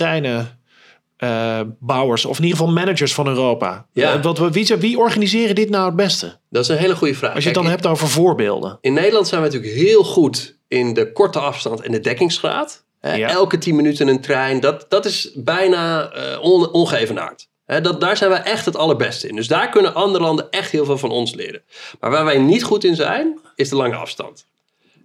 treinenbouwers, 1.26 2.24
of 2.24 2.38
in 2.38 2.44
ieder 2.44 2.58
geval 2.58 2.72
managers 2.74 3.14
van 3.14 3.26
Europa? 3.28 3.87
Ja. 3.92 4.14
Eh, 4.14 4.22
wat, 4.22 4.38
we- 4.38 4.50
wie, 4.50 4.76
wie 4.76 4.98
organiseren 4.98 5.54
dit 5.54 5.70
nou 5.70 5.87
het 5.87 5.96
beste? 5.96 6.38
Dat 6.50 6.62
is 6.62 6.68
een 6.68 6.76
hele 6.76 6.96
goede 6.96 7.14
vraag. 7.14 7.35
Als 7.35 7.42
je 7.44 7.48
het 7.48 7.58
Kijk, 7.58 7.68
dan 7.68 7.74
hebt 7.82 7.87
over 7.94 8.08
voorbeelden. 8.08 8.78
In 8.80 8.92
Nederland 8.92 9.28
zijn 9.28 9.42
we 9.42 9.46
natuurlijk 9.46 9.74
heel 9.74 10.04
goed 10.04 10.58
in 10.68 10.94
de 10.94 11.12
korte 11.12 11.38
afstand 11.38 11.80
en 11.80 11.92
de 11.92 12.00
dekkingsgraad. 12.00 12.85
Ja. 13.00 13.28
Elke 13.30 13.58
10 13.58 13.76
minuten 13.76 14.08
een 14.08 14.20
trein, 14.20 14.61
dat, 14.61 14.87
dat 14.88 15.04
is 15.04 15.30
bijna 15.35 16.11
eh 16.11 16.42
on, 16.42 16.70
ongeëvenaard. 16.72 17.50
Dat, 17.82 18.00
daar 18.00 18.16
zijn 18.16 18.30
wij 18.30 18.42
echt 18.42 18.64
het 18.64 18.76
allerbeste 18.76 19.28
in. 19.28 19.37
Dus 19.37 19.48
daar 19.48 19.68
kunnen 19.68 19.94
andere 19.94 20.24
landen 20.24 20.50
echt 20.50 20.70
heel 20.70 20.85
veel 20.85 20.98
van 20.98 21.11
ons 21.11 21.35
leren. 21.35 21.62
Maar 22.00 22.11
waar 22.11 22.24
wij 22.24 22.38
niet 22.38 22.62
goed 22.64 22.85
in 22.85 22.94
zijn, 22.96 23.38
is 23.54 23.68
de 23.68 23.76
lange 23.76 23.94
afstand. 23.94 24.46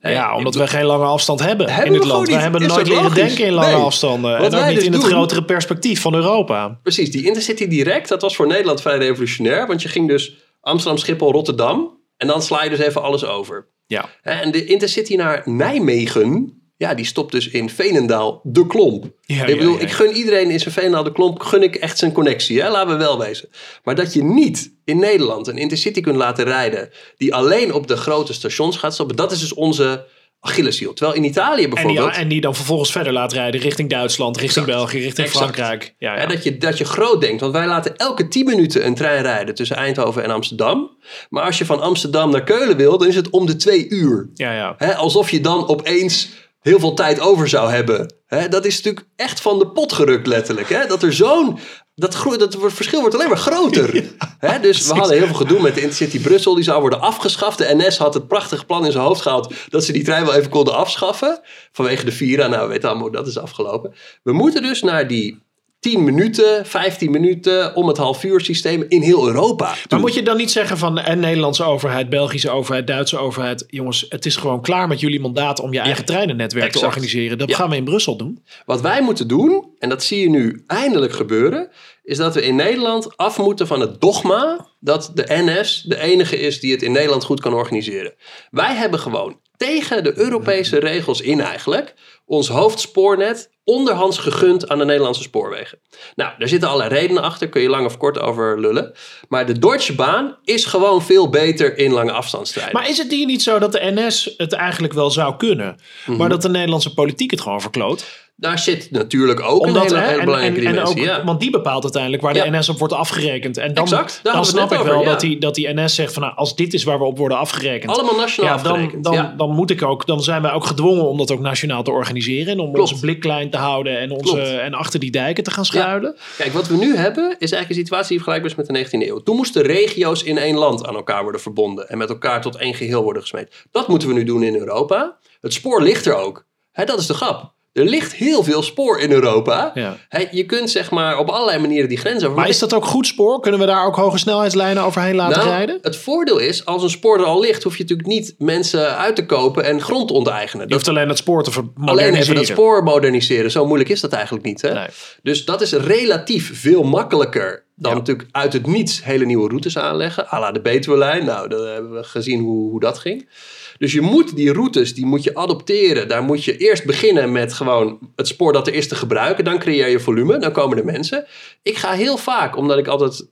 Ja, 0.01 0.36
omdat 0.36 0.55
we 0.55 0.67
geen 0.67 0.86
lange 0.86 1.05
afstand 1.05 1.39
hebben, 1.39 1.69
Hebben 1.69 1.86
in 1.93 1.99
het 1.99 2.03
land. 2.10 2.23
gewoon 2.25 2.38
We 2.38 2.43
hebben 2.43 2.62
Is 2.62 2.67
nooit 2.67 2.88
leren 2.88 3.13
denken 3.13 3.45
in 3.45 3.53
lange 3.53 3.73
Nee. 3.75 3.81
afstanden. 3.83 4.31
Wat 4.31 4.39
en 4.39 4.45
ook 4.45 4.51
wij 4.51 4.65
niet 4.67 4.75
dus 4.75 4.86
in 4.86 4.91
het 4.91 5.01
doen- 5.01 5.10
grotere 5.10 5.43
perspectief 5.43 6.01
van 6.01 6.13
Europa. 6.15 6.79
Precies, 6.83 7.12
die 7.12 7.25
Intercity 7.25 7.67
Direct, 7.67 8.10
dat 8.10 8.21
was 8.21 8.36
voor 8.36 8.47
Nederland 8.47 8.81
vrij 8.81 8.97
revolutionair. 8.97 9.67
Want 9.67 9.81
je 9.81 9.88
ging 9.88 10.07
dus 10.07 10.36
Amsterdam, 10.62 10.97
Schiphol, 10.99 11.31
Rotterdam. 11.31 11.95
En 12.17 12.27
dan 12.27 12.41
sla 12.41 12.63
je 12.63 12.69
dus 12.69 12.79
even 12.79 13.01
alles 13.01 13.25
over. 13.25 13.69
Ja. 13.88 14.05
En 14.21 14.51
de 14.51 14.65
Intercity 14.65 15.15
naar 15.15 15.41
Nijmegen, 15.45 16.57
ja, 16.78 16.94
die 16.94 17.06
stopt 17.06 17.32
dus 17.32 17.50
in 17.50 17.70
Veenendaal 17.70 18.40
de 18.44 18.68
Klomp. 18.68 19.06
Ja, 19.22 19.46
ik 19.46 19.58
bedoel, 19.58 19.74
ja, 19.74 19.80
ja. 19.80 19.86
ik 19.86 19.92
gun 19.92 20.12
iedereen 20.12 20.50
in 20.50 20.60
zijn 20.60 20.74
Veenendaal 20.74 21.04
de 21.04 21.12
Klomp, 21.12 21.40
gun 21.40 21.63
ik 21.63 21.76
echt 21.76 21.98
zijn 21.98 22.12
connectie, 22.12 22.62
hè? 22.62 22.70
laten 22.70 22.90
we 22.90 23.04
wel 23.04 23.20
wezen. 23.20 23.50
Maar 23.84 23.96
dat 23.96 24.13
je 24.13 24.24
niet 24.24 24.74
in 24.86 25.00
Nederland 25.00 25.48
een 25.48 25.58
Intercity 25.58 26.02
kunt 26.02 26.16
laten 26.16 26.46
rijden, 26.46 26.90
die 27.18 27.34
alleen 27.34 27.74
op 27.74 27.88
de 27.88 27.98
grote 27.98 28.34
stations 28.34 28.78
gaat 28.78 28.94
stoppen, 28.94 29.16
dat 29.16 29.32
is 29.32 29.40
dus 29.40 29.54
onze 29.54 30.06
Achilleshiel. 30.40 30.94
Terwijl 30.94 31.18
in 31.18 31.24
Italië 31.24 31.63
En 31.63 31.70
die, 31.70 31.70
bijvoorbeeld... 31.70 32.16
en 32.16 32.28
die 32.28 32.42
dan 32.42 32.56
vervolgens 32.56 32.92
verder 32.92 33.13
laat 33.13 33.34
rijden 33.34 33.62
richting 33.62 33.90
Duitsland, 33.90 34.38
richting 34.38 34.66
Exact. 34.66 34.80
België, 34.80 35.04
richting 35.04 35.28
Exact. 35.28 35.56
Frankrijk. 35.56 35.96
Ja, 35.98 36.18
ja. 36.18 36.26
Dat, 36.26 36.44
je, 36.44 36.58
dat 36.58 36.78
je 36.78 36.86
groot 36.86 37.22
denkt. 37.22 37.42
Want 37.42 37.54
wij 37.54 37.68
laten 37.68 37.96
elke 37.96 38.28
10 38.28 38.46
minuten 38.46 38.86
een 38.86 38.96
trein 38.96 39.22
rijden 39.22 39.56
tussen 39.56 39.76
Eindhoven 39.76 40.24
en 40.24 40.32
Amsterdam. 40.32 40.98
Maar 41.30 41.44
als 41.44 41.58
je 41.58 41.66
van 41.66 41.82
Amsterdam 41.82 42.32
naar 42.32 42.44
Keulen 42.44 42.78
wil, 42.78 42.98
dan 42.98 43.08
is 43.08 43.16
het 43.16 43.30
om 43.30 43.46
de 43.46 43.56
twee 43.56 43.90
uur. 43.90 44.30
ja, 44.34 44.54
ja. 44.54 44.94
Alsof 44.94 45.32
je 45.32 45.42
dan 45.42 45.68
opeens 45.68 46.30
heel 46.67 46.80
veel 46.80 46.93
tijd 46.93 47.19
over 47.19 47.47
zou 47.49 47.71
hebben. 47.71 48.13
Hè, 48.25 48.47
dat 48.47 48.65
is 48.65 48.75
natuurlijk 48.75 49.06
echt 49.15 49.41
van 49.41 49.60
de 49.60 49.67
pot 49.67 49.93
gerukt, 49.93 50.27
letterlijk. 50.27 50.69
Hè? 50.69 50.86
Dat 50.88 51.03
er 51.03 51.13
zo'n. 51.13 51.60
Dat, 51.95 52.13
gro- 52.13 52.38
dat 52.38 52.58
verschil 52.60 52.99
wordt 52.99 53.15
alleen 53.15 53.27
maar 53.30 53.38
groter. 53.38 54.03
Hè, 54.39 54.60
dus 54.60 54.88
we 54.88 54.93
hadden 54.93 55.17
heel 55.17 55.25
veel 55.25 55.36
gedoe 55.36 55.62
met 55.62 55.75
de 55.75 55.82
Intercity 55.82 56.21
Brussel. 56.21 56.56
Die 56.56 56.63
zou 56.63 56.82
worden 56.82 57.01
afgeschaft. 57.01 57.58
De 57.58 57.73
NS 57.75 57.97
had 57.97 58.13
het 58.13 58.27
prachtige 58.27 58.65
plan 58.65 58.86
in 58.86 58.91
zijn 58.91 59.03
hoofd 59.03 59.21
gehaald. 59.21 59.53
dat 59.69 59.84
ze 59.84 59.91
die 59.91 60.03
trein 60.03 60.25
wel 60.25 60.34
even 60.34 60.49
konden 60.49 60.75
afschaffen. 60.75 61.39
Vanwege 61.71 62.06
de 62.06 62.12
Vira. 62.12 62.47
Nou, 62.47 62.62
we 62.62 62.67
weten 62.67 62.89
allemaal 62.89 63.08
hoe 63.08 63.15
dat 63.17 63.27
is 63.27 63.38
afgelopen. 63.38 63.93
We 64.23 64.34
moeten 64.34 64.62
dus 64.62 64.82
naar 64.82 65.08
die 65.08 65.45
10 65.88 66.04
minuten, 66.04 66.65
15 66.65 67.12
minuten. 67.12 67.76
om 67.76 67.88
het 67.88 67.97
half 67.97 68.23
uur 68.23 68.41
systeem 68.41 68.86
in 68.88 69.02
heel 69.02 69.28
Europa. 69.28 69.76
Maar 69.89 70.00
moet 70.00 70.13
je 70.13 70.23
dan 70.23 70.38
niet 70.38 70.52
zeggen 70.52 70.78
van 70.78 70.97
en 71.00 71.19
Nederlandse 71.19 71.63
overheid, 71.63 72.10
Belgische 72.10 72.50
overheid, 72.50 72.88
Duitse 72.88 73.17
overheid. 73.17 73.65
Jongens, 73.67 74.06
het 74.10 74.26
is 74.26 74.36
gewoon 74.36 74.62
klaar 74.62 74.88
met 74.88 75.00
jullie 75.00 75.19
mandaat 75.19 75.60
om 75.60 75.73
je 75.73 75.80
eigen 75.80 76.06
treinennetwerk 76.06 76.71
te 76.71 76.86
organiseren. 76.86 77.38
Dat 77.38 77.50
Ja. 77.50 77.56
gaan 77.56 77.69
we 77.69 77.76
in 77.76 77.84
Brussel 77.84 78.17
doen. 78.17 78.43
Wat 78.65 78.82
wij 78.82 79.02
moeten 79.02 79.28
doen, 79.28 79.65
en 79.80 79.89
dat 79.89 80.04
zie 80.04 80.19
je 80.19 80.30
nu 80.30 80.63
eindelijk 80.67 81.13
gebeuren, 81.13 81.69
is 82.04 82.17
dat 82.17 82.34
we 82.34 82.41
in 82.41 82.56
Nederland 82.56 83.17
af 83.17 83.38
moeten 83.38 83.67
van 83.67 83.80
het 83.80 84.02
dogma 84.02 84.67
dat 84.80 85.12
de 85.13 85.26
NS 85.28 85.84
de 85.88 86.00
enige 86.00 86.39
is 86.39 86.60
die 86.60 86.71
het 86.71 86.82
in 86.82 86.91
Nederland 86.91 87.23
goed 87.23 87.39
kan 87.39 87.54
organiseren. 87.54 88.13
Wij 88.52 88.76
hebben 88.76 89.00
gewoon 89.00 89.39
tegen 89.58 90.04
de 90.04 90.17
Europese 90.17 90.80
regels 90.80 91.21
in 91.21 91.41
eigenlijk 91.41 91.93
ons 92.28 92.48
hoofdspoornet 92.48 93.50
onderhands 93.63 94.18
gegund 94.18 94.70
aan 94.70 94.78
de 94.78 94.86
Nederlandse 94.86 95.22
spoorwegen. 95.22 95.80
Nou, 96.16 96.32
daar 96.38 96.48
zitten 96.48 96.70
allerlei 96.70 97.00
redenen 97.00 97.24
achter, 97.24 97.50
kun 97.50 97.62
je 97.62 97.70
lang 97.70 97.86
of 97.86 97.98
kort 97.98 98.20
over 98.20 98.60
lullen. 98.60 98.92
Maar 99.30 99.46
de 99.46 99.60
Deutsche 99.60 99.94
Bahn 99.96 100.36
is 100.44 100.66
gewoon 100.66 101.02
veel 101.02 101.30
beter 101.30 101.78
in 101.78 101.92
lange 101.92 102.12
afstandstreinen. 102.12 102.76
Maar 102.76 102.90
is 102.90 102.98
het 102.98 103.12
hier 103.12 103.26
niet 103.26 103.44
zo 103.44 103.60
dat 103.60 103.72
de 103.72 103.92
NS 103.96 104.34
het 104.38 104.54
eigenlijk 104.54 104.94
wel 104.94 105.12
zou 105.12 105.36
kunnen, 105.38 105.76
Mhm. 106.06 106.18
maar 106.18 106.30
dat 106.30 106.42
de 106.42 106.50
Nederlandse 106.50 106.94
politiek 106.94 107.32
het 107.32 107.42
gewoon 107.42 107.62
verkloot? 107.62 108.26
Daar 108.40 108.60
zit 108.60 108.92
natuurlijk 108.92 109.42
ook 109.42 109.62
Omdat, 109.62 109.92
een 109.92 109.98
hele, 109.98 110.00
hè, 110.00 110.08
hele 110.08 110.20
en, 110.20 110.26
belangrijke 110.26 110.60
en, 110.60 110.66
en 110.66 110.72
dimensie. 110.74 111.00
ook, 111.02 111.06
ja. 111.08 111.24
Want 111.24 111.40
die 111.40 111.50
bepaalt 111.50 111.84
uiteindelijk 111.84 112.24
waar 112.24 112.34
de 112.34 112.40
Ja. 112.40 112.60
NS 112.60 112.70
op 112.70 112.78
wordt 112.80 112.94
afgerekend. 112.94 113.58
En 113.58 113.74
dan, 113.74 113.84
Exact, 113.84 114.20
dan 114.24 114.46
snap 114.46 114.72
ik 114.72 114.80
wel 114.80 115.04
dat, 115.04 115.20
die, 115.20 115.40
dat 115.40 115.56
die 115.56 115.74
NS 115.74 115.96
zegt 115.96 116.13
van 116.13 116.22
nou, 116.22 116.36
als 116.36 116.56
dit 116.56 116.74
is 116.74 116.84
waar 116.84 116.98
we 116.98 117.04
op 117.06 117.18
worden 117.18 117.38
afgerekend. 117.38 117.92
Allemaal 117.92 118.16
nationaal 118.16 118.58
dan, 118.58 118.72
afgerekend, 118.72 119.04
dan, 119.04 119.13
ja. 119.13 119.34
dan 119.38 119.50
moet 119.50 119.70
ik 119.70 119.84
ook, 119.84 120.06
dan 120.06 120.24
zijn 120.24 120.42
wij 120.42 120.52
ook 120.52 120.66
gedwongen 120.66 121.08
om 121.08 121.18
dat 121.18 121.32
ook 121.32 121.40
nationaal 121.40 121.84
te 121.84 121.92
organiseren. 121.92 122.16
En 122.25 122.60
om 122.60 122.73
Klopt. 122.73 122.91
onze 122.91 122.99
blik 122.99 123.19
klein 123.19 123.49
te 123.49 123.58
houden 123.58 123.99
en, 123.99 124.12
onze, 124.12 124.34
Klopt. 124.34 124.47
en 124.47 124.73
achter 124.73 124.99
die 124.99 125.12
dijken 125.12 125.43
te 125.43 125.51
gaan 125.51 125.65
schuilen. 125.65 126.15
Kijk, 126.38 126.53
wat 126.53 126.67
we 126.67 126.77
nu 126.77 126.95
hebben 126.95 127.23
is 127.23 127.51
eigenlijk 127.51 127.69
een 127.69 127.75
situatie 127.75 128.08
die 128.08 128.23
vergelijkbaar 128.23 128.51
is 128.51 128.58
met 128.58 128.91
de 128.91 128.97
19e 128.97 129.08
eeuw. 129.08 129.19
Toen 129.19 129.36
moesten 129.36 129.62
regio's 129.62 130.23
in 130.23 130.38
één 130.38 130.56
land 130.56 130.86
aan 130.88 130.95
elkaar 130.95 131.23
worden 131.23 131.41
verbonden 131.41 131.89
en 131.89 131.97
met 131.97 132.10
elkaar 132.10 132.41
tot 132.41 132.56
één 132.56 132.73
geheel 132.73 133.03
worden 133.03 133.21
gesmeed. 133.21 133.65
Dat 133.71 133.88
moeten 133.88 134.08
we 134.08 134.13
nu 134.13 134.23
doen 134.23 134.43
in 134.43 134.56
Europa. 134.56 135.17
Het 135.41 135.53
spoor 135.53 135.82
ligt 135.82 136.06
er 136.06 136.15
ook. 136.15 136.45
Hè, 136.71 136.86
dat 136.86 136.99
is 136.99 137.06
de 137.06 137.13
grap. 137.13 137.56
Er 137.78 137.86
ligt 137.86 138.13
heel 138.13 138.44
veel 138.44 138.62
spoor 138.63 139.00
in 139.00 139.12
Europa. 139.12 139.72
Ja. 139.74 139.98
Je 140.32 140.46
kunt 140.46 140.70
zeg 140.70 140.92
maar 140.92 141.18
op 141.18 141.30
allerlei 141.30 141.60
manieren 141.60 141.90
die 141.90 141.98
grens 141.98 142.24
over. 142.24 142.36
Maar 142.36 142.48
is 142.50 142.60
dat 142.60 142.74
ook 142.74 142.86
goed 142.86 143.08
spoor? 143.08 143.40
Kunnen 143.42 143.60
we 143.60 143.66
daar 143.66 143.86
ook 143.86 143.96
hoge 143.96 144.18
snelheidslijnen 144.18 144.84
overheen 144.84 145.16
laten 145.16 145.38
nou, 145.38 145.50
rijden? 145.50 145.78
het 145.82 145.96
voordeel 145.98 146.38
is, 146.38 146.66
als 146.66 146.84
een 146.84 146.90
spoor 146.90 147.20
er 147.20 147.26
al 147.26 147.40
ligt, 147.40 147.63
hoef 147.63 147.78
je 147.78 147.82
natuurlijk 147.82 148.10
niet 148.10 148.36
mensen 148.38 148.98
uit 148.98 149.16
te 149.16 149.26
kopen 149.26 149.63
en 149.63 149.82
grond 149.82 150.08
te 150.08 150.13
onteigenen. 150.13 150.68
Je 150.68 150.74
hoeft 150.74 150.88
alleen 150.88 151.10
het 151.10 151.18
spoor 151.18 151.44
te 151.44 151.52
ver- 151.52 151.62
alleen 151.62 151.76
even 151.76 151.96
moderniseren. 152.06 152.36
dat 152.36 152.46
spoor 152.46 152.84
moderniseren. 152.84 153.52
Zo 153.52 153.66
moeilijk 153.66 153.90
is 153.90 154.02
dat 154.02 154.12
eigenlijk 154.13 154.46
niet. 154.46 154.62
Hè? 154.62 154.74
Nee. 154.74 154.88
Dus 155.24 155.46
dat 155.46 155.62
is 155.62 155.72
relatief 155.74 156.60
veel 156.62 156.84
makkelijker 156.84 157.66
dan 157.76 157.92
Ja. 157.92 157.98
natuurlijk 157.98 158.30
uit 158.32 158.54
het 158.54 158.68
niets 158.68 159.04
hele 159.04 159.26
nieuwe 159.26 159.48
routes 159.48 159.78
aanleggen. 159.78 160.28
à 160.34 160.40
la 160.40 160.52
de 160.52 160.62
Betuwe-lijn. 160.62 161.26
Nou, 161.26 161.48
dat 161.50 161.66
hebben 161.68 161.94
we 161.94 162.04
gezien 162.04 162.40
hoe, 162.40 162.70
hoe 162.70 162.80
dat 162.80 162.98
ging. 162.98 163.30
Dus 163.78 163.94
je 163.94 164.02
moet 164.02 164.36
die 164.36 164.54
routes, 164.54 164.94
die 164.94 165.06
moet 165.06 165.24
je 165.24 165.36
adopteren. 165.36 166.08
Daar 166.08 166.24
moet 166.24 166.44
je 166.44 166.58
eerst 166.58 166.86
beginnen 166.86 167.32
met 167.32 167.54
gewoon 167.54 168.00
het 168.16 168.28
spoor 168.28 168.54
dat 168.54 168.68
er 168.68 168.74
is 168.74 168.88
te 168.88 168.96
gebruiken. 168.96 169.44
Dan 169.44 169.60
creëer 169.60 169.90
je 169.90 170.00
volume, 170.00 170.38
dan 170.38 170.52
komen 170.52 170.78
er 170.78 170.86
mensen. 170.86 171.26
Ik 171.62 171.78
ga 171.78 171.92
heel 171.92 172.18
vaak, 172.18 172.56
omdat 172.56 172.78
ik 172.78 172.88
altijd 172.88 173.28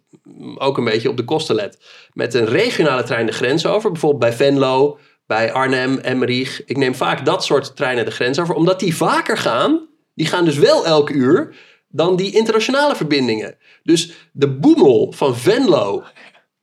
ook 0.58 0.78
een 0.78 0.84
beetje 0.84 1.10
op 1.10 1.18
de 1.18 1.26
kosten 1.26 1.56
let... 1.56 1.78
met 2.14 2.34
een 2.34 2.46
regionale 2.46 3.04
trein 3.04 3.26
de 3.26 3.32
grens 3.32 3.66
over. 3.66 3.92
Bijvoorbeeld 3.92 4.22
bij 4.22 4.34
Venlo, 4.34 5.00
bij 5.28 5.52
Arnhem, 5.52 5.98
Emmerich. 5.98 6.66
Ik 6.66 6.78
neem 6.78 6.96
vaak 6.96 7.26
dat 7.26 7.44
soort 7.44 7.76
treinen 7.76 8.06
de 8.06 8.12
grens 8.12 8.40
over. 8.40 8.56
Omdat 8.56 8.80
die 8.80 8.96
vaker 8.96 9.38
gaan, 9.38 9.88
die 10.14 10.28
gaan 10.28 10.46
dus 10.46 10.58
wel 10.58 10.86
elk 10.86 11.10
uur... 11.10 11.56
dan 11.88 12.16
die 12.16 12.36
internationale 12.36 12.96
verbindingen. 12.96 13.58
Dus 13.84 14.30
de 14.32 14.50
boemel 14.50 15.12
van 15.16 15.38
Venlo 15.38 16.04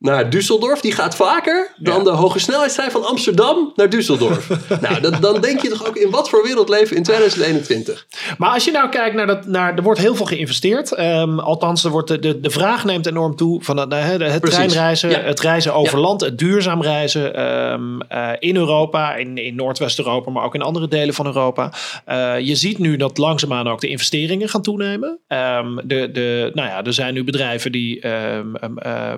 naar 0.03 0.29
Düsseldorf, 0.29 0.79
die 0.81 0.91
gaat 0.91 1.15
vaker 1.15 1.71
dan 1.77 1.97
Ja. 1.97 2.03
de 2.03 2.09
hoge 2.09 2.39
snelheidstrein 2.39 2.91
van 2.91 3.05
Amsterdam 3.05 3.71
naar 3.75 3.87
Düsseldorf. 3.87 4.47
nou, 4.81 4.99
dat, 5.01 5.21
dan 5.21 5.41
denk 5.41 5.61
je 5.61 5.69
toch 5.69 5.87
ook 5.87 5.95
in 5.95 6.09
wat 6.09 6.29
voor 6.29 6.43
wereld 6.43 6.69
leven 6.69 6.89
we 6.89 6.95
in 6.95 7.03
2021? 7.03 8.05
Maar 8.37 8.49
als 8.49 8.65
je 8.65 8.71
nou 8.71 8.89
kijkt 8.89 9.15
naar 9.15 9.27
dat, 9.27 9.45
naar, 9.45 9.75
er 9.75 9.83
wordt 9.83 9.99
heel 9.99 10.15
veel 10.15 10.25
geïnvesteerd. 10.25 10.91
Ehm, 10.93 11.39
althans, 11.39 11.83
er 11.83 11.91
wordt 11.91 12.07
de, 12.07 12.19
de, 12.19 12.39
de 12.39 12.49
vraag 12.49 12.85
neemt 12.85 13.05
enorm 13.05 13.35
toe 13.35 13.63
van 13.63 13.77
het, 13.77 13.93
het, 13.93 14.41
treinreizen, 14.45 15.09
Ja. 15.09 15.19
het 15.19 15.39
reizen 15.39 15.73
over 15.73 15.97
Ja. 15.97 16.03
land, 16.03 16.21
het 16.21 16.37
duurzaam 16.37 16.81
reizen 16.81 17.35
ehm, 17.35 17.99
eh, 18.07 18.29
in 18.39 18.55
Europa, 18.55 19.15
in, 19.15 19.37
in 19.37 19.55
Noordwest-Europa, 19.55 20.31
maar 20.31 20.43
ook 20.43 20.55
in 20.55 20.61
andere 20.61 20.87
delen 20.87 21.13
van 21.13 21.25
Europa. 21.25 21.71
Eh, 22.05 22.39
je 22.39 22.55
ziet 22.55 22.77
nu 22.77 22.95
dat 22.97 23.17
langzaamaan 23.17 23.67
ook 23.67 23.81
de 23.81 23.87
investeringen 23.87 24.49
gaan 24.49 24.61
toenemen. 24.61 25.19
Ehm, 25.27 25.75
de, 25.83 26.11
de, 26.11 26.51
nou 26.53 26.67
ja, 26.67 26.83
er 26.83 26.93
zijn 26.93 27.13
nu 27.13 27.23
bedrijven 27.23 27.71
die, 27.71 27.99
eh, 28.01 28.37
eh, 28.37 29.13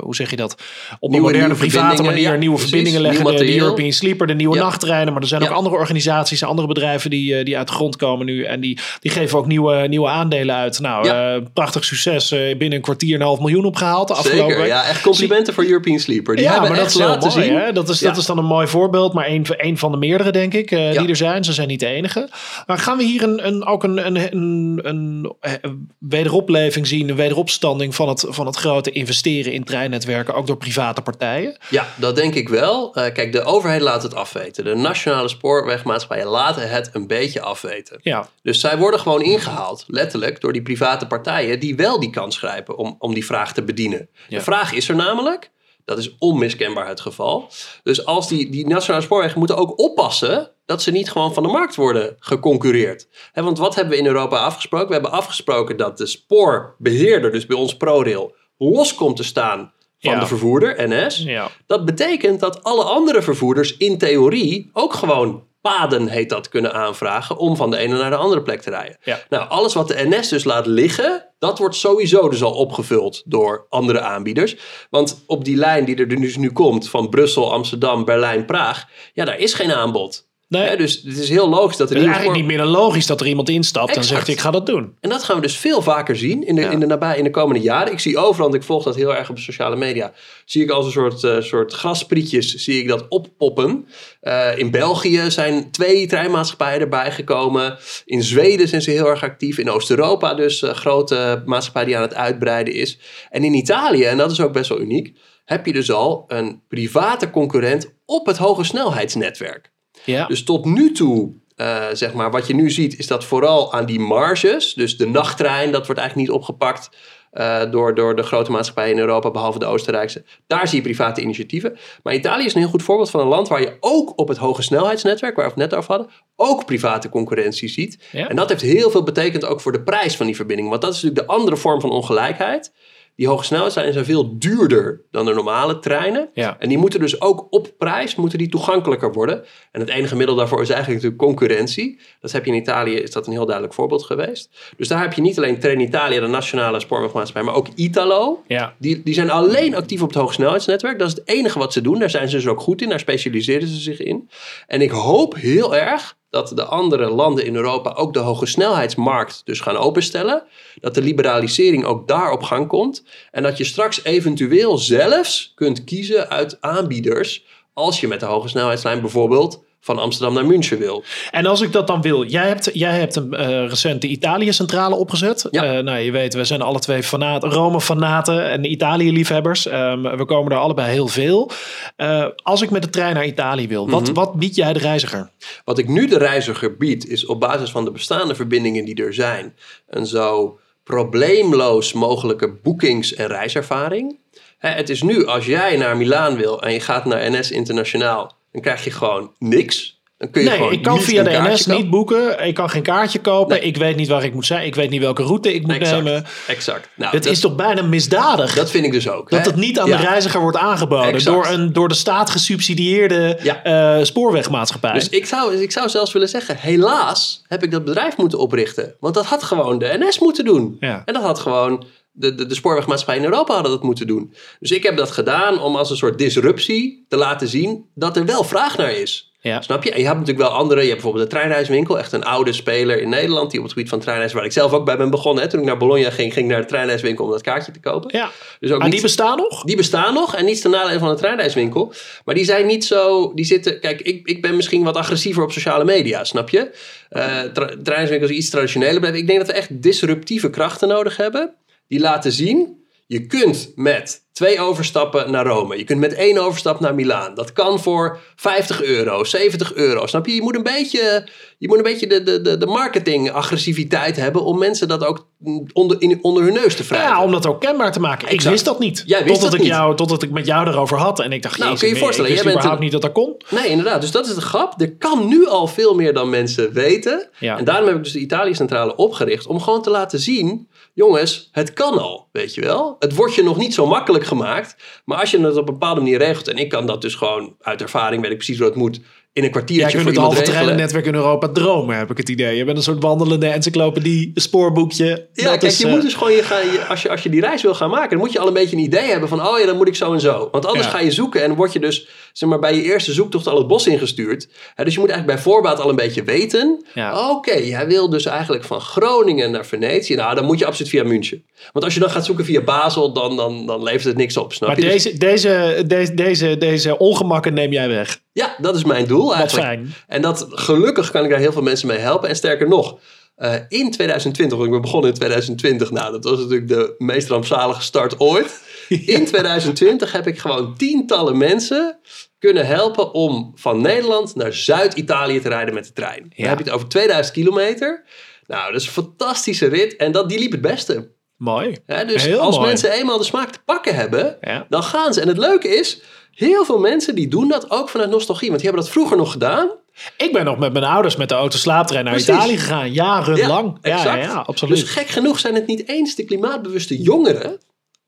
hoe 0.00 0.14
zeg 0.14 0.29
je 0.30 0.36
dat, 0.36 0.56
op 1.00 1.10
Nieuwe- 1.10 1.26
een 1.26 1.32
moderne 1.32 1.54
private 1.54 2.02
manier 2.02 2.20
ja, 2.20 2.34
nieuwe 2.34 2.54
precies. 2.54 2.70
verbindingen 2.70 3.00
leggen. 3.00 3.24
Nieuw 3.24 3.36
De. 3.38 3.58
European 3.58 3.92
Sleeper, 3.92 4.26
de 4.26 4.34
nieuwe 4.34 4.56
Ja. 4.56 4.62
nachttreinen, 4.62 5.12
maar 5.12 5.22
er 5.22 5.28
zijn 5.28 5.42
ook 5.42 5.48
andere 5.50 5.74
organisaties 5.74 6.42
en 6.42 6.48
andere 6.48 6.68
bedrijven 6.68 7.10
die, 7.10 7.34
eh, 7.36 7.44
die 7.44 7.58
uit 7.58 7.66
de 7.66 7.72
grond 7.72 7.96
komen 7.96 8.26
nu. 8.26 8.44
En 8.44 8.60
die, 8.60 8.78
die 9.00 9.10
geven 9.10 9.38
ook 9.38 9.46
nieuwe, 9.46 9.86
nieuwe 9.88 10.08
aandelen 10.08 10.54
uit. 10.54 10.78
Nou, 10.80 11.08
eh, 11.08 11.42
prachtig 11.52 11.84
succes. 11.84 12.30
eh, 12.30 12.38
binnen 12.40 12.72
een 12.72 12.80
kwartier 12.80 13.14
een 13.14 13.20
half 13.22 13.38
miljoen 13.38 13.64
opgehaald 13.64 14.08
de 14.08 14.14
afgelopen 14.14 14.50
Zeker, 14.54 14.66
ja, 14.66 14.84
echt 14.88 15.00
complimenten 15.02 15.54
voor 15.54 15.64
European 15.64 15.98
Sleeper. 15.98 16.36
Die 16.36 16.44
ja, 16.44 16.50
hebben 16.50 16.68
maar 16.68 16.78
dat 16.78 16.86
echt 16.88 17.24
is 17.26 17.34
mooi. 17.34 17.46
zien. 17.48 17.56
Hè? 17.58 17.72
Dat, 17.72 17.88
is, 17.88 17.98
dat 17.98 18.16
is 18.16 18.26
dan 18.26 18.38
een 18.38 18.44
mooi 18.44 18.66
voorbeeld, 18.66 19.12
maar 19.12 19.24
één, 19.24 19.44
één 19.44 19.76
van 19.78 19.90
de 19.92 19.96
meerdere, 19.98 20.30
denk 20.32 20.54
ik, 20.54 20.68
die 20.68 21.08
er 21.08 21.16
zijn. 21.16 21.44
Ze 21.44 21.52
zijn 21.52 21.68
niet 21.68 21.80
de 21.80 21.86
enige. 21.86 22.28
Maar 22.66 22.78
gaan 22.78 22.96
we 22.96 23.04
hier 23.04 23.22
een, 23.22 23.46
een, 23.46 23.66
ook 23.66 23.84
een, 23.84 24.06
een, 24.06 24.16
een, 24.16 24.80
een, 24.82 25.32
een 25.60 25.88
wederopleving 25.98 26.86
zien, 26.86 27.08
een 27.08 27.16
wederopstanding 27.16 27.94
van 27.94 28.08
het, 28.08 28.24
van 28.28 28.46
het 28.46 28.56
grote 28.56 28.90
investeren 28.90 29.52
in 29.52 29.64
treinnetwerken, 29.64 30.09
ook 30.32 30.46
door 30.46 30.56
private 30.56 31.02
partijen? 31.02 31.56
Ja, 31.70 31.88
dat 31.96 32.16
denk 32.16 32.34
ik 32.34 32.48
wel. 32.48 32.94
Eh, 32.94 33.12
kijk, 33.12 33.32
de 33.32 33.42
overheid 33.42 33.80
laat 33.80 34.02
het 34.02 34.14
afweten. 34.14 34.64
De 34.64 34.74
nationale 34.74 35.28
spoorwegmaatschappijen 35.28 36.26
laten 36.26 36.70
het 36.70 36.90
een 36.92 37.06
beetje 37.06 37.40
afweten. 37.40 37.98
Ja, 38.02 38.28
Dus 38.42 38.60
zij 38.60 38.78
worden 38.78 39.00
gewoon 39.00 39.22
ingehaald, 39.22 39.84
letterlijk, 39.86 40.40
door 40.40 40.52
die 40.52 40.62
private 40.62 41.06
partijen 41.06 41.60
die 41.60 41.76
wel 41.76 42.00
die 42.00 42.10
kans 42.10 42.38
grijpen 42.38 42.76
om, 42.76 42.96
om 42.98 43.14
die 43.14 43.24
vraag 43.24 43.52
te 43.52 43.62
bedienen. 43.62 44.08
Ja. 44.28 44.38
De 44.38 44.44
vraag 44.44 44.72
is 44.72 44.88
er 44.88 44.96
namelijk, 44.96 45.50
dat 45.84 45.98
is 45.98 46.16
onmiskenbaar 46.18 46.88
het 46.88 47.00
geval. 47.00 47.50
Dus 47.82 48.04
als 48.04 48.28
die, 48.28 48.50
die 48.50 48.66
nationale 48.66 49.02
spoorwegen 49.02 49.38
moeten 49.38 49.56
ook 49.56 49.78
oppassen 49.78 50.50
dat 50.66 50.82
ze 50.82 50.90
niet 50.90 51.10
gewoon 51.10 51.34
van 51.34 51.42
de 51.42 51.48
markt 51.48 51.74
worden 51.74 52.16
geconcurreerd. 52.18 53.08
Hè, 53.32 53.42
want 53.42 53.58
wat 53.58 53.74
hebben 53.74 53.92
we 53.92 54.00
in 54.00 54.06
Europa 54.06 54.36
afgesproken? 54.36 54.86
We 54.86 54.92
hebben 54.92 55.12
afgesproken 55.12 55.76
dat 55.76 55.98
de 55.98 56.06
spoorbeheerder, 56.06 57.30
dus 57.30 57.46
bij 57.46 57.56
ons 57.56 57.76
ProRail, 57.76 58.34
los 58.58 58.94
komt 58.94 59.16
te 59.16 59.24
staan 59.24 59.72
van 60.00 60.12
Ja. 60.12 60.20
de 60.20 60.26
vervoerder, 60.26 60.88
NS. 60.88 61.18
ja. 61.18 61.48
Dat 61.66 61.84
betekent 61.84 62.40
dat 62.40 62.64
alle 62.64 62.84
andere 62.84 63.22
vervoerders 63.22 63.76
in 63.76 63.98
theorie 63.98 64.70
ook 64.72 64.94
gewoon 64.94 65.48
paden, 65.60 66.08
heet 66.08 66.28
dat, 66.28 66.48
kunnen 66.48 66.72
aanvragen 66.72 67.36
om 67.36 67.56
van 67.56 67.70
de 67.70 67.76
ene 67.76 67.96
naar 67.98 68.10
de 68.10 68.16
andere 68.16 68.42
plek 68.42 68.60
te 68.62 68.70
rijden. 68.70 68.96
Ja. 69.02 69.18
Nou, 69.28 69.48
alles 69.48 69.74
wat 69.74 69.88
de 69.88 70.06
NS 70.08 70.28
dus 70.28 70.44
laat 70.44 70.66
liggen, 70.66 71.26
dat 71.38 71.58
wordt 71.58 71.74
sowieso 71.74 72.28
dus 72.28 72.42
al 72.42 72.52
opgevuld 72.52 73.22
door 73.26 73.66
andere 73.68 74.00
aanbieders. 74.00 74.56
Want 74.90 75.24
op 75.26 75.44
die 75.44 75.56
lijn 75.56 75.84
die 75.84 75.96
er 75.96 76.08
dus 76.08 76.36
nu 76.36 76.52
komt 76.52 76.88
van 76.88 77.08
Brussel, 77.08 77.52
Amsterdam, 77.52 78.04
Berlijn, 78.04 78.44
Praag, 78.44 78.84
ja, 79.12 79.24
daar 79.24 79.38
is 79.38 79.54
geen 79.54 79.72
aanbod. 79.72 80.28
Nee. 80.50 80.68
Hè, 80.68 80.76
dus 80.76 81.02
het 81.04 81.18
is 81.18 81.28
heel 81.28 81.48
logisch 81.48 81.76
dat 81.76 81.90
er 81.90 81.94
Het 81.94 82.04
is 82.04 82.10
eigenlijk 82.10 82.40
niet 82.40 82.48
meer 82.48 82.58
dan 82.58 82.66
logisch 82.66 83.06
dat 83.06 83.20
er 83.20 83.26
iemand 83.26 83.48
instapt 83.48 83.96
en 83.96 84.04
zegt 84.04 84.28
ik 84.28 84.40
ga 84.40 84.50
dat 84.50 84.66
doen. 84.66 84.96
En 85.00 85.10
dat 85.10 85.22
gaan 85.24 85.36
we 85.36 85.42
dus 85.42 85.56
veel 85.56 85.82
vaker 85.82 86.16
zien 86.16 86.46
in 86.46 86.54
de, 86.54 86.60
Ja. 86.60 86.70
in 86.70 86.80
de, 86.80 86.86
nabij, 86.86 87.18
in 87.18 87.24
de 87.24 87.30
komende 87.30 87.60
jaren. 87.60 87.92
Ik 87.92 87.98
zie 87.98 88.18
overal, 88.18 88.42
want 88.48 88.54
ik 88.54 88.62
volg 88.62 88.84
dat 88.84 88.94
heel 88.96 89.14
erg 89.16 89.30
op 89.30 89.38
sociale 89.38 89.76
media, 89.76 90.12
zie 90.44 90.62
ik 90.62 90.70
als 90.70 90.84
een 90.86 90.92
soort, 90.92 91.24
eh, 91.24 91.40
soort 91.40 91.72
grasprietjes, 91.72 92.54
zie 92.54 92.80
ik 92.80 92.88
dat 92.88 93.08
oppoppen. 93.08 93.86
Eh, 94.20 94.58
in 94.58 94.70
België 94.70 95.30
zijn 95.30 95.70
twee 95.70 96.06
treinmaatschappijen 96.06 96.80
erbij 96.80 97.12
gekomen. 97.12 97.78
In 98.04 98.22
Zweden 98.22 98.68
zijn 98.68 98.82
ze 98.82 98.90
heel 98.90 99.06
erg 99.08 99.22
actief. 99.22 99.58
In 99.58 99.70
Oost-Europa 99.70 100.34
dus 100.34 100.62
een 100.62 100.74
grote 100.74 101.42
maatschappij 101.46 101.84
die 101.84 101.96
aan 101.96 102.02
het 102.02 102.14
uitbreiden 102.14 102.74
is. 102.74 102.98
En 103.30 103.44
in 103.44 103.54
Italië, 103.54 104.04
en 104.04 104.16
dat 104.16 104.30
is 104.30 104.40
ook 104.40 104.52
best 104.52 104.68
wel 104.68 104.80
uniek, 104.80 105.16
heb 105.44 105.66
je 105.66 105.72
dus 105.72 105.90
al 105.90 106.24
een 106.28 106.62
private 106.68 107.30
concurrent 107.30 107.92
op 108.06 108.26
het 108.26 108.36
hoge 108.36 108.64
snelheidsnetwerk. 108.64 109.70
Ja. 110.04 110.26
Dus 110.26 110.44
tot 110.44 110.64
nu 110.64 110.92
toe, 110.92 111.32
eh, 111.56 111.86
zeg 111.92 112.12
maar, 112.12 112.30
wat 112.30 112.46
je 112.46 112.54
nu 112.54 112.70
ziet, 112.70 112.98
is 112.98 113.06
dat 113.06 113.24
vooral 113.24 113.72
aan 113.72 113.86
die 113.86 114.00
marges, 114.00 114.74
dus 114.74 114.96
de 114.96 115.06
nachttrein, 115.06 115.72
dat 115.72 115.86
wordt 115.86 116.00
eigenlijk 116.00 116.28
niet 116.28 116.38
opgepakt 116.38 116.90
eh, 117.30 117.70
door, 117.70 117.94
door 117.94 118.16
de 118.16 118.22
grote 118.22 118.50
maatschappijen 118.50 118.94
in 118.94 119.00
Europa, 119.00 119.30
behalve 119.30 119.58
de 119.58 119.66
Oostenrijkse. 119.66 120.24
Daar 120.46 120.68
zie 120.68 120.76
je 120.76 120.84
private 120.84 121.20
initiatieven. 121.20 121.78
Maar 122.02 122.14
Italië 122.14 122.44
is 122.44 122.54
een 122.54 122.60
heel 122.60 122.70
goed 122.70 122.82
voorbeeld 122.82 123.10
van 123.10 123.20
een 123.20 123.26
land 123.26 123.48
waar 123.48 123.60
je 123.60 123.76
ook 123.80 124.18
op 124.18 124.28
het 124.28 124.36
hoge 124.36 124.62
snelheidsnetwerk, 124.62 125.36
waar 125.36 125.44
we 125.44 125.50
het 125.50 125.70
net 125.70 125.74
over 125.74 125.90
hadden, 125.90 126.10
ook 126.36 126.64
private 126.66 127.08
concurrentie 127.08 127.68
ziet. 127.68 127.98
Ja. 128.12 128.28
En 128.28 128.36
dat 128.36 128.48
heeft 128.48 128.62
heel 128.62 128.90
veel 128.90 129.02
betekend 129.02 129.44
ook 129.44 129.60
voor 129.60 129.72
de 129.72 129.82
prijs 129.82 130.16
van 130.16 130.26
die 130.26 130.36
verbinding. 130.36 130.68
Want 130.68 130.82
dat 130.82 130.94
is 130.94 131.02
natuurlijk 131.02 131.28
de 131.28 131.34
andere 131.34 131.56
vorm 131.56 131.80
van 131.80 131.90
ongelijkheid. 131.90 132.72
Die 133.16 133.28
hoge 133.28 133.44
snelheidstreinen 133.44 133.94
zijn 133.94 134.06
veel 134.06 134.38
duurder 134.38 135.00
dan 135.10 135.24
de 135.24 135.34
normale 135.34 135.78
treinen. 135.78 136.30
Ja. 136.34 136.56
En 136.58 136.68
die 136.68 136.78
moeten 136.78 137.00
dus 137.00 137.20
ook 137.20 137.46
op 137.50 137.74
prijs 137.78 138.14
moeten 138.14 138.38
die 138.38 138.48
toegankelijker 138.48 139.12
worden. 139.12 139.44
En 139.72 139.80
het 139.80 139.88
enige 139.88 140.16
middel 140.16 140.36
daarvoor 140.36 140.60
is 140.60 140.70
eigenlijk 140.70 141.02
natuurlijk 141.02 141.30
concurrentie. 141.30 142.00
Dat 142.20 142.32
heb 142.32 142.44
je 142.44 142.52
in 142.52 142.56
Italië, 142.56 142.94
is 142.94 143.10
dat 143.10 143.26
een 143.26 143.32
heel 143.32 143.44
duidelijk 143.44 143.74
voorbeeld 143.74 144.04
geweest. 144.04 144.50
Dus 144.76 144.88
daar 144.88 145.00
heb 145.00 145.12
je 145.12 145.20
niet 145.20 145.36
alleen 145.38 145.58
Trenitalia, 145.58 146.20
de 146.20 146.26
nationale 146.26 146.80
spoorwegmaatschappij, 146.80 147.42
maar 147.42 147.54
ook 147.54 147.68
Italo. 147.74 148.42
Ja. 148.46 148.74
Die, 148.78 149.02
die 149.02 149.14
zijn 149.14 149.30
alleen 149.30 149.74
actief 149.74 150.02
op 150.02 150.08
het 150.08 150.18
hogesnelheidsnetwerk. 150.18 150.98
Dat 150.98 151.08
is 151.08 151.14
het 151.14 151.28
enige 151.28 151.58
wat 151.58 151.72
ze 151.72 151.80
doen. 151.80 151.98
Daar 151.98 152.10
zijn 152.10 152.28
ze 152.28 152.36
dus 152.36 152.46
ook 152.46 152.60
goed 152.60 152.82
in. 152.82 152.88
Daar 152.88 153.00
specialiseren 153.00 153.68
ze 153.68 153.80
zich 153.80 154.00
in. 154.00 154.30
En 154.66 154.80
ik 154.80 154.90
hoop 154.90 155.34
heel 155.34 155.76
erg 155.76 156.18
dat 156.30 156.52
de 156.54 156.64
andere 156.64 157.10
landen 157.10 157.44
in 157.44 157.54
Europa 157.54 157.92
ook 157.92 158.12
de 158.12 158.18
hoge 158.18 158.46
snelheidsmarkt 158.46 159.42
dus 159.44 159.60
gaan 159.60 159.76
openstellen. 159.76 160.42
Dat 160.80 160.94
de 160.94 161.02
liberalisering 161.02 161.84
ook 161.84 162.08
daar 162.08 162.32
op 162.32 162.42
gang 162.42 162.68
komt. 162.68 163.04
En 163.30 163.42
dat 163.42 163.56
je 163.56 163.64
straks 163.64 164.04
eventueel 164.04 164.78
zelfs 164.78 165.52
kunt 165.54 165.84
kiezen 165.84 166.28
uit 166.28 166.60
aanbieders. 166.60 167.44
Als 167.72 168.00
je 168.00 168.08
met 168.08 168.20
de 168.20 168.26
hoge 168.26 168.48
snelheidslijn 168.48 169.00
bijvoorbeeld 169.00 169.62
van 169.80 169.98
Amsterdam 169.98 170.34
naar 170.34 170.46
München 170.46 170.78
wil. 170.78 171.04
En 171.30 171.46
als 171.46 171.60
ik 171.60 171.72
dat 171.72 171.86
dan 171.86 172.00
wil, 172.02 172.24
jij 172.24 172.46
hebt, 172.46 172.70
jij 172.72 172.98
hebt 172.98 173.16
een 173.16 173.34
eh, 173.34 173.46
recent 173.68 174.00
de 174.00 174.06
Italië-centrale 174.08 174.94
opgezet. 174.94 175.46
Ja. 175.50 175.64
Eh, 175.64 175.82
nou, 175.84 175.98
je 175.98 176.10
weet, 176.10 176.34
we 176.34 176.44
zijn 176.44 176.62
alle 176.62 176.78
twee 176.78 177.02
fanaten, 177.02 177.50
Rome-fanaten 177.50 178.50
en 178.50 178.70
Italië-liefhebbers. 178.70 179.66
Ehm, 179.66 180.02
we 180.16 180.24
komen 180.24 180.50
daar 180.50 180.58
allebei 180.60 180.90
heel 180.92 181.08
veel. 181.08 181.50
Eh, 181.96 182.26
als 182.36 182.62
ik 182.62 182.70
met 182.70 182.82
de 182.82 182.90
trein 182.90 183.14
naar 183.14 183.26
Italië 183.26 183.68
wil, 183.68 183.88
wat, 183.90 184.02
Mhm. 184.02 184.12
wat 184.12 184.34
bied 184.34 184.54
jij 184.54 184.72
de 184.72 184.78
reiziger? 184.78 185.30
Wat 185.64 185.78
ik 185.78 185.88
nu 185.88 186.06
de 186.06 186.18
reiziger 186.18 186.76
bied, 186.76 187.06
is 187.06 187.26
op 187.26 187.40
basis 187.40 187.70
van 187.70 187.84
de 187.84 187.90
bestaande 187.90 188.34
verbindingen 188.34 188.84
die 188.84 189.04
er 189.04 189.14
zijn, 189.14 189.54
een 189.88 190.06
zo 190.06 190.58
probleemloos 190.84 191.92
mogelijke 191.92 192.52
boekings- 192.62 193.14
en 193.14 193.26
reiservaring. 193.26 194.18
Hè, 194.58 194.68
het 194.70 194.88
is 194.88 195.02
nu, 195.02 195.26
als 195.26 195.46
jij 195.46 195.76
naar 195.76 195.96
Milaan 195.96 196.36
wil 196.36 196.62
en 196.62 196.72
je 196.72 196.80
gaat 196.80 197.04
naar 197.04 197.30
NS 197.30 197.50
Internationaal, 197.50 198.38
dan 198.52 198.62
krijg 198.62 198.84
je 198.84 198.90
gewoon 198.90 199.32
niks. 199.38 199.98
Dan 200.18 200.30
kun 200.30 200.42
je 200.42 200.48
Nee, 200.48 200.70
ik 200.70 200.82
kan 200.82 200.94
niet 200.94 201.02
via 201.04 201.22
de 201.22 201.30
NS 201.30 201.62
kopen. 201.64 201.80
niet 201.82 201.90
boeken. 201.90 202.46
Ik 202.46 202.54
kan 202.54 202.70
geen 202.70 202.82
kaartje 202.82 203.20
kopen. 203.20 203.56
Nee. 203.56 203.66
Ik 203.66 203.76
weet 203.76 203.96
niet 203.96 204.08
waar 204.08 204.24
ik 204.24 204.34
moet 204.34 204.46
zijn. 204.46 204.66
Ik 204.66 204.74
weet 204.74 204.90
niet 204.90 205.00
welke 205.00 205.22
route 205.22 205.54
ik 205.54 205.62
moet 205.66 205.76
Exact, 205.76 206.02
nemen. 206.04 206.24
exact. 206.46 206.88
Nou, 206.96 207.14
Het 207.14 207.22
dat, 207.22 207.32
is 207.32 207.40
toch 207.40 207.54
bijna 207.54 207.82
misdadig 207.82 208.54
dat 208.54 208.70
vind 208.70 208.84
ik 208.84 208.92
dus 208.92 209.08
ook. 209.08 209.30
dat 209.30 209.40
hè. 209.40 209.46
het 209.46 209.56
niet 209.56 209.78
aan 209.80 209.88
Ja. 209.88 209.96
de 209.96 210.02
reiziger 210.02 210.40
wordt 210.40 210.56
aangeboden 210.56 211.12
Exact. 211.12 211.24
door 211.36 211.46
een 211.46 211.72
door 211.72 211.88
de 211.88 211.94
staat 211.94 212.30
gesubsidieerde 212.30 213.38
Ja. 213.42 213.62
eh, 213.62 214.04
spoorwegmaatschappij. 214.04 214.92
Dus 214.92 215.08
ik 215.08 215.26
zou, 215.26 215.56
ik 215.56 215.72
zou 215.72 215.88
zelfs 215.88 216.12
willen 216.12 216.28
zeggen, 216.28 216.56
helaas 216.56 217.42
heb 217.48 217.62
ik 217.62 217.70
dat 217.70 217.84
bedrijf 217.84 218.16
moeten 218.16 218.38
oprichten. 218.38 218.94
Want 219.00 219.14
dat 219.14 219.26
had 219.26 219.42
gewoon 219.42 219.78
de 219.78 219.96
NS 219.98 220.18
moeten 220.18 220.44
doen. 220.44 220.76
Ja. 220.80 221.02
En 221.04 221.14
dat 221.14 221.22
had 221.22 221.38
gewoon 221.38 221.84
de, 222.12 222.34
de, 222.34 222.46
de 222.46 222.54
spoorwegmaatschappij 222.54 223.16
in 223.18 223.24
Europa 223.30 223.52
hadden 223.54 223.72
dat 223.72 223.82
moeten 223.82 224.06
doen. 224.06 224.34
Dus 224.60 224.70
ik 224.70 224.82
heb 224.82 224.96
dat 224.96 225.10
gedaan 225.10 225.60
om 225.60 225.76
als 225.76 225.90
een 225.90 225.96
soort 225.96 226.18
disruptie 226.18 227.04
te 227.08 227.16
laten 227.16 227.48
zien 227.48 227.86
dat 227.94 228.16
er 228.16 228.24
wel 228.26 228.44
vraag 228.44 228.76
naar 228.76 228.92
is. 228.92 229.24
Ja. 229.42 229.60
Snap 229.60 229.84
je? 229.84 229.90
En 229.90 229.98
je 230.00 230.06
hebt 230.06 230.18
natuurlijk 230.18 230.48
wel 230.48 230.56
andere. 230.56 230.80
Je 230.80 230.88
hebt 230.88 231.00
bijvoorbeeld 231.00 231.30
de 231.30 231.36
treinreiswinkel. 231.36 231.98
Echt 231.98 232.12
een 232.12 232.24
oude 232.24 232.52
speler 232.52 233.00
in 233.00 233.08
Nederland. 233.08 233.50
Die 233.50 233.58
op 233.60 233.64
het 233.64 233.74
gebied 233.74 233.90
van 233.90 234.00
treinreis, 234.00 234.32
waar 234.32 234.44
ik 234.44 234.52
zelf 234.52 234.72
ook 234.72 234.84
bij 234.84 234.96
ben 234.96 235.10
begonnen. 235.10 235.42
Hè. 235.44 235.48
Toen 235.50 235.60
ik 235.60 235.66
naar 235.66 235.76
Bologna 235.76 236.10
ging, 236.10 236.32
ging 236.32 236.44
ik 236.46 236.52
naar 236.52 236.60
de 236.60 236.66
treinreiswinkel 236.66 237.24
om 237.24 237.30
dat 237.30 237.42
kaartje 237.42 237.72
te 237.72 237.80
kopen. 237.80 238.18
ja. 238.18 238.30
Dus 238.60 238.70
ook 238.70 238.78
Ah, 238.78 238.82
niet- 238.84 238.92
die 238.92 239.02
bestaan 239.02 239.36
nog? 239.36 239.62
die 239.64 239.76
bestaan 239.76 240.14
nog 240.14 240.34
en 240.34 240.44
niets 240.44 240.60
ten 240.60 240.70
nadele 240.70 240.98
van 240.98 241.08
de 241.08 241.14
treinreiswinkel. 241.16 241.92
Maar 242.24 242.34
die 242.34 242.44
zijn 242.44 242.66
niet 242.66 242.84
zo. 242.84 243.32
Die 243.34 243.44
zitten. 243.44 243.80
Kijk, 243.80 244.00
ik, 244.00 244.26
ik 244.26 244.42
ben 244.42 244.56
misschien 244.56 244.82
wat 244.82 244.96
agressiever 244.96 245.42
op 245.42 245.52
sociale 245.52 245.84
media, 245.84 246.24
snap 246.24 246.48
je? 246.48 246.70
Eh 247.08 247.40
tra 247.42 247.66
treinreiswinkels 247.66 248.30
iets 248.30 248.50
traditioneler 248.50 248.98
blijven. 249.00 249.20
Ik 249.20 249.26
denk 249.26 249.38
dat 249.38 249.48
we 249.48 249.52
echt 249.54 249.82
disruptieve 249.82 250.50
krachten 250.50 250.88
nodig 250.88 251.16
hebben. 251.16 251.54
Die 251.90 252.00
laten 252.00 252.32
zien. 252.32 252.84
Je 253.06 253.26
kunt 253.26 253.72
met 253.74 254.28
twee 254.40 254.60
overstappen 254.60 255.30
naar 255.30 255.46
Rome. 255.46 255.76
Je 255.76 255.84
kunt 255.84 256.00
met 256.00 256.14
één 256.14 256.38
overstap 256.38 256.80
naar 256.80 256.94
Milaan. 256.94 257.34
Dat 257.34 257.52
kan 257.52 257.80
voor 257.80 258.18
50 258.36 258.82
euro, 258.82 259.24
70 259.24 259.74
euro. 259.74 260.06
Snap 260.06 260.26
je? 260.26 260.34
Je 260.34 260.42
moet 260.42 260.56
een 260.56 260.62
beetje, 260.62 261.28
je 261.58 261.68
moet 261.68 261.76
een 261.76 261.82
beetje 261.82 262.06
de, 262.06 262.22
de, 262.22 262.58
de, 262.58 262.66
marketing-agressiviteit 262.66 264.16
hebben. 264.16 264.44
om 264.44 264.58
mensen 264.58 264.88
dat 264.88 265.04
ook 265.04 265.26
onder, 265.72 266.00
in, 266.00 266.18
onder 266.22 266.42
hun 266.42 266.52
neus 266.52 266.76
te 266.76 266.82
wrijven. 266.82 267.08
Ja, 267.08 267.22
om 267.22 267.32
dat 267.32 267.46
ook 267.46 267.60
kenbaar 267.60 267.92
te 267.92 268.00
maken. 268.00 268.26
Ik 268.26 268.32
Exact. 268.32 268.52
wist 268.52 268.64
dat 268.64 268.78
niet. 268.78 269.02
Jij 269.06 269.18
wist 269.18 269.32
totdat 269.32 269.50
dat 269.50 269.60
ik 269.60 269.66
niet. 269.66 269.76
Jou, 269.76 269.96
totdat 269.96 270.22
ik 270.22 270.30
met 270.30 270.46
jou 270.46 270.68
erover 270.68 270.98
had. 270.98 271.20
En 271.20 271.32
ik 271.32 271.42
dacht, 271.42 271.58
Nou, 271.58 271.70
jezus, 271.70 271.80
kun 271.80 271.88
je 271.88 271.94
je 271.94 272.00
voorstellen, 272.00 272.30
ik 272.30 272.36
wist 272.36 272.46
jij 272.46 272.54
bent 272.54 272.64
überhaupt 272.64 272.82
niet 272.82 273.02
dat 273.02 273.14
dat 273.14 273.24
kon. 273.24 273.60
Nee, 273.60 273.70
inderdaad. 273.70 274.00
Dus 274.00 274.10
dat 274.10 274.26
is 274.26 274.34
de 274.34 274.40
grap. 274.40 274.80
Er 274.80 274.96
kan 274.96 275.28
nu 275.28 275.46
al 275.46 275.66
veel 275.66 275.94
meer 275.94 276.14
dan 276.14 276.30
mensen 276.30 276.72
weten. 276.72 277.28
Ja. 277.38 277.58
En 277.58 277.64
daarom 277.64 277.86
heb 277.86 277.96
ik 277.96 278.02
dus 278.02 278.12
de 278.12 278.18
Italië-centrale 278.18 278.96
opgericht. 278.96 279.46
Om 279.46 279.60
gewoon 279.60 279.82
te 279.82 279.90
laten 279.90 280.18
zien, 280.18 280.68
jongens, 280.94 281.48
het 281.52 281.72
kan 281.72 281.98
al. 281.98 282.28
Weet 282.32 282.54
je 282.54 282.60
wel? 282.60 282.96
Het 282.98 283.14
wordt 283.14 283.34
je 283.34 283.42
nog 283.42 283.56
niet 283.56 283.74
zo 283.74 283.86
makkelijk 283.86 284.24
gemaakt. 284.30 285.02
Maar 285.04 285.18
als 285.18 285.30
je 285.30 285.40
het 285.40 285.56
op 285.56 285.68
een 285.68 285.78
bepaalde 285.78 286.00
manier 286.00 286.18
regelt. 286.18 286.48
En 286.48 286.56
ik 286.56 286.68
kan 286.68 286.86
dat 286.86 287.02
dus 287.02 287.14
gewoon 287.14 287.56
uit 287.60 287.82
ervaring, 287.82 288.22
weet 288.22 288.30
ik 288.30 288.36
precies 288.36 288.58
hoe 288.58 288.66
het 288.66 288.76
moet. 288.76 289.00
In 289.32 289.42
een 289.42 289.42
Jij 289.42 289.50
kwartiertje 289.50 289.90
kunt 289.90 290.02
voor 290.02 290.10
het 290.10 290.48
halve 290.48 291.02
in 291.02 291.14
Europa 291.14 291.48
dromen, 291.48 291.96
heb 291.96 292.10
ik 292.10 292.16
het 292.16 292.28
idee. 292.28 292.56
Je 292.56 292.64
bent 292.64 292.76
een 292.76 292.82
soort 292.82 293.02
wandelende 293.02 293.46
encyclopedie, 293.46 294.30
spoorboekje. 294.34 295.28
Ja, 295.32 295.44
kijk, 295.48 295.62
is, 295.62 295.78
je 295.78 295.86
eh, 295.86 295.92
moet 295.92 296.02
dus 296.02 296.14
gewoon, 296.14 296.32
je 296.32 296.42
gaan, 296.42 296.72
je, 296.72 296.84
als, 296.88 297.02
je, 297.02 297.10
als 297.10 297.22
je 297.22 297.28
die 297.28 297.40
reis 297.40 297.62
wil 297.62 297.74
gaan 297.74 297.90
maken, 297.90 298.10
dan 298.10 298.18
moet 298.18 298.32
je 298.32 298.38
al 298.38 298.46
een 298.46 298.52
beetje 298.52 298.76
een 298.76 298.82
idee 298.82 299.10
hebben 299.10 299.28
van, 299.28 299.46
oh 299.46 299.58
ja, 299.58 299.66
dan 299.66 299.76
moet 299.76 299.88
ik 299.88 299.94
zo 299.96 300.12
en 300.12 300.20
zo. 300.20 300.48
Want 300.52 300.66
anders 300.66 300.86
Ja. 300.86 300.92
ga 300.92 301.00
je 301.00 301.10
zoeken 301.10 301.42
en 301.42 301.54
word 301.54 301.72
je 301.72 301.78
dus, 301.80 302.08
zeg 302.32 302.48
maar, 302.48 302.58
bij 302.58 302.74
je 302.74 302.82
eerste 302.82 303.12
zoektocht 303.12 303.46
al 303.46 303.58
het 303.58 303.66
bos 303.66 303.86
ingestuurd. 303.86 304.48
Hè, 304.74 304.84
dus 304.84 304.94
je 304.94 305.00
moet 305.00 305.08
eigenlijk 305.10 305.40
bij 305.42 305.52
voorbaat 305.52 305.80
al 305.80 305.88
een 305.90 305.96
beetje 305.96 306.22
weten, 306.22 306.84
Ja. 306.94 307.30
oké, 307.30 307.54
jij 307.54 307.86
wil 307.86 308.10
dus 308.10 308.24
eigenlijk 308.26 308.64
van 308.64 308.80
Groningen 308.80 309.50
naar 309.50 309.66
Venetië. 309.66 310.14
Nou, 310.14 310.34
dan 310.34 310.44
moet 310.44 310.58
je 310.58 310.66
absoluut 310.66 310.90
via 310.90 311.04
München. 311.04 311.44
Want 311.72 311.84
als 311.84 311.94
je 311.94 312.00
dan 312.00 312.10
gaat 312.10 312.24
zoeken 312.26 312.44
via 312.44 312.60
Basel, 312.60 313.12
dan, 313.12 313.36
dan, 313.36 313.66
dan 313.66 313.82
levert 313.82 314.04
het 314.04 314.16
niks 314.16 314.36
op, 314.36 314.52
snap 314.52 314.68
Maar 314.68 314.80
je? 314.80 314.84
Dus- 314.90 315.02
deze, 315.02 315.18
deze, 315.18 315.84
deze, 315.86 316.14
deze, 316.14 316.56
deze 316.58 316.98
ongemakken 316.98 317.54
neem 317.54 317.72
jij 317.72 317.88
weg. 317.88 318.20
ja, 318.32 318.54
dat 318.60 318.76
is 318.76 318.84
mijn 318.84 319.06
doel 319.06 319.19
Wat 319.26 319.34
eigenlijk. 319.36 319.66
fijn. 319.66 319.94
En 320.06 320.22
dat 320.22 320.46
gelukkig 320.50 321.10
kan 321.10 321.24
ik 321.24 321.30
daar 321.30 321.38
heel 321.38 321.52
veel 321.52 321.62
mensen 321.62 321.86
mee 321.88 321.98
helpen. 321.98 322.28
En 322.28 322.36
sterker 322.36 322.68
nog, 322.68 322.98
eh, 323.36 323.54
in 323.68 323.90
2020, 323.90 324.56
want 324.56 324.64
ik 324.68 324.72
ben 324.72 324.80
begonnen 324.82 325.10
in 325.10 325.16
2020, 325.16 325.90
nou 325.90 326.12
dat 326.12 326.24
was 326.24 326.38
natuurlijk 326.38 326.68
de 326.68 326.94
meest 326.98 327.28
rampzalige 327.28 327.82
start 327.82 328.20
ooit. 328.20 328.60
In 328.88 329.24
2020 329.26 330.12
heb 330.12 330.26
ik 330.26 330.38
gewoon 330.38 330.76
tientallen 330.76 331.38
mensen 331.38 331.98
kunnen 332.38 332.66
helpen 332.66 333.12
om 333.14 333.52
van 333.54 333.80
Nederland 333.80 334.34
naar 334.34 334.52
Zuid-Italië 334.52 335.40
te 335.40 335.48
rijden 335.48 335.74
met 335.74 335.84
de 335.86 335.92
trein. 335.92 336.20
Dan 336.20 336.30
Ja. 336.34 336.48
heb 336.48 336.58
je 336.58 336.64
het 336.64 336.72
over 336.72 336.88
2000 336.88 337.34
kilometer. 337.34 338.04
Nou, 338.46 338.72
dat 338.72 338.80
is 338.80 338.86
een 338.86 338.92
fantastische 338.92 339.66
rit 339.66 339.96
en 339.96 340.12
dat, 340.12 340.28
die 340.28 340.38
liep 340.38 340.52
het 340.52 340.60
beste. 340.60 341.10
Mooi. 341.40 341.76
Hè, 341.86 342.04
dus 342.04 342.22
Heel 342.24 342.40
als 342.40 342.56
mooi. 342.56 342.68
mensen 342.68 342.92
eenmaal 342.92 343.18
de 343.18 343.24
smaak 343.24 343.50
te 343.50 343.58
pakken 343.64 343.94
hebben, 343.94 344.36
Ja. 344.40 344.66
dan 344.68 344.82
gaan 344.82 345.14
ze. 345.14 345.20
En 345.20 345.28
het 345.28 345.38
leuke 345.38 345.68
is, 345.68 346.00
heel 346.34 346.64
veel 346.64 346.78
mensen 346.78 347.14
die 347.14 347.28
doen 347.28 347.48
dat 347.48 347.70
ook 347.70 347.88
vanuit 347.88 348.10
nostalgie. 348.10 348.48
Want 348.48 348.60
die 348.60 348.68
hebben 348.70 348.86
dat 348.86 348.94
vroeger 348.94 349.16
nog 349.16 349.32
gedaan. 349.32 349.68
Ik 350.16 350.32
ben 350.32 350.44
nog 350.44 350.58
met 350.58 350.72
mijn 350.72 350.84
ouders 350.84 351.16
met 351.16 351.28
de 351.28 351.34
auto 351.34 351.56
slaaptrein 351.58 352.04
naar 352.04 352.14
Precies. 352.14 352.34
Italië 352.34 352.58
gegaan. 352.58 352.92
Jarenlang. 352.92 353.78
Ja, 353.82 354.04
ja, 354.04 354.14
ja, 354.16 354.34
absoluut. 354.46 354.80
Dus 354.80 354.90
gek 354.90 355.08
genoeg 355.08 355.38
zijn 355.38 355.54
het 355.54 355.66
niet 355.66 355.88
eens 355.88 356.14
de 356.14 356.24
klimaatbewuste 356.24 357.02
jongeren 357.02 357.58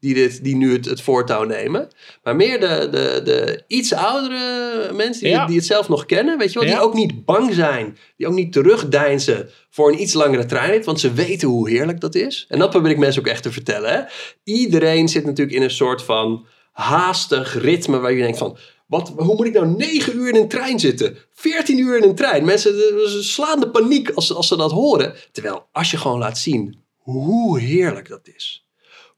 die, 0.03 0.15
dit, 0.15 0.45
die 0.45 0.57
nu 0.57 0.73
het, 0.73 0.85
het 0.85 1.01
voortouw 1.03 1.45
nemen. 1.45 1.89
Maar 2.23 2.37
meer 2.37 2.61
de, 2.61 2.89
de, 2.91 3.21
de 3.25 3.65
iets 3.67 3.93
oudere 3.95 4.93
mensen 4.93 5.23
die, 5.23 5.33
Ja. 5.33 5.47
die 5.47 5.57
het 5.57 5.67
zelf 5.67 5.89
nog 5.89 6.07
kennen. 6.07 6.39
Weet 6.39 6.53
je 6.53 6.59
wel, 6.59 6.69
Ja. 6.69 6.75
die 6.75 6.85
ook 6.85 6.95
niet 6.95 7.25
bang 7.25 7.55
zijn. 7.55 7.99
Die 8.17 8.27
ook 8.27 8.33
niet 8.35 8.53
terugdeinzen 8.53 9.49
voor 9.71 9.93
een 9.93 10.03
iets 10.03 10.13
langere 10.13 10.47
treinrit. 10.47 10.85
Want 10.85 11.01
ze 11.01 11.13
weten 11.13 11.49
hoe 11.49 11.71
heerlijk 11.71 12.01
dat 12.01 12.15
is. 12.15 12.47
En 12.49 12.59
dat 12.59 12.71
probeer 12.71 12.91
ik 12.91 12.99
mensen 12.99 13.21
ook 13.23 13.29
echt 13.29 13.43
te 13.43 13.53
vertellen. 13.53 13.91
Hè. 13.93 14.01
Iedereen 14.45 15.09
zit 15.09 15.25
natuurlijk 15.25 15.57
in 15.57 15.63
een 15.63 15.71
soort 15.71 16.03
van 16.03 16.47
haastig 16.73 17.61
ritme 17.63 17.99
waar 17.99 18.13
je 18.13 18.23
denkt 18.23 18.39
van... 18.39 18.57
Wat, 18.87 19.13
hoe 19.17 19.35
moet 19.37 19.47
ik 19.47 19.53
nou 19.53 19.67
9 19.77 20.17
uur 20.17 20.29
in 20.29 20.37
een 20.37 20.49
trein 20.49 20.81
zitten? 20.81 21.17
14 21.33 21.79
uur 21.79 21.97
in 21.97 22.09
een 22.09 22.15
trein. 22.15 22.45
Mensen 22.45 22.75
slaan 23.25 23.61
de 23.61 23.71
paniek 23.71 24.11
als, 24.11 24.35
als 24.35 24.49
ze 24.49 24.57
dat 24.57 24.71
horen. 24.71 25.15
Terwijl 25.33 25.67
als 25.73 25.91
je 25.91 25.97
gewoon 25.97 26.19
laat 26.19 26.39
zien 26.39 26.77
hoe 26.97 27.61
heerlijk 27.61 28.09
dat 28.09 28.29
is. 28.35 28.67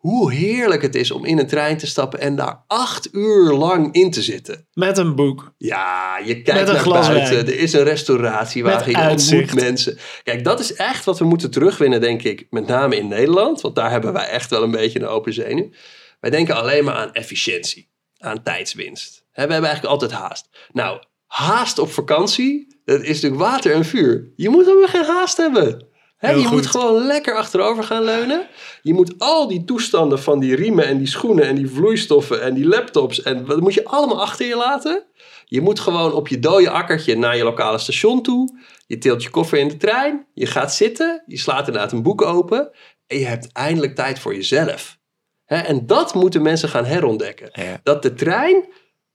Hoe 0.05 0.33
heerlijk 0.33 0.83
het 0.83 0.95
is 0.95 1.11
om 1.11 1.25
in 1.25 1.39
een 1.39 1.47
trein 1.47 1.77
te 1.77 1.87
stappen 1.87 2.21
en 2.21 2.37
daar 2.37 2.65
acht 2.67 3.09
uur 3.13 3.53
lang 3.53 3.95
in 3.95 4.11
te 4.11 4.23
zitten. 4.23 4.67
Met 4.73 4.99
een 4.99 5.15
boek. 5.15 5.55
Ja, 5.59 6.19
je 6.25 6.43
kijkt 6.43 6.73
naar 6.73 6.89
buiten. 6.89 7.47
Er 7.47 7.59
is 7.59 7.73
een 7.73 7.83
restauratiewagen. 7.83 8.87
Met 8.87 8.97
Je 8.97 9.03
uitzicht. 9.03 9.43
ontmoet 9.43 9.63
mensen. 9.63 9.99
Kijk, 10.23 10.45
dat 10.45 10.61
is 10.61 10.75
echt 10.75 11.05
wat 11.05 11.19
we 11.19 11.25
moeten 11.25 11.51
terugwinnen, 11.51 12.01
denk 12.01 12.23
ik. 12.23 12.47
Met 12.51 12.67
name 12.67 12.97
in 12.97 13.09
Nederland. 13.09 13.61
Want 13.61 13.75
daar 13.75 13.91
hebben 13.91 14.13
wij 14.13 14.29
echt 14.29 14.51
wel 14.51 14.63
een 14.63 14.71
beetje 14.71 15.01
een 15.01 15.07
open 15.07 15.33
zenuw. 15.33 15.71
Wij 16.21 16.31
denken 16.31 16.55
alleen 16.55 16.85
maar 16.85 16.95
aan 16.95 17.13
efficiëntie. 17.13 17.91
Aan 18.19 18.43
tijdswinst. 18.43 19.25
We 19.33 19.41
hebben 19.41 19.57
eigenlijk 19.57 19.87
altijd 19.87 20.13
haast. 20.13 20.49
Nou, 20.73 21.03
haast 21.27 21.79
op 21.79 21.93
vakantie, 21.93 22.81
dat 22.85 23.03
is 23.03 23.21
natuurlijk 23.21 23.43
water 23.43 23.73
en 23.73 23.85
vuur. 23.85 24.33
Je 24.37 24.49
moet 24.49 24.65
helemaal 24.65 24.89
geen 24.89 25.05
haast 25.05 25.37
hebben. 25.37 25.93
Je 26.31 26.49
moet 26.51 26.67
gewoon 26.67 27.07
lekker 27.07 27.35
achterover 27.35 27.85
gaan 27.85 28.05
leunen. 28.05 28.47
Je 28.83 28.95
moet 28.95 29.15
al 29.19 29.49
die 29.49 29.65
toestanden 29.65 30.23
van 30.23 30.39
die 30.39 30.55
riemen 30.55 30.87
en 30.87 30.99
die 30.99 31.07
schoenen 31.07 31.45
en 31.45 31.55
die 31.55 31.69
vloeistoffen 31.69 32.43
en 32.43 32.55
die 32.55 32.67
laptops. 32.67 33.23
En 33.23 33.45
dat 33.45 33.61
moet 33.61 33.75
je 33.75 33.85
allemaal 33.85 34.21
achter 34.21 34.47
je 34.47 34.57
laten. 34.57 35.05
Je 35.45 35.61
moet 35.61 35.81
gewoon 35.81 36.13
op 36.13 36.29
je 36.29 36.39
dode 36.39 36.71
akkertje 36.71 37.17
naar 37.17 37.37
je 37.37 37.45
lokale 37.45 37.79
station 37.79 38.23
toe. 38.23 38.59
Je 38.87 38.99
tilt 38.99 39.23
je 39.23 39.31
koffer 39.31 39.59
in 39.59 39.69
de 39.69 39.77
trein. 39.77 40.27
Je 40.35 40.47
gaat 40.47 40.75
zitten. 40.75 41.23
Je 41.27 41.39
slaat 41.39 41.67
inderdaad 41.67 41.93
een 41.93 42.03
boek 42.03 42.23
open. 42.23 42.71
En 43.07 43.19
je 43.19 43.27
hebt 43.27 43.53
eindelijk 43.53 43.95
tijd 43.95 44.19
voor 44.19 44.35
jezelf. 44.35 44.99
En 45.47 45.87
dat 45.87 46.15
moeten 46.15 46.43
mensen 46.43 46.69
gaan 46.69 46.85
herontdekken. 46.85 47.49
Ja. 47.53 47.81
Dat 47.83 48.03
de 48.03 48.15
trein 48.15 48.65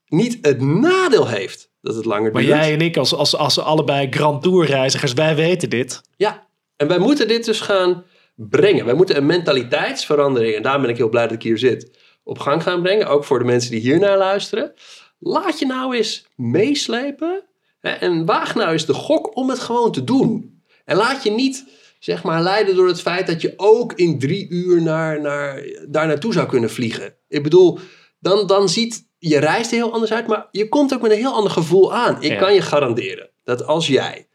niet 0.06 0.38
het 0.42 0.62
nadeel 0.62 1.28
heeft 1.28 1.72
dat 1.82 1.96
het 1.96 2.06
langer 2.06 2.32
Maar 2.32 2.42
duurt. 2.42 2.56
jij 2.56 2.74
en 2.74 2.82
ik 2.82 2.98
als, 2.98 3.14
als, 3.14 3.36
als 3.36 3.60
allebei 3.60 4.08
Grand 4.10 4.42
Tour 4.44 4.66
reizigers, 4.66 5.14
wij 5.14 5.36
weten 5.36 5.70
dit. 5.70 6.02
Ja, 6.18 6.48
en 6.80 6.88
wij 6.88 6.98
moeten 7.00 7.28
dit 7.28 7.46
dus 7.46 7.62
gaan 7.62 8.04
brengen. 8.36 8.86
Wij 8.86 8.94
moeten 8.94 9.18
een 9.18 9.26
mentaliteitsverandering, 9.26 10.56
en 10.56 10.62
daarom 10.62 10.82
ben 10.82 10.92
ik 10.92 10.98
heel 10.98 11.10
blij 11.10 11.24
dat 11.24 11.32
ik 11.36 11.44
hier 11.44 11.58
zit, 11.58 11.98
op 12.24 12.40
gang 12.40 12.64
gaan 12.64 12.82
brengen. 12.82 13.08
Ook 13.08 13.24
voor 13.24 13.40
de 13.40 13.46
mensen 13.46 13.72
die 13.72 13.80
hier 13.80 14.00
naar 14.00 14.18
luisteren. 14.18 14.74
Laat 15.20 15.60
je 15.60 15.66
nou 15.66 15.96
eens 15.96 16.28
meeslepen 16.36 17.44
hè, 17.82 17.90
en 17.90 18.26
waag 18.26 18.56
nou 18.56 18.72
eens 18.72 18.86
de 18.86 18.94
gok 18.94 19.36
om 19.36 19.50
het 19.50 19.60
gewoon 19.60 19.92
te 19.92 20.04
doen. 20.04 20.62
En 20.86 20.98
laat 20.98 21.24
je 21.24 21.32
niet, 21.32 21.66
zeg 22.00 22.24
maar, 22.24 22.42
leiden 22.42 22.76
door 22.76 22.88
het 22.88 23.02
feit 23.02 23.28
dat 23.28 23.42
je 23.42 23.54
ook 23.58 23.94
in 23.94 24.20
drie 24.20 24.50
uur 24.50 24.82
naar, 24.82 25.22
naar, 25.22 25.64
daar 25.88 26.08
naartoe 26.08 26.34
zou 26.34 26.48
kunnen 26.48 26.70
vliegen. 26.70 27.16
Ik 27.28 27.44
bedoel, 27.44 27.80
dan, 28.20 28.48
dan 28.48 28.70
ziet 28.70 29.08
je 29.18 29.40
reis 29.40 29.68
er 29.68 29.74
heel 29.74 29.94
anders 29.94 30.12
uit, 30.12 30.28
maar 30.28 30.48
je 30.52 30.70
komt 30.70 30.94
ook 30.94 31.02
met 31.02 31.12
een 31.12 31.18
heel 31.18 31.34
ander 31.34 31.52
gevoel 31.52 31.94
aan. 31.94 32.22
Ik 32.22 32.32
Ja. 32.32 32.38
kan 32.38 32.54
je 32.54 32.62
garanderen 32.62 33.30
dat 33.44 33.66
als 33.66 33.88
jij 33.88 34.28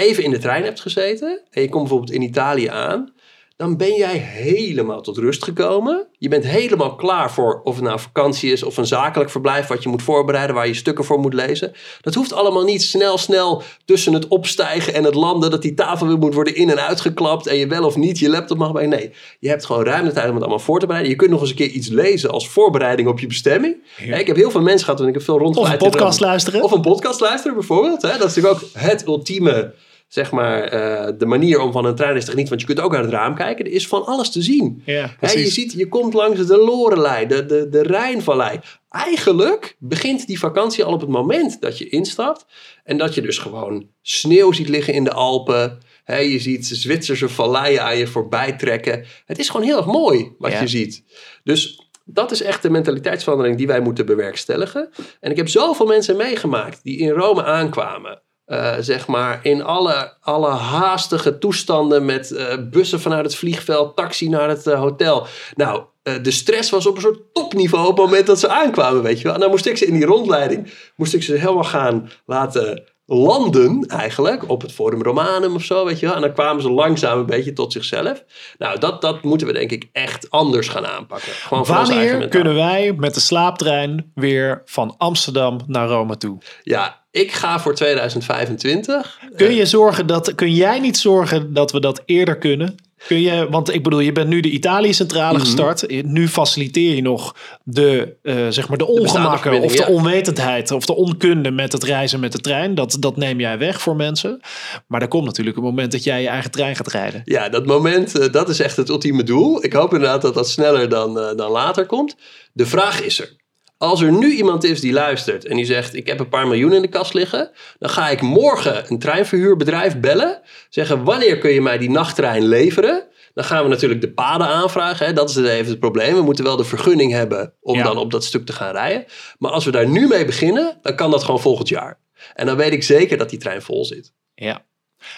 even 0.00 0.22
in 0.24 0.30
de 0.30 0.38
trein 0.38 0.64
hebt 0.64 0.80
gezeten 0.80 1.40
en 1.50 1.62
je 1.62 1.68
komt 1.68 1.82
bijvoorbeeld 1.82 2.12
in 2.12 2.22
Italië 2.22 2.66
aan, 2.68 3.12
dan 3.56 3.76
ben 3.76 3.94
jij 3.94 4.16
helemaal 4.16 5.00
tot 5.00 5.16
rust 5.16 5.44
gekomen. 5.44 6.06
Je 6.18 6.28
bent 6.28 6.44
helemaal 6.46 6.94
klaar 6.94 7.32
voor 7.32 7.60
of 7.64 7.74
het 7.74 7.84
nou 7.84 8.00
vakantie 8.00 8.52
is 8.52 8.62
of 8.62 8.76
een 8.76 8.86
zakelijk 8.86 9.30
verblijf 9.30 9.66
wat 9.66 9.82
je 9.82 9.88
moet 9.88 10.02
voorbereiden, 10.02 10.54
waar 10.54 10.66
je 10.66 10.74
stukken 10.74 11.04
voor 11.04 11.18
moet 11.18 11.34
lezen. 11.34 11.72
Dat 12.00 12.14
hoeft 12.14 12.32
allemaal 12.32 12.64
niet 12.64 12.82
snel, 12.82 13.18
snel 13.18 13.62
tussen 13.84 14.12
het 14.12 14.28
opstijgen 14.28 14.94
en 14.94 15.04
het 15.04 15.14
landen, 15.14 15.50
dat 15.50 15.62
die 15.62 15.74
tafel 15.74 16.06
weer 16.06 16.18
moet 16.18 16.34
worden 16.34 16.54
in- 16.54 16.70
en 16.70 16.86
uitgeklapt 16.86 17.46
en 17.46 17.56
je 17.56 17.66
wel 17.66 17.84
of 17.84 17.96
niet 17.96 18.18
je 18.18 18.28
laptop 18.28 18.58
mag 18.58 18.72
bij. 18.72 18.86
Nee, 18.86 19.12
je 19.38 19.48
hebt 19.48 19.64
gewoon 19.66 19.84
ruim 19.84 20.04
de 20.04 20.12
tijd 20.12 20.26
om 20.28 20.32
het 20.34 20.42
allemaal 20.42 20.58
voor 20.64 20.78
te 20.80 20.86
bereiden. 20.86 21.12
Je 21.12 21.18
kunt 21.18 21.30
nog 21.30 21.40
eens 21.40 21.50
een 21.50 21.56
keer 21.56 21.68
iets 21.70 21.88
lezen 21.88 22.30
als 22.30 22.48
voorbereiding 22.48 23.08
op 23.08 23.20
je 23.20 23.26
bestemming. 23.26 23.76
Ja. 24.04 24.16
Ik 24.16 24.26
heb 24.26 24.36
heel 24.36 24.50
veel 24.50 24.62
mensen 24.62 24.84
gehad 24.84 25.00
en 25.00 25.06
ik 25.08 25.14
heb 25.14 25.22
veel 25.22 25.34
Of 25.34 25.40
rondgeleid. 25.40 25.80
een 25.80 25.86
in 25.86 25.90
podcast 25.92 26.20
luisteren. 26.20 26.62
Of 26.62 26.70
een 26.72 26.80
podcast 26.80 27.20
luisteren 27.20 27.56
bijvoorbeeld. 27.56 28.02
Hè? 28.02 28.18
Dat 28.18 28.28
is 28.28 28.34
natuurlijk 28.34 28.62
ook 28.64 28.68
het 28.72 29.06
ultieme, 29.06 29.74
zeg 30.10 30.30
maar, 30.30 30.62
eh, 30.62 31.12
de 31.18 31.26
manier 31.26 31.60
om 31.60 31.72
van 31.72 31.84
een 31.84 31.94
treinreis 31.94 32.24
te 32.24 32.30
genieten. 32.30 32.56
Want 32.56 32.68
je 32.68 32.74
kunt 32.74 32.86
ook 32.86 32.94
uit 32.94 33.04
het 33.04 33.14
raam 33.14 33.34
kijken. 33.34 33.64
Er 33.64 33.72
is 33.72 33.86
van 33.86 34.06
alles 34.06 34.30
te 34.30 34.42
zien. 34.42 34.82
ja, 35.20 35.30
je 35.32 35.46
ziet, 35.50 35.72
je 35.72 35.88
komt 35.88 36.14
langs 36.14 36.46
de 36.46 36.56
Lorelei, 36.56 37.26
de, 37.26 37.46
de, 37.46 37.68
de 37.68 37.82
Rijnvallei. 37.82 38.60
Eigenlijk 38.90 39.76
begint 39.78 40.26
die 40.26 40.38
vakantie 40.38 40.84
al 40.84 40.92
op 40.92 41.00
het 41.00 41.10
moment 41.10 41.60
dat 41.60 41.78
je 41.78 41.88
instapt. 41.88 42.46
En 42.84 42.96
dat 42.98 43.14
je 43.14 43.20
dus 43.20 43.38
gewoon 43.38 43.88
sneeuw 44.02 44.52
ziet 44.52 44.68
liggen 44.68 44.94
in 44.94 45.04
de 45.04 45.12
Alpen. 45.12 45.78
Je 46.06 46.38
ziet 46.38 46.66
Zwitserse 46.66 47.28
valleien 47.28 47.82
aan 47.82 47.98
je 47.98 48.06
voorbij 48.06 48.52
trekken. 48.52 49.04
Het 49.24 49.38
is 49.38 49.48
gewoon 49.48 49.66
heel 49.66 49.76
erg 49.76 49.86
mooi 49.86 50.32
wat 50.38 50.52
Ja. 50.52 50.60
je 50.60 50.66
ziet. 50.68 51.04
Dus 51.44 51.88
dat 52.04 52.30
is 52.30 52.42
echt 52.42 52.62
de 52.62 52.70
mentaliteitsverandering 52.70 53.56
die 53.56 53.66
wij 53.66 53.80
moeten 53.80 54.06
bewerkstelligen. 54.06 54.90
En 55.20 55.30
ik 55.30 55.36
heb 55.36 55.48
zoveel 55.48 55.86
mensen 55.86 56.16
meegemaakt 56.16 56.80
die 56.82 56.98
in 56.98 57.10
Rome 57.10 57.44
aankwamen. 57.44 58.22
Eh, 58.50 58.76
zeg 58.80 59.06
maar 59.06 59.40
in 59.42 59.62
alle, 59.62 60.12
alle 60.20 60.50
haastige 60.50 61.38
toestanden 61.38 62.04
met 62.04 62.30
eh, 62.30 62.56
bussen 62.70 63.00
vanuit 63.00 63.24
het 63.24 63.34
vliegveld, 63.34 63.96
taxi 63.96 64.28
naar 64.28 64.48
het 64.48 64.66
eh, 64.66 64.78
hotel. 64.78 65.26
Nou, 65.54 65.82
de 66.22 66.30
stress 66.30 66.70
was 66.70 66.86
op 66.86 66.94
een 66.94 67.00
soort 67.00 67.20
topniveau 67.32 67.86
op 67.86 67.96
het 67.96 68.06
moment 68.06 68.26
dat 68.26 68.38
ze 68.38 68.48
aankwamen, 68.48 69.02
weet 69.02 69.18
je 69.18 69.24
wel. 69.24 69.34
En 69.34 69.40
dan 69.40 69.50
moest 69.50 69.66
ik 69.66 69.76
ze 69.76 69.86
in 69.86 69.94
die 69.94 70.04
rondleiding, 70.04 70.72
moest 70.96 71.14
ik 71.14 71.22
ze 71.22 71.34
helemaal 71.34 71.64
gaan 71.64 72.10
laten 72.26 72.84
landen 73.12 73.84
eigenlijk 73.86 74.48
op 74.48 74.62
het 74.62 74.72
Forum 74.72 75.02
Romanum 75.02 75.54
of 75.54 75.62
zo, 75.62 75.84
weet 75.84 76.00
je 76.00 76.06
wel. 76.06 76.14
En 76.14 76.20
dan 76.20 76.32
kwamen 76.32 76.62
ze 76.62 76.70
langzaam 76.70 77.18
een 77.18 77.26
beetje 77.26 77.52
tot 77.52 77.72
zichzelf. 77.72 78.24
Nou, 78.58 78.78
dat, 78.78 79.00
dat 79.00 79.22
moeten 79.22 79.46
we 79.46 79.52
denk 79.52 79.70
ik 79.70 79.88
echt 79.92 80.30
anders 80.30 80.68
gaan 80.68 80.86
aanpakken. 80.86 81.32
Gewoon 81.32 81.64
Wanneer 81.64 82.28
kunnen 82.28 82.54
wij 82.54 82.92
met 82.96 83.14
de 83.14 83.20
slaaptrein 83.20 84.10
weer 84.14 84.62
van 84.64 84.94
Amsterdam 84.98 85.60
naar 85.66 85.88
Rome 85.88 86.16
toe? 86.16 86.38
Ja, 86.62 87.00
ik 87.10 87.32
ga 87.32 87.60
voor 87.60 87.74
2025. 87.74 89.18
Kun, 89.36 89.54
je 89.54 89.66
zorgen 89.66 90.06
dat, 90.06 90.34
kun 90.34 90.54
jij 90.54 90.78
niet 90.78 90.98
zorgen 90.98 91.52
dat 91.52 91.72
we 91.72 91.80
dat 91.80 92.02
eerder 92.04 92.38
kunnen? 92.38 92.76
Kun 93.06 93.20
je, 93.20 93.46
want 93.50 93.74
ik 93.74 93.82
bedoel, 93.82 94.00
je 94.00 94.12
bent 94.12 94.28
nu 94.28 94.40
de 94.40 94.50
Italië-centrale 94.50 95.36
Mhm. 95.36 95.44
gestart. 95.46 96.04
Nu 96.04 96.28
faciliteer 96.28 96.94
je 96.94 97.02
nog 97.02 97.34
de, 97.64 98.16
eh, 98.22 98.46
zeg 98.48 98.68
maar 98.68 98.78
de 98.78 98.86
ongemakken 98.86 99.60
of 99.60 99.72
de 99.72 99.78
ja. 99.88 99.94
onwetendheid 99.94 100.70
of 100.70 100.84
de 100.86 100.94
onkunde 100.94 101.50
met 101.50 101.72
het 101.72 101.84
reizen 101.84 102.20
met 102.20 102.32
de 102.32 102.40
trein. 102.40 102.74
Dat, 102.74 102.96
dat 103.00 103.16
neem 103.16 103.40
jij 103.40 103.58
weg 103.58 103.80
voor 103.80 103.96
mensen. 103.96 104.40
Maar 104.86 105.02
er 105.02 105.08
komt 105.08 105.24
natuurlijk 105.24 105.56
een 105.56 105.62
moment 105.62 105.92
dat 105.92 106.04
jij 106.04 106.22
je 106.22 106.28
eigen 106.28 106.50
trein 106.50 106.76
gaat 106.76 106.88
rijden. 106.92 107.22
Ja, 107.24 107.48
dat 107.48 107.66
moment, 107.66 108.18
eh, 108.18 108.32
dat 108.32 108.48
is 108.48 108.60
echt 108.60 108.76
het 108.76 108.88
ultieme 108.88 109.22
doel. 109.22 109.64
Ik 109.64 109.72
hoop 109.72 109.92
inderdaad 109.92 110.22
dat 110.22 110.34
dat 110.34 110.50
sneller 110.50 110.88
dan, 110.88 111.18
eh, 111.18 111.36
dan 111.36 111.50
later 111.50 111.86
komt. 111.86 112.16
De 112.52 112.66
vraag 112.66 113.02
is 113.02 113.20
er. 113.20 113.38
Als 113.82 114.00
er 114.00 114.12
nu 114.12 114.30
iemand 114.32 114.64
is 114.64 114.80
die 114.80 114.92
luistert 114.92 115.44
en 115.44 115.56
die 115.56 115.64
zegt: 115.64 115.94
Ik 115.94 116.06
heb 116.06 116.20
een 116.20 116.28
paar 116.28 116.46
miljoen 116.46 116.72
in 116.72 116.82
de 116.82 116.88
kast 116.88 117.14
liggen. 117.14 117.50
Dan 117.78 117.90
ga 117.90 118.08
ik 118.08 118.20
morgen 118.20 118.84
een 118.90 118.98
treinverhuurbedrijf 118.98 120.00
bellen. 120.00 120.40
Zeggen: 120.68 121.04
Wanneer 121.04 121.38
kun 121.38 121.50
je 121.50 121.60
mij 121.60 121.78
die 121.78 121.90
nachttrein 121.90 122.44
leveren? 122.46 123.06
Dan 123.34 123.44
gaan 123.44 123.62
we 123.62 123.68
natuurlijk 123.68 124.00
de 124.00 124.12
paden 124.12 124.46
aanvragen. 124.46 125.06
Hè? 125.06 125.12
Dat 125.12 125.30
is 125.30 125.36
even 125.36 125.70
het 125.70 125.80
probleem. 125.80 126.14
We 126.14 126.22
moeten 126.22 126.44
wel 126.44 126.56
de 126.56 126.64
vergunning 126.64 127.12
hebben 127.12 127.54
om 127.60 127.76
Ja. 127.76 127.82
dan 127.82 127.96
op 127.96 128.10
dat 128.10 128.24
stuk 128.24 128.46
te 128.46 128.52
gaan 128.52 128.72
rijden. 128.72 129.04
Maar 129.38 129.50
als 129.50 129.64
we 129.64 129.70
daar 129.70 129.88
nu 129.88 130.06
mee 130.06 130.24
beginnen, 130.24 130.78
dan 130.82 130.94
kan 130.94 131.10
dat 131.10 131.24
gewoon 131.24 131.40
volgend 131.40 131.68
jaar. 131.68 132.00
En 132.34 132.46
dan 132.46 132.56
weet 132.56 132.72
ik 132.72 132.82
zeker 132.82 133.16
dat 133.18 133.30
die 133.30 133.38
trein 133.38 133.62
vol 133.62 133.84
zit. 133.84 134.12
Ja, 134.34 134.64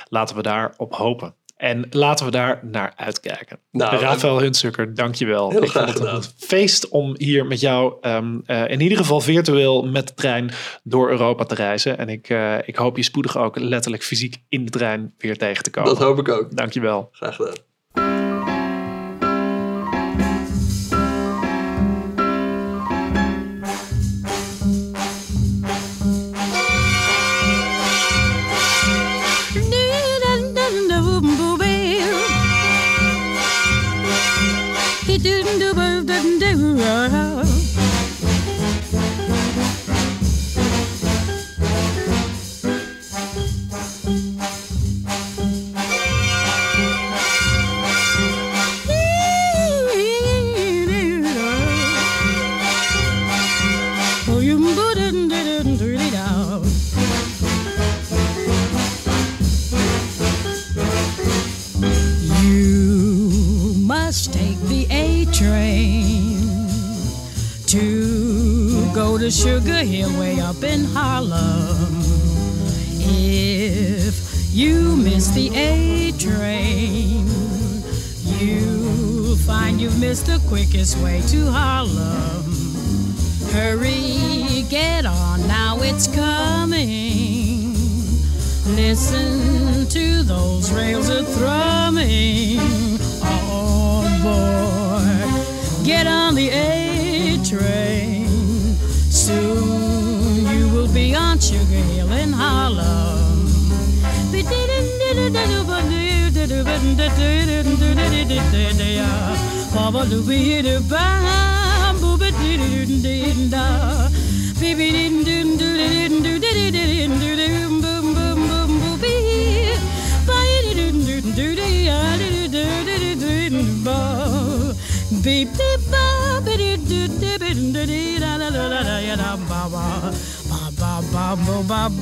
laten 0.08 0.36
we 0.36 0.42
daarop 0.42 0.94
hopen. 0.94 1.34
En 1.62 1.86
laten 1.90 2.24
we 2.24 2.30
daar 2.30 2.60
naar 2.62 2.92
uitkijken. 2.96 3.58
Nou, 3.70 3.96
Rafael 3.96 4.40
Hunsukker, 4.40 4.94
dankjewel. 4.94 5.50
Heel 5.50 5.62
Ik 5.62 5.68
graag 5.68 5.92
vond 5.92 6.10
het 6.10 6.24
een 6.24 6.46
feest 6.46 6.88
om 6.88 7.14
hier 7.18 7.46
met 7.46 7.60
jou 7.60 7.94
ehm, 8.00 8.38
eh, 8.44 8.68
in 8.68 8.80
ieder 8.80 8.98
geval 8.98 9.20
virtueel 9.20 9.86
met 9.86 10.08
de 10.08 10.14
trein 10.14 10.50
door 10.82 11.10
Europa 11.10 11.44
te 11.44 11.54
reizen. 11.54 11.98
En 11.98 12.08
ik, 12.08 12.28
eh, 12.28 12.54
ik 12.64 12.76
hoop 12.76 12.96
je 12.96 13.02
spoedig 13.02 13.38
ook 13.38 13.58
letterlijk 13.58 14.02
fysiek 14.02 14.36
in 14.48 14.64
de 14.64 14.70
trein 14.70 15.14
weer 15.18 15.36
tegen 15.36 15.62
te 15.62 15.70
komen. 15.70 15.90
Dat 15.90 16.02
hoop 16.02 16.18
ik 16.18 16.28
ook. 16.28 16.56
Dankjewel. 16.56 17.08
Graag 17.12 17.36
gedaan. 17.36 17.54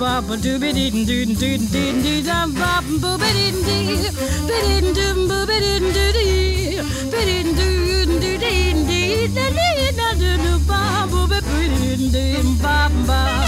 bop 0.01 0.31
a 0.31 0.37
dooby 0.45 0.71
dee 0.77 0.91
doo 0.91 1.25
doo 1.27 1.35
doo 1.41 1.57
doo 1.73 1.93
doo 2.05 2.21
dum 2.29 2.49
bop 2.61 2.85
a 2.95 2.99
booby 3.03 3.31
dee 3.37 3.53
dee 3.67 4.11
dee 4.49 4.61
dee 4.67 4.93
doo 4.97 5.15
booby 5.29 5.57
dee 5.65 5.79
doo 5.97 6.09
dee 6.17 6.81
dee 7.27 7.43
doo 7.59 8.05
doo 8.23 8.37
dee 8.45 8.73
dee 8.89 9.29
dee 9.37 9.51
dee 9.57 9.93
doo 9.99 10.37
doo 10.45 10.59
bop 10.71 11.11
booby 11.13 11.39
dee 11.81 11.97
dee 12.15 12.43
bop 12.63 12.93
bop 13.09 13.40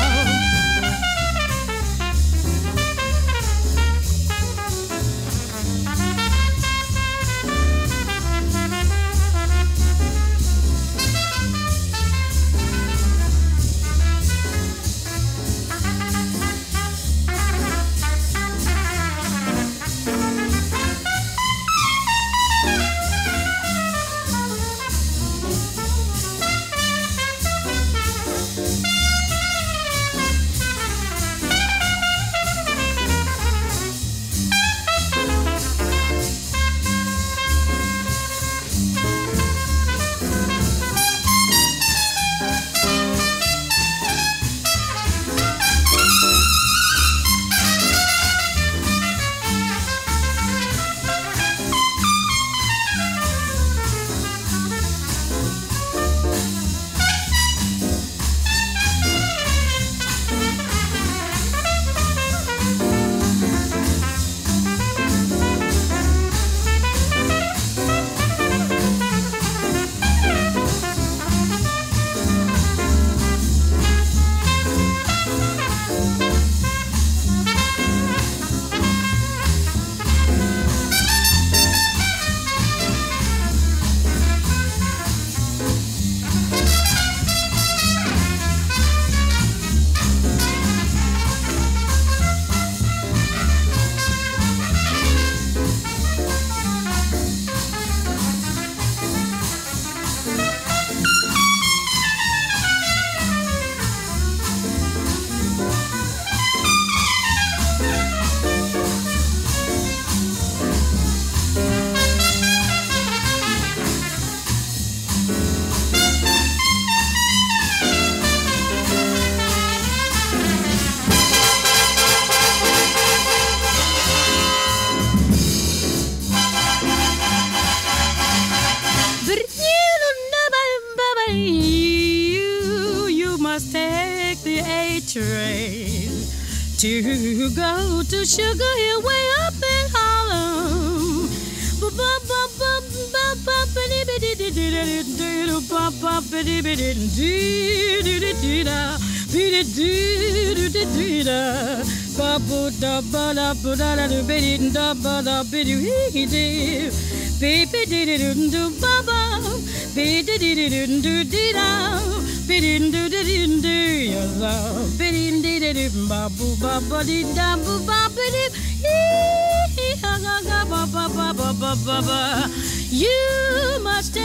You 172.90 173.78
must 173.82 174.16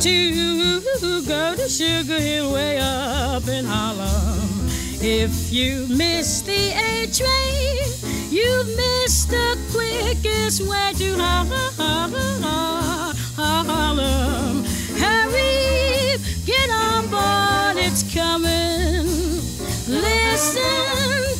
to 0.00 1.22
go 1.26 1.54
to 1.56 1.68
Sugar 1.68 2.20
Hill 2.20 2.52
way 2.52 2.78
up 2.78 3.48
in 3.48 3.64
Harlem. 3.64 4.68
If 5.00 5.52
you 5.52 5.86
miss 5.88 6.42
the 6.42 6.72
A 6.72 7.06
train, 7.06 7.78
you 8.30 8.64
miss 8.76 9.24
the 9.24 9.56
quickest 9.72 10.60
way 10.62 10.92
to 10.96 11.16
Harlem. 13.66 14.64
Hurry, 14.98 16.18
get 16.44 16.70
on 16.70 17.08
board, 17.08 17.76
it's 17.84 18.02
coming. 18.14 19.06
Listen 19.88 21.35